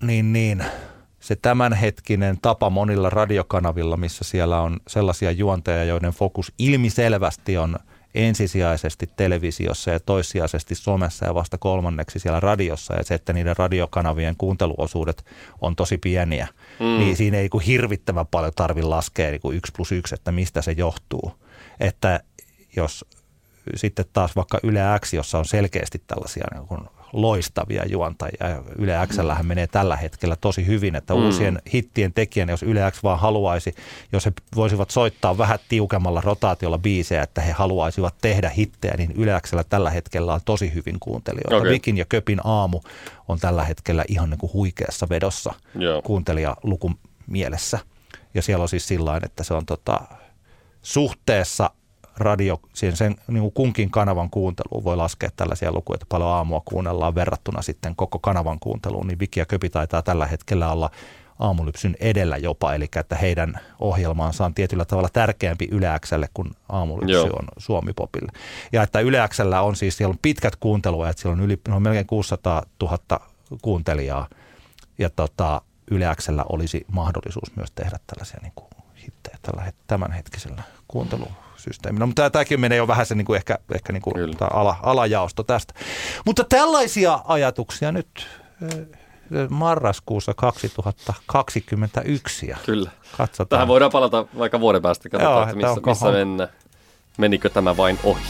Niin, 0.00 0.32
niin 0.32 0.64
se 1.20 1.36
tämänhetkinen 1.36 2.38
tapa 2.42 2.70
monilla 2.70 3.10
radiokanavilla, 3.10 3.96
missä 3.96 4.24
siellä 4.24 4.60
on 4.60 4.76
sellaisia 4.88 5.30
juonteja, 5.30 5.84
joiden 5.84 6.12
fokus 6.12 6.52
ilmiselvästi 6.58 7.56
on 7.56 7.76
ensisijaisesti 8.14 9.10
televisiossa 9.16 9.90
ja 9.90 10.00
toissijaisesti 10.00 10.74
somessa 10.74 11.26
ja 11.26 11.34
vasta 11.34 11.58
kolmanneksi 11.58 12.18
siellä 12.18 12.40
radiossa 12.40 12.94
ja 12.94 13.04
se, 13.04 13.14
että 13.14 13.32
niiden 13.32 13.56
radiokanavien 13.56 14.36
kuunteluosuudet 14.38 15.24
on 15.60 15.76
tosi 15.76 15.98
pieniä, 15.98 16.48
mm. 16.80 16.98
niin 16.98 17.16
siinä 17.16 17.38
ei 17.38 17.48
kuin 17.48 17.64
hirvittävän 17.64 18.26
paljon 18.26 18.52
tarvi 18.56 18.82
laskea 18.82 19.30
niin 19.30 19.40
kuin 19.40 19.60
plus 19.76 19.92
yksi, 19.92 20.14
että 20.14 20.32
mistä 20.32 20.62
se 20.62 20.72
johtuu. 20.72 21.32
Että 21.80 22.20
jos 22.76 23.04
sitten 23.74 24.04
taas 24.12 24.36
vaikka 24.36 24.58
Yle 24.62 24.80
X, 25.00 25.12
jossa 25.12 25.38
on 25.38 25.44
selkeästi 25.44 26.02
tällaisia 26.06 26.44
niin 26.54 26.66
kuin 26.66 26.80
loistavia 27.14 27.86
juontajia. 27.86 28.62
Yle 28.78 28.92
X 29.06 29.16
menee 29.42 29.66
tällä 29.66 29.96
hetkellä 29.96 30.36
tosi 30.36 30.66
hyvin, 30.66 30.96
että 30.96 31.14
mm. 31.14 31.24
uusien 31.24 31.62
hittien 31.72 32.12
tekijän, 32.12 32.48
jos 32.48 32.62
Yle 32.62 32.90
X 32.90 33.02
vaan 33.02 33.18
haluaisi, 33.18 33.74
jos 34.12 34.26
he 34.26 34.32
voisivat 34.56 34.90
soittaa 34.90 35.38
vähän 35.38 35.58
tiukemmalla 35.68 36.20
rotaatiolla 36.20 36.78
biisejä, 36.78 37.22
että 37.22 37.40
he 37.40 37.52
haluaisivat 37.52 38.14
tehdä 38.22 38.48
hittejä, 38.48 38.94
niin 38.98 39.12
Yle 39.16 39.40
Xllä 39.40 39.64
tällä 39.64 39.90
hetkellä 39.90 40.34
on 40.34 40.40
tosi 40.44 40.74
hyvin 40.74 40.96
kuuntelijoita. 41.00 41.56
Okay. 41.56 41.70
Vikin 41.70 41.96
ja 41.96 42.04
Köpin 42.04 42.40
aamu 42.44 42.80
on 43.28 43.38
tällä 43.38 43.64
hetkellä 43.64 44.04
ihan 44.08 44.30
niin 44.30 44.38
kuin 44.38 44.52
huikeassa 44.52 45.08
vedossa 45.08 45.54
yeah. 45.80 46.02
kuuntelijalukun 46.02 46.98
mielessä. 47.26 47.78
Ja 48.34 48.42
siellä 48.42 48.62
on 48.62 48.68
siis 48.68 48.88
sillä 48.88 49.20
että 49.24 49.44
se 49.44 49.54
on 49.54 49.66
tota, 49.66 50.00
suhteessa 50.82 51.70
radio, 52.16 52.60
siihen 52.72 52.96
sen 52.96 53.16
niin 53.28 53.40
kuin 53.40 53.52
kunkin 53.52 53.90
kanavan 53.90 54.30
kuunteluun 54.30 54.84
voi 54.84 54.96
laskea 54.96 55.30
tällaisia 55.36 55.72
lukuja, 55.72 55.94
että 55.94 56.06
paljon 56.08 56.30
aamua 56.30 56.62
kuunnellaan 56.64 57.14
verrattuna 57.14 57.62
sitten 57.62 57.96
koko 57.96 58.18
kanavan 58.18 58.58
kuunteluun, 58.60 59.06
niin 59.06 59.18
Viki 59.18 59.40
ja 59.40 59.46
Köpi 59.46 59.70
taitaa 59.70 60.02
tällä 60.02 60.26
hetkellä 60.26 60.72
olla 60.72 60.90
aamulypsyn 61.38 61.96
edellä 62.00 62.36
jopa, 62.36 62.74
eli 62.74 62.88
että 62.96 63.16
heidän 63.16 63.60
ohjelmaansa 63.78 64.44
on 64.44 64.54
tietyllä 64.54 64.84
tavalla 64.84 65.08
tärkeämpi 65.12 65.68
Yleäkselle 65.70 66.28
kuin 66.34 66.50
aamulypsy 66.68 67.12
Joo. 67.12 67.26
on 67.26 67.48
Suomi-popille. 67.58 68.32
Ja 68.72 68.82
että 68.82 69.00
Yleäksellä 69.00 69.62
on 69.62 69.76
siis, 69.76 69.96
siellä 69.96 70.12
on 70.12 70.18
pitkät 70.22 70.56
kuunteluajat, 70.56 71.18
siellä 71.18 71.32
on, 71.32 71.44
yli, 71.44 71.60
no 71.68 71.80
melkein 71.80 72.06
600 72.06 72.62
000 72.82 72.98
kuuntelijaa, 73.62 74.28
ja 74.98 75.10
tota, 75.10 75.62
Yleäksellä 75.90 76.44
olisi 76.48 76.86
mahdollisuus 76.92 77.56
myös 77.56 77.70
tehdä 77.70 77.98
tällaisia 78.06 78.38
niin 78.42 78.52
kuin 78.56 78.70
hittejä 79.02 79.38
tällä 79.42 79.62
het- 79.66 79.84
tämänhetkisellä 79.86 80.62
kuuntelusysteemillä. 81.64 82.06
Mutta 82.06 82.30
tämäkin 82.30 82.60
menee 82.60 82.78
jo 82.78 82.86
vähän 82.86 83.06
se 83.06 83.14
niin 83.14 83.24
kuin 83.24 83.36
ehkä, 83.36 83.58
ehkä 83.74 83.92
niin 83.92 84.02
kuin 84.02 84.14
Kyllä. 84.14 84.34
tämä 84.38 84.48
ala, 84.52 84.76
alajaosto 84.82 85.42
tästä. 85.42 85.74
Mutta 86.26 86.44
tällaisia 86.44 87.20
ajatuksia 87.24 87.92
nyt 87.92 88.26
marraskuussa 89.50 90.34
2021 90.34 92.48
ja 92.48 92.56
Kyllä. 92.66 92.90
katsotaan. 93.16 93.48
Tähän 93.48 93.68
voidaan 93.68 93.90
palata 93.90 94.26
vaikka 94.38 94.60
vuoden 94.60 94.82
päästä, 94.82 95.08
katsotaan, 95.08 95.36
Joo, 95.36 95.42
että 95.42 95.56
missä, 95.56 95.70
onko- 95.70 95.90
missä 95.90 96.12
mennään. 96.12 96.48
Menikö 97.18 97.48
tämä 97.48 97.76
vain 97.76 97.98
ohi? 98.04 98.22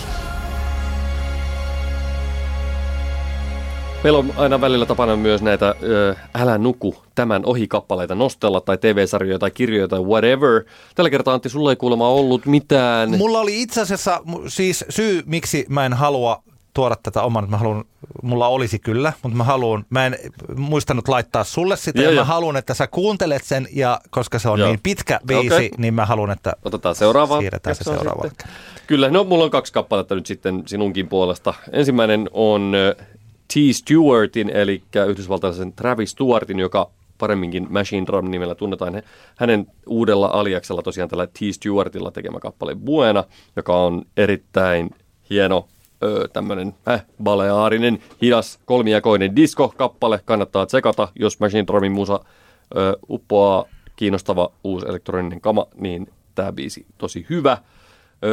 Meillä 4.04 4.18
on 4.18 4.32
aina 4.36 4.60
välillä 4.60 4.86
tapana 4.86 5.16
myös 5.16 5.42
näitä 5.42 5.74
ö, 5.82 6.14
Älä 6.34 6.58
nuku 6.58 6.96
tämän 7.14 7.42
ohi-kappaleita 7.44 8.14
nostella 8.14 8.60
tai 8.60 8.78
TV-sarjoja 8.78 9.38
tai 9.38 9.50
kirjoja 9.50 9.88
tai 9.88 10.00
whatever. 10.00 10.64
Tällä 10.94 11.10
kertaa 11.10 11.34
Antti, 11.34 11.48
sulla 11.48 11.70
ei 11.70 11.76
kuulemma 11.76 12.08
ollut 12.08 12.46
mitään. 12.46 13.10
Mulla 13.18 13.40
oli 13.40 13.62
itse 13.62 13.80
asiassa 13.80 14.20
siis 14.46 14.84
syy, 14.88 15.22
miksi 15.26 15.66
mä 15.68 15.86
en 15.86 15.92
halua 15.92 16.42
tuoda 16.74 16.96
tätä 17.02 17.22
oman, 17.22 17.50
mä 17.50 17.56
haluan, 17.56 17.84
mulla 18.22 18.48
olisi 18.48 18.78
kyllä, 18.78 19.12
mutta 19.22 19.36
mä 19.36 19.44
haluan, 19.44 19.84
mä 19.90 20.06
en 20.06 20.16
muistanut 20.56 21.08
laittaa 21.08 21.44
sulle 21.44 21.76
sitä, 21.76 22.02
Joo, 22.02 22.10
ja 22.10 22.14
joo. 22.14 22.24
mä 22.24 22.32
haluan, 22.32 22.56
että 22.56 22.74
sä 22.74 22.86
kuuntelet 22.86 23.44
sen, 23.44 23.68
ja 23.72 24.00
koska 24.10 24.38
se 24.38 24.48
on 24.48 24.58
Joo. 24.58 24.68
niin 24.68 24.80
pitkä 24.82 25.20
biisi, 25.26 25.54
Okei. 25.54 25.70
niin 25.78 25.94
mä 25.94 26.06
haluan, 26.06 26.30
että 26.30 26.52
Otetaan 26.64 26.94
seuraavaan. 26.94 27.40
siirretään 27.40 27.76
se 27.76 27.84
sitten. 27.84 28.48
Kyllä, 28.86 29.10
no 29.10 29.24
mulla 29.24 29.44
on 29.44 29.50
kaksi 29.50 29.72
kappaletta 29.72 30.14
nyt 30.14 30.26
sitten 30.26 30.62
sinunkin 30.66 31.08
puolesta. 31.08 31.54
Ensimmäinen 31.72 32.30
on 32.32 32.72
T. 33.54 33.56
Stewartin, 33.72 34.50
eli 34.50 34.82
yhdysvaltalaisen 35.08 35.72
Travis 35.72 36.10
Stewartin, 36.10 36.58
joka 36.58 36.90
paremminkin 37.18 37.66
Machine 37.70 38.06
Drum 38.06 38.30
nimellä 38.30 38.54
tunnetaan. 38.54 39.02
Hänen 39.36 39.66
uudella 39.86 40.26
aliaksella 40.26 40.82
tosiaan 40.82 41.08
tällä 41.08 41.26
T. 41.26 41.36
Stewartilla 41.52 42.10
tekemä 42.10 42.40
kappale 42.40 42.74
Buena, 42.74 43.24
joka 43.56 43.76
on 43.76 44.02
erittäin 44.16 44.90
hieno 45.30 45.68
ö, 46.02 46.28
tämmöinen 46.32 46.74
äh, 46.88 47.04
baleaarinen, 47.22 47.98
hidas, 48.22 48.58
kolmijakoinen 48.64 49.36
disco-kappale. 49.36 50.20
Kannattaa 50.24 50.66
tsekata, 50.66 51.08
jos 51.14 51.40
Machine 51.40 51.64
Drumin 51.66 51.92
musa 51.92 52.20
ö, 52.76 52.96
uppoaa 53.08 53.64
kiinnostava 53.96 54.50
uusi 54.64 54.86
elektroninen 54.88 55.40
kama, 55.40 55.66
niin 55.76 56.08
tämä 56.34 56.52
biisi 56.52 56.86
tosi 56.98 57.26
hyvä. 57.30 57.58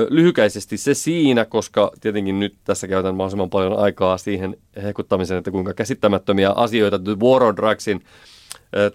Lyhykäisesti 0.09 0.77
se 0.77 0.93
siinä, 0.93 1.45
koska 1.45 1.91
tietenkin 2.01 2.39
nyt 2.39 2.55
tässä 2.63 2.87
käytän 2.87 3.15
mahdollisimman 3.15 3.49
paljon 3.49 3.79
aikaa 3.79 4.17
siihen 4.17 4.57
hekuttamiseen, 4.83 5.37
että 5.37 5.51
kuinka 5.51 5.73
käsittämättömiä 5.73 6.51
asioita 6.51 6.99
The 6.99 7.15
War 7.23 7.43
on 7.43 7.55
Drugsin 7.55 8.03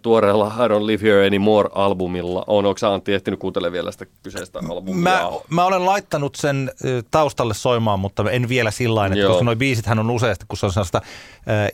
tuoreella 0.02 0.46
I 0.46 0.68
Don't 0.68 0.86
Live 0.86 1.02
Here 1.02 1.26
Anymore-albumilla 1.26 2.44
on. 2.46 2.66
Onko 2.66 2.78
sä 2.78 2.92
Antti 2.92 3.14
ehtinyt 3.14 3.40
kuuntelemaan 3.40 3.72
vielä 3.72 3.92
sitä 3.92 4.06
kyseistä 4.22 4.58
albumia? 4.70 5.02
Mä, 5.02 5.30
mä 5.50 5.64
olen 5.64 5.86
laittanut 5.86 6.34
sen 6.34 6.70
taustalle 7.10 7.54
soimaan, 7.54 8.00
mutta 8.00 8.30
en 8.30 8.48
vielä 8.48 8.70
sillä 8.70 9.06
että 9.06 9.26
koska 9.26 9.44
nuo 9.44 9.56
biisithän 9.56 9.98
on 9.98 10.10
useasti, 10.10 10.44
kun 10.48 10.58
se 10.58 10.66
on 10.66 10.72
sellaista 10.72 11.02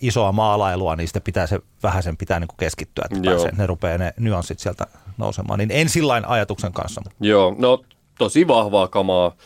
isoa 0.00 0.32
maalailua, 0.32 0.96
niin 0.96 1.08
sitten 1.08 1.22
pitää 1.22 1.46
se 1.46 1.60
vähän 1.82 2.02
sen 2.02 2.16
pitää 2.16 2.40
niin 2.40 2.48
kuin 2.48 2.56
keskittyä, 2.56 3.04
että 3.10 3.30
pääsee, 3.30 3.52
ne 3.56 3.66
rupeaa 3.66 3.98
ne 3.98 4.14
nyanssit 4.20 4.58
sieltä 4.58 4.86
nousemaan. 5.18 5.58
Niin 5.58 5.70
en 5.70 5.88
sillä 5.88 6.22
ajatuksen 6.26 6.72
kanssa. 6.72 7.02
Joo, 7.20 7.54
no 7.58 7.82
tosi 8.24 8.48
vahvaa 8.48 8.88
kamaa 8.88 9.36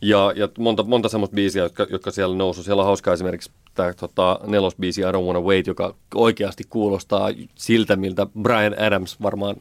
ja, 0.00 0.32
ja 0.36 0.48
monta, 0.58 0.82
monta 0.82 1.08
semmoista 1.08 1.34
biisiä, 1.34 1.62
jotka, 1.62 1.86
jotka 1.90 2.10
siellä 2.10 2.36
nousu. 2.36 2.62
Siellä 2.62 2.80
on 2.80 2.86
hauskaa 2.86 3.14
esimerkiksi 3.14 3.50
tämä 3.74 3.92
tota, 3.92 4.40
nelosbiisi 4.46 5.00
I 5.00 5.04
Don't 5.04 5.26
Wanna 5.26 5.40
Wait, 5.40 5.66
joka 5.66 5.94
oikeasti 6.14 6.64
kuulostaa 6.70 7.28
siltä, 7.54 7.96
miltä 7.96 8.26
Brian 8.42 8.78
Adams 8.78 9.22
varmaan 9.22 9.56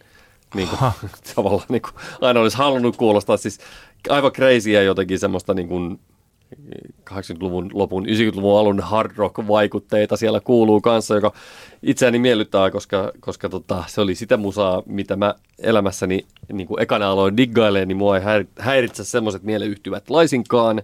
niin 0.55 0.67
kuin, 0.67 0.79
tavallaan 1.35 1.65
niin 1.69 1.81
kuin, 1.81 1.93
aina 2.21 2.39
olisi 2.39 2.57
halunnut 2.57 2.97
kuulostaa. 2.97 3.37
Siis 3.37 3.59
aivan 4.09 4.31
crazyä 4.31 4.81
jotenkin 4.81 5.19
semmoista 5.19 5.53
niin 5.53 5.67
kuin, 5.67 5.99
80-luvun 7.09 7.69
lopun, 7.73 8.05
90-luvun 8.05 8.59
alun 8.59 8.79
hard 8.79 9.11
rock-vaikutteita 9.15 10.17
siellä 10.17 10.39
kuuluu 10.39 10.81
kanssa, 10.81 11.15
joka 11.15 11.33
itseäni 11.83 12.19
miellyttää, 12.19 12.71
koska, 12.71 13.11
koska 13.19 13.49
tota, 13.49 13.83
se 13.87 14.01
oli 14.01 14.15
sitä 14.15 14.37
musaa, 14.37 14.83
mitä 14.85 15.15
mä 15.15 15.35
elämässäni 15.59 16.25
niin 16.53 16.67
kuin 16.67 16.81
ekana 16.81 17.11
aloin 17.11 17.37
diggailemaan, 17.37 17.87
niin 17.87 17.97
mua 17.97 18.17
ei 18.17 18.23
häir- 18.23 18.47
häiritse 18.59 19.03
semmoiset 19.03 19.43
mieleyhtyvät 19.43 20.09
laisinkaan. 20.09 20.81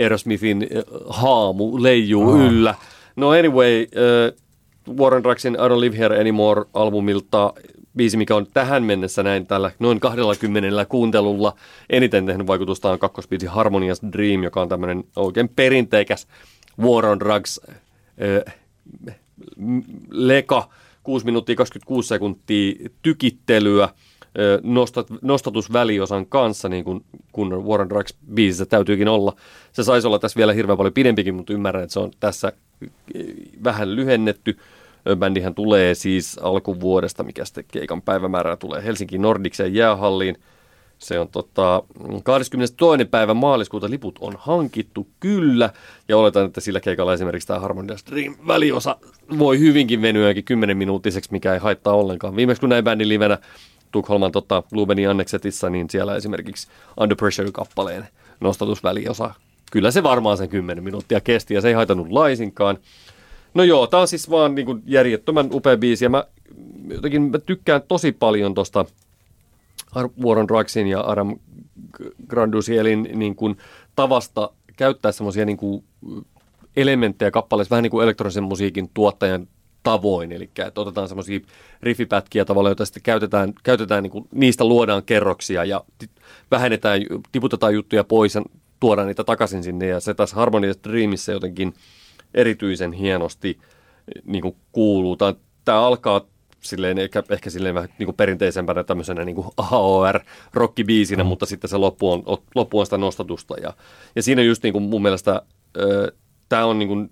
Aerosmithin 0.00 0.62
äh, 0.62 0.82
haamu 1.08 1.82
leijuu 1.82 2.30
Aa. 2.30 2.36
yllä. 2.46 2.74
No 3.16 3.30
anyway, 3.30 3.86
äh, 3.96 4.96
Warren 4.98 5.22
Drugsin 5.24 5.54
I 5.54 5.68
Don't 5.68 5.80
Live 5.80 5.98
Here 5.98 6.20
Anymore-albumilta 6.20 7.52
biisi, 7.96 8.16
mikä 8.16 8.36
on 8.36 8.46
tähän 8.54 8.82
mennessä 8.82 9.22
näin 9.22 9.46
tällä 9.46 9.70
noin 9.78 10.00
20 10.00 10.84
kuuntelulla 10.84 11.54
eniten 11.90 12.26
tehnyt 12.26 12.46
vaikutusta 12.46 12.90
on 12.90 12.98
kakkosbiisi 12.98 13.46
Harmonious 13.46 14.02
Dream, 14.12 14.42
joka 14.42 14.60
on 14.60 14.68
tämmöinen 14.68 15.04
oikein 15.16 15.48
perinteikäs 15.48 16.26
War 16.80 17.06
on 17.06 17.20
Drugs 17.20 17.60
äh, 17.66 18.54
leka, 20.10 20.68
6 21.02 21.24
minuuttia 21.24 21.56
26 21.56 22.08
sekuntia 22.08 22.74
tykittelyä 23.02 23.88
nostat, 24.62 25.06
nostatusväliosan 25.22 26.26
kanssa, 26.26 26.68
niin 26.68 26.84
kuin 26.84 27.04
kun 27.32 27.64
Warren 27.64 27.90
Drugs 27.90 28.14
biisissä 28.34 28.66
täytyykin 28.66 29.08
olla. 29.08 29.36
Se 29.72 29.84
saisi 29.84 30.06
olla 30.06 30.18
tässä 30.18 30.38
vielä 30.38 30.52
hirveän 30.52 30.78
paljon 30.78 30.94
pidempikin, 30.94 31.34
mutta 31.34 31.52
ymmärrän, 31.52 31.82
että 31.82 31.92
se 31.92 32.00
on 32.00 32.10
tässä 32.20 32.52
vähän 33.64 33.96
lyhennetty. 33.96 34.58
Bändihän 35.16 35.54
tulee 35.54 35.94
siis 35.94 36.38
alkuvuodesta, 36.42 37.22
mikä 37.22 37.44
sitten 37.44 37.64
keikan 37.72 38.02
päivämäärää 38.02 38.56
tulee 38.56 38.84
Helsinki 38.84 39.18
Nordicseen 39.18 39.74
jäähalliin. 39.74 40.36
Se 40.98 41.18
on 41.18 41.28
tota, 41.28 41.82
22. 42.22 43.04
päivä 43.04 43.34
maaliskuuta 43.34 43.90
liput 43.90 44.18
on 44.20 44.34
hankittu 44.38 45.08
kyllä, 45.20 45.70
ja 46.08 46.16
oletan, 46.16 46.46
että 46.46 46.60
sillä 46.60 46.80
keikalla 46.80 47.14
esimerkiksi 47.14 47.48
tämä 47.48 47.60
Harmonious 47.60 48.04
Dream 48.10 48.34
väliosa 48.46 48.96
voi 49.38 49.58
hyvinkin 49.58 50.02
venyäkin 50.02 50.44
10 50.44 50.76
minuuttiseksi, 50.76 51.32
mikä 51.32 51.54
ei 51.54 51.58
haittaa 51.58 51.94
ollenkaan. 51.94 52.36
Viimeksi 52.36 52.60
kun 52.60 52.68
näin 52.68 52.84
bändin 52.84 53.08
livenä 53.08 53.38
Tukholman 53.92 54.32
tota, 54.32 54.62
Lubenin 54.72 55.08
Annexetissa, 55.08 55.70
niin 55.70 55.90
siellä 55.90 56.16
esimerkiksi 56.16 56.68
Under 57.00 57.16
Pressure-kappaleen 57.16 58.08
nostatusväliosa, 58.40 59.34
kyllä 59.72 59.90
se 59.90 60.02
varmaan 60.02 60.36
sen 60.36 60.48
10 60.48 60.84
minuuttia 60.84 61.20
kesti, 61.20 61.54
ja 61.54 61.60
se 61.60 61.68
ei 61.68 61.74
haitannut 61.74 62.12
laisinkaan. 62.12 62.78
No 63.54 63.62
joo, 63.62 63.86
tää 63.86 64.00
on 64.00 64.08
siis 64.08 64.30
vaan 64.30 64.54
niin 64.54 64.66
kuin 64.66 64.82
järjettömän 64.86 65.48
upea 65.52 65.76
biisi, 65.76 66.04
ja 66.04 66.08
mä 66.08 66.24
jotenkin 66.88 67.22
mä 67.22 67.38
tykkään 67.38 67.82
tosi 67.88 68.12
paljon 68.12 68.54
tosta 68.54 68.84
Ar- 69.94 70.10
Warren 70.24 70.48
Drugsin 70.48 70.86
ja 70.86 71.00
Adam 71.00 71.38
Grandusielin 72.28 73.08
niin 73.14 73.36
kuin, 73.36 73.56
tavasta 73.96 74.50
käyttää 74.76 75.12
semmoisia 75.12 75.44
niin 75.44 75.84
elementtejä 76.76 77.30
kappaleissa 77.30 77.70
vähän 77.70 77.82
niin 77.82 77.90
kuin 77.90 78.04
elektronisen 78.04 78.42
musiikin 78.42 78.90
tuottajan 78.94 79.48
tavoin, 79.82 80.32
eli 80.32 80.50
että 80.58 80.80
otetaan 80.80 81.08
semmoisia 81.08 81.40
riffipätkiä 81.82 82.44
tavalla, 82.44 82.68
joita 82.68 82.84
sitten 82.84 83.02
käytetään, 83.02 83.52
käytetään 83.62 84.02
niin 84.02 84.10
kuin, 84.10 84.28
niistä 84.34 84.64
luodaan 84.64 85.02
kerroksia 85.02 85.64
ja 85.64 85.84
vähennetään, 86.50 87.02
tiputetaan 87.32 87.74
juttuja 87.74 88.04
pois 88.04 88.34
ja 88.34 88.42
tuodaan 88.80 89.08
niitä 89.08 89.24
takaisin 89.24 89.62
sinne 89.62 89.86
ja 89.86 90.00
se 90.00 90.14
taas 90.14 90.32
Harmonious 90.32 90.78
Dreamissa 90.84 91.32
jotenkin 91.32 91.74
erityisen 92.34 92.92
hienosti 92.92 93.58
niin 94.24 94.42
kuin 94.42 94.56
kuuluu. 94.72 95.16
Tämä, 95.16 95.34
tämä 95.64 95.80
alkaa 95.80 96.20
silleen, 96.62 96.98
ehkä, 96.98 97.22
ehkä 97.30 97.50
silleen 97.50 97.74
vähän 97.74 97.88
niin 97.98 98.04
kuin 98.06 98.16
perinteisempänä 98.16 98.84
tämmöisenä 98.84 99.24
niin 99.24 99.34
kuin 99.34 99.46
AOR-rockibiisinä, 99.56 101.24
mm. 101.24 101.28
mutta 101.28 101.46
sitten 101.46 101.70
se 101.70 101.76
loppu 101.76 102.12
on, 102.12 102.22
loppu 102.54 102.78
on 102.78 102.86
sitä 102.86 102.98
nostatusta. 102.98 103.54
Ja, 103.62 103.72
ja 104.16 104.22
siinä 104.22 104.42
just 104.42 104.62
niin 104.62 104.72
kuin 104.72 104.84
mun 104.84 105.02
mielestä 105.02 105.42
ö, 105.76 106.12
tämä 106.48 106.64
on 106.64 106.78
niin 106.78 106.88
kuin, 106.88 107.10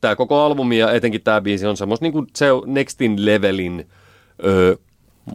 tämä 0.00 0.16
koko 0.16 0.40
albumi 0.40 0.78
ja 0.78 0.92
etenkin 0.92 1.22
tämä 1.22 1.40
biisi 1.40 1.66
on 1.66 1.76
semmoista 1.76 2.04
niin 2.04 2.12
kuin 2.12 2.26
se 2.36 2.46
nextin 2.66 3.26
levelin 3.26 3.88
ö, 4.44 4.76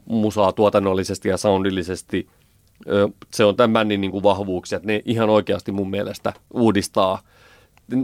musaa 0.05 0.51
tuotannollisesti 0.51 1.29
ja 1.29 1.37
soundillisesti. 1.37 2.27
Ö, 2.87 3.09
se 3.33 3.45
on 3.45 3.55
tämän 3.55 3.73
bändin 3.73 4.01
niin 4.01 4.11
kuin 4.11 4.23
vahvuuksia, 4.23 4.75
että 4.75 4.87
ne 4.87 5.01
ihan 5.05 5.29
oikeasti 5.29 5.71
mun 5.71 5.89
mielestä 5.89 6.33
uudistaa 6.53 7.21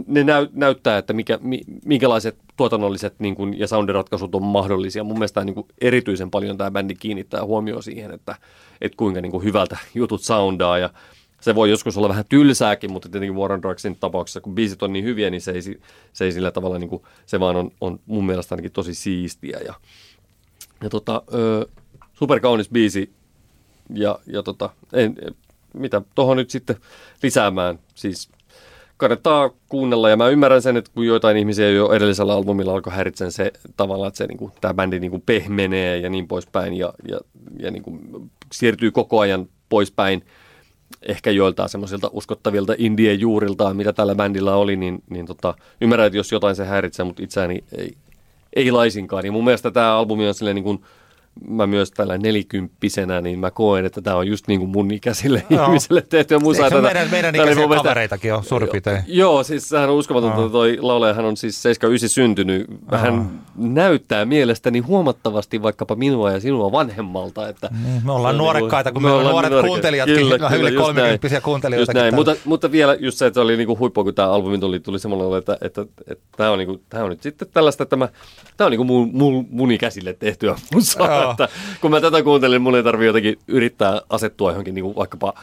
ne 0.06 0.24
näy, 0.24 0.48
näyttää, 0.52 0.98
että 0.98 1.12
mikä, 1.12 1.38
mi, 1.42 1.60
minkälaiset 1.84 2.36
tuotannolliset 2.56 3.14
niin 3.18 3.34
kuin, 3.34 3.58
ja 3.58 3.68
soundiratkaisut 3.68 4.34
on 4.34 4.42
mahdollisia. 4.42 5.04
Mun 5.04 5.18
mielestä 5.18 5.44
niin 5.44 5.54
kuin, 5.54 5.66
erityisen 5.80 6.30
paljon 6.30 6.58
tämä 6.58 6.70
bändi 6.70 6.94
kiinnittää 6.94 7.44
huomioon 7.44 7.82
siihen, 7.82 8.10
että, 8.10 8.36
että 8.80 8.96
kuinka 8.96 9.20
niin 9.20 9.32
kuin, 9.32 9.44
hyvältä 9.44 9.78
jutut 9.94 10.22
soundaa 10.22 10.78
ja 10.78 10.90
se 11.40 11.54
voi 11.54 11.70
joskus 11.70 11.96
olla 11.96 12.08
vähän 12.08 12.24
tylsääkin, 12.28 12.92
mutta 12.92 13.08
tietenkin 13.08 13.36
Warren 13.36 13.62
Drugsin 13.62 13.96
tapauksessa, 14.00 14.40
kun 14.40 14.54
biisit 14.54 14.82
on 14.82 14.92
niin 14.92 15.04
hyviä, 15.04 15.30
niin 15.30 15.40
se 15.40 15.50
ei, 15.50 15.62
se 16.12 16.24
ei 16.24 16.32
sillä 16.32 16.50
tavalla, 16.50 16.78
niin 16.78 16.90
kuin, 16.90 17.02
se 17.26 17.40
vaan 17.40 17.56
on, 17.56 17.70
on 17.80 18.00
mun 18.06 18.26
mielestä 18.26 18.54
ainakin 18.54 18.72
tosi 18.72 18.94
siistiä. 18.94 19.60
Ja, 19.66 19.74
ja 20.82 20.90
tota, 20.90 21.22
ö, 21.34 21.66
superkaunis 22.12 22.68
biisi, 22.68 23.12
ja, 23.94 24.18
ja 24.26 24.42
tota, 24.42 24.70
en, 24.92 25.16
mitä 25.74 26.02
tuohon 26.14 26.36
nyt 26.36 26.50
sitten 26.50 26.76
lisäämään, 27.22 27.78
siis 27.94 28.28
kannattaa 28.96 29.50
kuunnella 29.68 30.10
ja 30.10 30.16
mä 30.16 30.28
ymmärrän 30.28 30.62
sen, 30.62 30.76
että 30.76 30.90
kun 30.94 31.06
joitain 31.06 31.36
ihmisiä 31.36 31.70
jo 31.70 31.92
edellisellä 31.92 32.32
albumilla 32.32 32.72
alkoi 32.72 32.92
häiritsen 32.92 33.32
se 33.32 33.52
tavallaan, 33.76 34.08
että 34.08 34.18
se, 34.18 34.26
niin 34.26 34.38
kuin, 34.38 34.52
tämä 34.60 34.74
bändi 34.74 35.00
niin 35.00 35.10
kuin 35.10 35.22
pehmenee 35.26 35.96
ja 35.96 36.10
niin 36.10 36.28
poispäin 36.28 36.74
ja, 36.74 36.92
ja, 37.08 37.20
ja 37.58 37.70
niin 37.70 37.82
kuin 37.82 38.00
siirtyy 38.52 38.90
koko 38.90 39.20
ajan 39.20 39.48
poispäin 39.68 40.24
ehkä 41.02 41.30
joiltain 41.30 41.68
semmoisilta 41.68 42.10
uskottavilta 42.12 42.74
indien 42.78 43.20
juuriltaan, 43.20 43.76
mitä 43.76 43.92
tällä 43.92 44.14
bändillä 44.14 44.56
oli, 44.56 44.76
niin, 44.76 45.02
niin 45.10 45.26
tota, 45.26 45.54
ymmärrän, 45.80 46.06
että 46.06 46.16
jos 46.16 46.32
jotain 46.32 46.56
se 46.56 46.64
häiritsee, 46.64 47.04
mutta 47.04 47.22
itseäni 47.22 47.64
ei, 47.78 47.96
ei 48.56 48.70
laisinkaan. 48.70 49.22
Niin 49.22 49.32
mun 49.32 49.44
mielestä 49.44 49.70
tämä 49.70 49.96
albumi 49.96 50.28
on 50.28 50.34
silleen 50.34 50.54
niin 50.54 50.64
kuin, 50.64 50.82
mä 51.48 51.66
myös 51.66 51.90
tällä 51.90 52.18
nelikymppisenä, 52.18 53.20
niin 53.20 53.38
mä 53.38 53.50
koen, 53.50 53.84
että 53.84 54.02
tämä 54.02 54.16
on 54.16 54.26
just 54.26 54.48
niin 54.48 54.60
kuin 54.60 54.70
mun 54.70 54.90
ikäisille 54.90 55.42
no. 55.50 55.64
ihmisille 55.64 56.02
tehtyä 56.08 56.38
musaa. 56.38 56.66
Eikö 56.66 56.80
meidän, 56.80 57.10
meidän 57.10 57.34
ikäisiä 57.34 57.54
mielestä, 57.54 57.76
kavereitakin 57.76 58.34
on 58.34 58.44
suurin 58.44 58.68
piirtein? 58.68 59.04
Joo, 59.06 59.42
siis 59.42 59.68
sehän 59.68 59.90
on 59.90 59.96
uskomatonta, 59.96 60.40
no. 60.40 60.48
toi 60.48 60.78
laulaja, 60.80 61.14
hän 61.14 61.24
on 61.24 61.36
siis 61.36 61.62
79 61.62 62.08
syntynyt. 62.08 62.66
Hän 62.92 63.16
no. 63.16 63.24
näyttää 63.56 64.24
mielestäni 64.24 64.78
huomattavasti 64.78 65.62
vaikkapa 65.62 65.94
minua 65.94 66.32
ja 66.32 66.40
sinua 66.40 66.72
vanhemmalta. 66.72 67.48
Että 67.48 67.70
niin, 67.84 68.02
me 68.04 68.12
ollaan 68.12 68.38
nuorekkaita, 68.38 68.92
kun 68.92 69.02
me, 69.02 69.08
me 69.08 69.14
ollaan 69.14 69.32
nuoret 69.32 69.50
nuorikka. 69.50 69.68
kuuntelijatkin, 69.68 70.16
kyllä, 70.16 70.38
kyllä, 70.48 70.68
yli 70.68 70.76
kolmekymppisiä 70.76 71.40
kuuntelijoita. 71.40 71.92
mutta, 72.12 72.36
mutta, 72.44 72.72
vielä 72.72 72.96
just 73.00 73.18
se, 73.18 73.26
että 73.26 73.40
oli 73.40 73.56
niinku 73.56 73.78
huippu, 73.78 74.04
kun 74.04 74.14
tämä 74.14 74.30
albumi 74.30 74.58
tuli, 74.58 74.80
tuli 74.80 74.98
semmoinen, 74.98 75.38
että, 75.38 75.58
että, 75.60 75.82
että, 75.82 76.02
että 76.12 76.24
tämä 76.36 76.50
on, 76.50 76.58
niinku, 76.58 76.80
on 76.94 77.10
nyt 77.10 77.22
sitten 77.22 77.48
tällaista, 77.52 77.82
että 77.82 77.90
tämä, 77.90 78.08
tämä 78.56 78.66
on 78.66 78.70
niinku 78.70 78.84
mun, 78.84 79.10
mun, 79.12 79.46
mun 79.50 79.72
ikäisille 79.72 80.12
tehtyä 80.12 80.56
musaa 80.74 81.23
että 81.30 81.48
kun 81.80 81.90
mä 81.90 82.00
tätä 82.00 82.22
kuuntelin, 82.22 82.62
mun 82.62 82.76
ei 82.76 82.82
tarvitse 82.82 83.06
jotenkin 83.06 83.38
yrittää 83.48 84.00
asettua 84.08 84.50
johonkin 84.50 84.74
niin 84.74 84.84
kuin 84.84 84.96
vaikkapa 84.96 85.34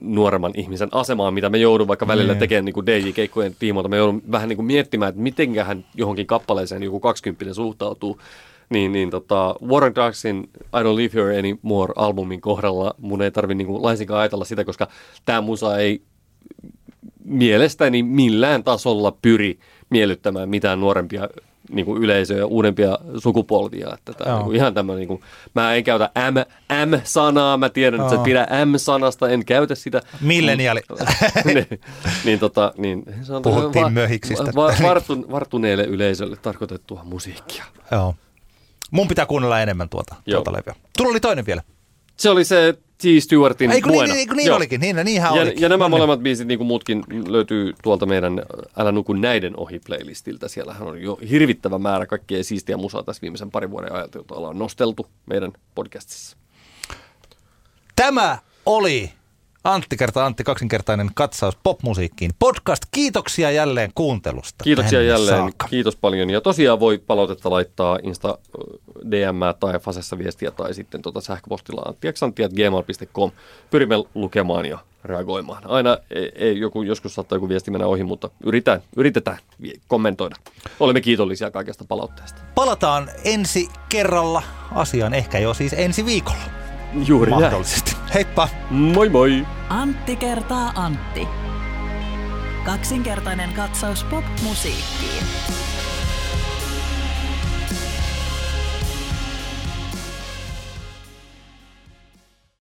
nuoremman 0.00 0.52
ihmisen 0.56 0.88
asemaan, 0.92 1.34
mitä 1.34 1.48
me 1.48 1.58
joudun 1.58 1.88
vaikka 1.88 2.06
välillä 2.06 2.32
mm. 2.32 2.38
tekemään 2.38 2.64
niin 2.64 2.86
DJ-keikkojen 2.86 3.54
tiimoilta. 3.58 3.88
Me 3.88 3.96
joudun 3.96 4.22
vähän 4.32 4.48
niin 4.48 4.56
kuin 4.56 4.66
miettimään, 4.66 5.08
että 5.08 5.20
mitenköhän 5.20 5.84
johonkin 5.94 6.26
kappaleeseen 6.26 6.82
joku 6.82 7.00
20 7.00 7.54
suhtautuu. 7.54 8.20
Niin, 8.70 8.92
niin 8.92 9.10
tota, 9.10 9.54
Warren 9.66 9.94
Darksin 9.94 10.50
I 10.56 10.82
Don't 10.82 10.96
Live 10.96 11.10
Here 11.14 11.38
Anymore 11.38 11.92
albumin 11.96 12.40
kohdalla 12.40 12.94
mun 12.98 13.22
ei 13.22 13.30
tarvi 13.30 13.54
niin 13.54 13.82
laisinkaan 13.82 14.20
ajatella 14.20 14.44
sitä, 14.44 14.64
koska 14.64 14.88
tämä 15.24 15.40
musa 15.40 15.78
ei 15.78 16.02
mielestäni 17.24 18.02
millään 18.02 18.64
tasolla 18.64 19.16
pyri 19.22 19.58
miellyttämään 19.90 20.48
mitään 20.48 20.80
nuorempia 20.80 21.28
niin 21.70 21.86
kuin 21.86 22.02
yleisöä 22.02 22.38
ja 22.38 22.46
uudempia 22.46 22.98
sukupolvia. 23.18 23.88
Että 23.94 24.12
tämä 24.12 24.42
niin 24.42 24.54
ihan 24.54 24.74
tämmöinen, 24.74 24.98
niin 24.98 25.08
kuin, 25.08 25.20
mä 25.54 25.74
en 25.74 25.84
käytä 25.84 26.10
M, 26.30 26.36
M-sanaa, 26.90 27.56
mä 27.56 27.68
tiedän, 27.68 28.00
että 28.00 28.16
sä 28.16 28.22
pidä 28.22 28.46
M-sanasta, 28.64 29.28
en 29.28 29.44
käytä 29.44 29.74
sitä. 29.74 30.02
Milleniaali. 30.20 30.80
niin, 31.44 31.66
niin, 32.24 32.38
tota, 32.38 32.72
niin, 32.76 33.02
se 33.22 33.34
on 33.34 33.42
Puhuttiin 33.42 33.84
va, 33.84 33.90
möhiksistä. 33.90 34.52
Va, 34.54 34.62
va, 34.62 34.74
vartun, 34.82 35.26
vartuneelle 35.30 35.84
yleisölle 35.84 36.36
tarkoitettua 36.36 37.00
musiikkia. 37.04 37.64
Joo. 37.90 38.14
Mun 38.90 39.08
pitää 39.08 39.26
kuunnella 39.26 39.60
enemmän 39.60 39.88
tuota, 39.88 40.14
tuota 40.30 40.52
levyä. 40.52 40.74
Tulla 40.98 41.10
oli 41.10 41.20
toinen 41.20 41.46
vielä. 41.46 41.62
Se 42.18 42.30
oli 42.30 42.44
se 42.44 42.78
T. 42.98 43.02
Stewartin 43.20 43.70
Ei, 43.70 43.82
kun 43.82 43.92
niin, 43.92 44.10
niin, 44.10 44.28
niin 44.36 44.52
olikin, 44.52 44.80
niin, 44.80 44.96
niinhän 45.04 45.34
ja, 45.34 45.42
olikin. 45.42 45.62
Ja 45.62 45.68
nämä 45.68 45.88
molemmat 45.88 46.20
biisit, 46.20 46.48
niin 46.48 46.58
kuin 46.58 46.68
muutkin, 46.68 47.04
löytyy 47.28 47.72
tuolta 47.82 48.06
meidän 48.06 48.42
Älä 48.76 48.92
nuku 48.92 49.12
näiden 49.12 49.56
ohi 49.56 49.80
playlistiltä. 49.86 50.48
Siellähän 50.48 50.88
on 50.88 51.02
jo 51.02 51.18
hirvittävä 51.30 51.78
määrä 51.78 52.06
kaikkea 52.06 52.44
siistiä 52.44 52.76
musaa 52.76 53.02
tässä 53.02 53.22
viimeisen 53.22 53.50
parin 53.50 53.70
vuoden 53.70 53.92
ajalta, 53.92 54.18
jota 54.18 54.34
ollaan 54.34 54.58
nosteltu 54.58 55.06
meidän 55.26 55.52
podcastissa. 55.74 56.36
Tämä 57.96 58.38
oli 58.66 59.12
Antti 59.68 59.96
kertaa 59.96 60.26
Antti 60.26 60.44
kaksinkertainen 60.44 61.10
katsaus 61.14 61.56
popmusiikkiin. 61.62 62.30
Podcast, 62.38 62.82
kiitoksia 62.90 63.50
jälleen 63.50 63.90
kuuntelusta. 63.94 64.64
Kiitoksia 64.64 65.02
jälleen, 65.02 65.38
saakka. 65.38 65.68
kiitos 65.68 65.96
paljon. 65.96 66.30
Ja 66.30 66.40
tosiaan 66.40 66.80
voi 66.80 66.98
palautetta 66.98 67.50
laittaa 67.50 67.98
Insta 68.02 68.38
DM 69.10 69.40
tai 69.60 69.78
Fasessa 69.78 70.18
viestiä 70.18 70.50
tai 70.50 70.74
sitten 70.74 71.02
tuota 71.02 71.20
sähköpostilla 71.20 71.82
anttiaksantti.gmail.com. 71.82 73.30
Pyrimme 73.70 73.96
lukemaan 74.14 74.66
ja 74.66 74.78
reagoimaan. 75.04 75.62
Aina 75.66 75.98
ei, 76.10 76.32
ei 76.34 76.58
joku, 76.58 76.82
joskus 76.82 77.14
saattaa 77.14 77.36
joku 77.36 77.48
viesti 77.48 77.70
mennä 77.70 77.86
ohi, 77.86 78.04
mutta 78.04 78.30
yritetään, 78.44 78.80
yritetään 78.96 79.38
kommentoida. 79.88 80.36
Olemme 80.80 81.00
kiitollisia 81.00 81.50
kaikesta 81.50 81.84
palautteesta. 81.88 82.40
Palataan 82.54 83.10
ensi 83.24 83.68
kerralla 83.88 84.42
asiaan, 84.74 85.14
ehkä 85.14 85.38
jo 85.38 85.54
siis 85.54 85.72
ensi 85.72 86.04
viikolla. 86.04 86.67
Juuri 86.92 87.30
Mahdollisesti. 87.30 87.92
Näin. 87.92 88.12
Heippa! 88.14 88.48
Moi 88.70 89.08
moi! 89.08 89.46
Antti 89.68 90.16
kertaa 90.16 90.72
Antti. 90.74 91.28
Kaksinkertainen 92.64 93.52
katsaus 93.52 94.04
pop-musiikkiin. 94.04 95.24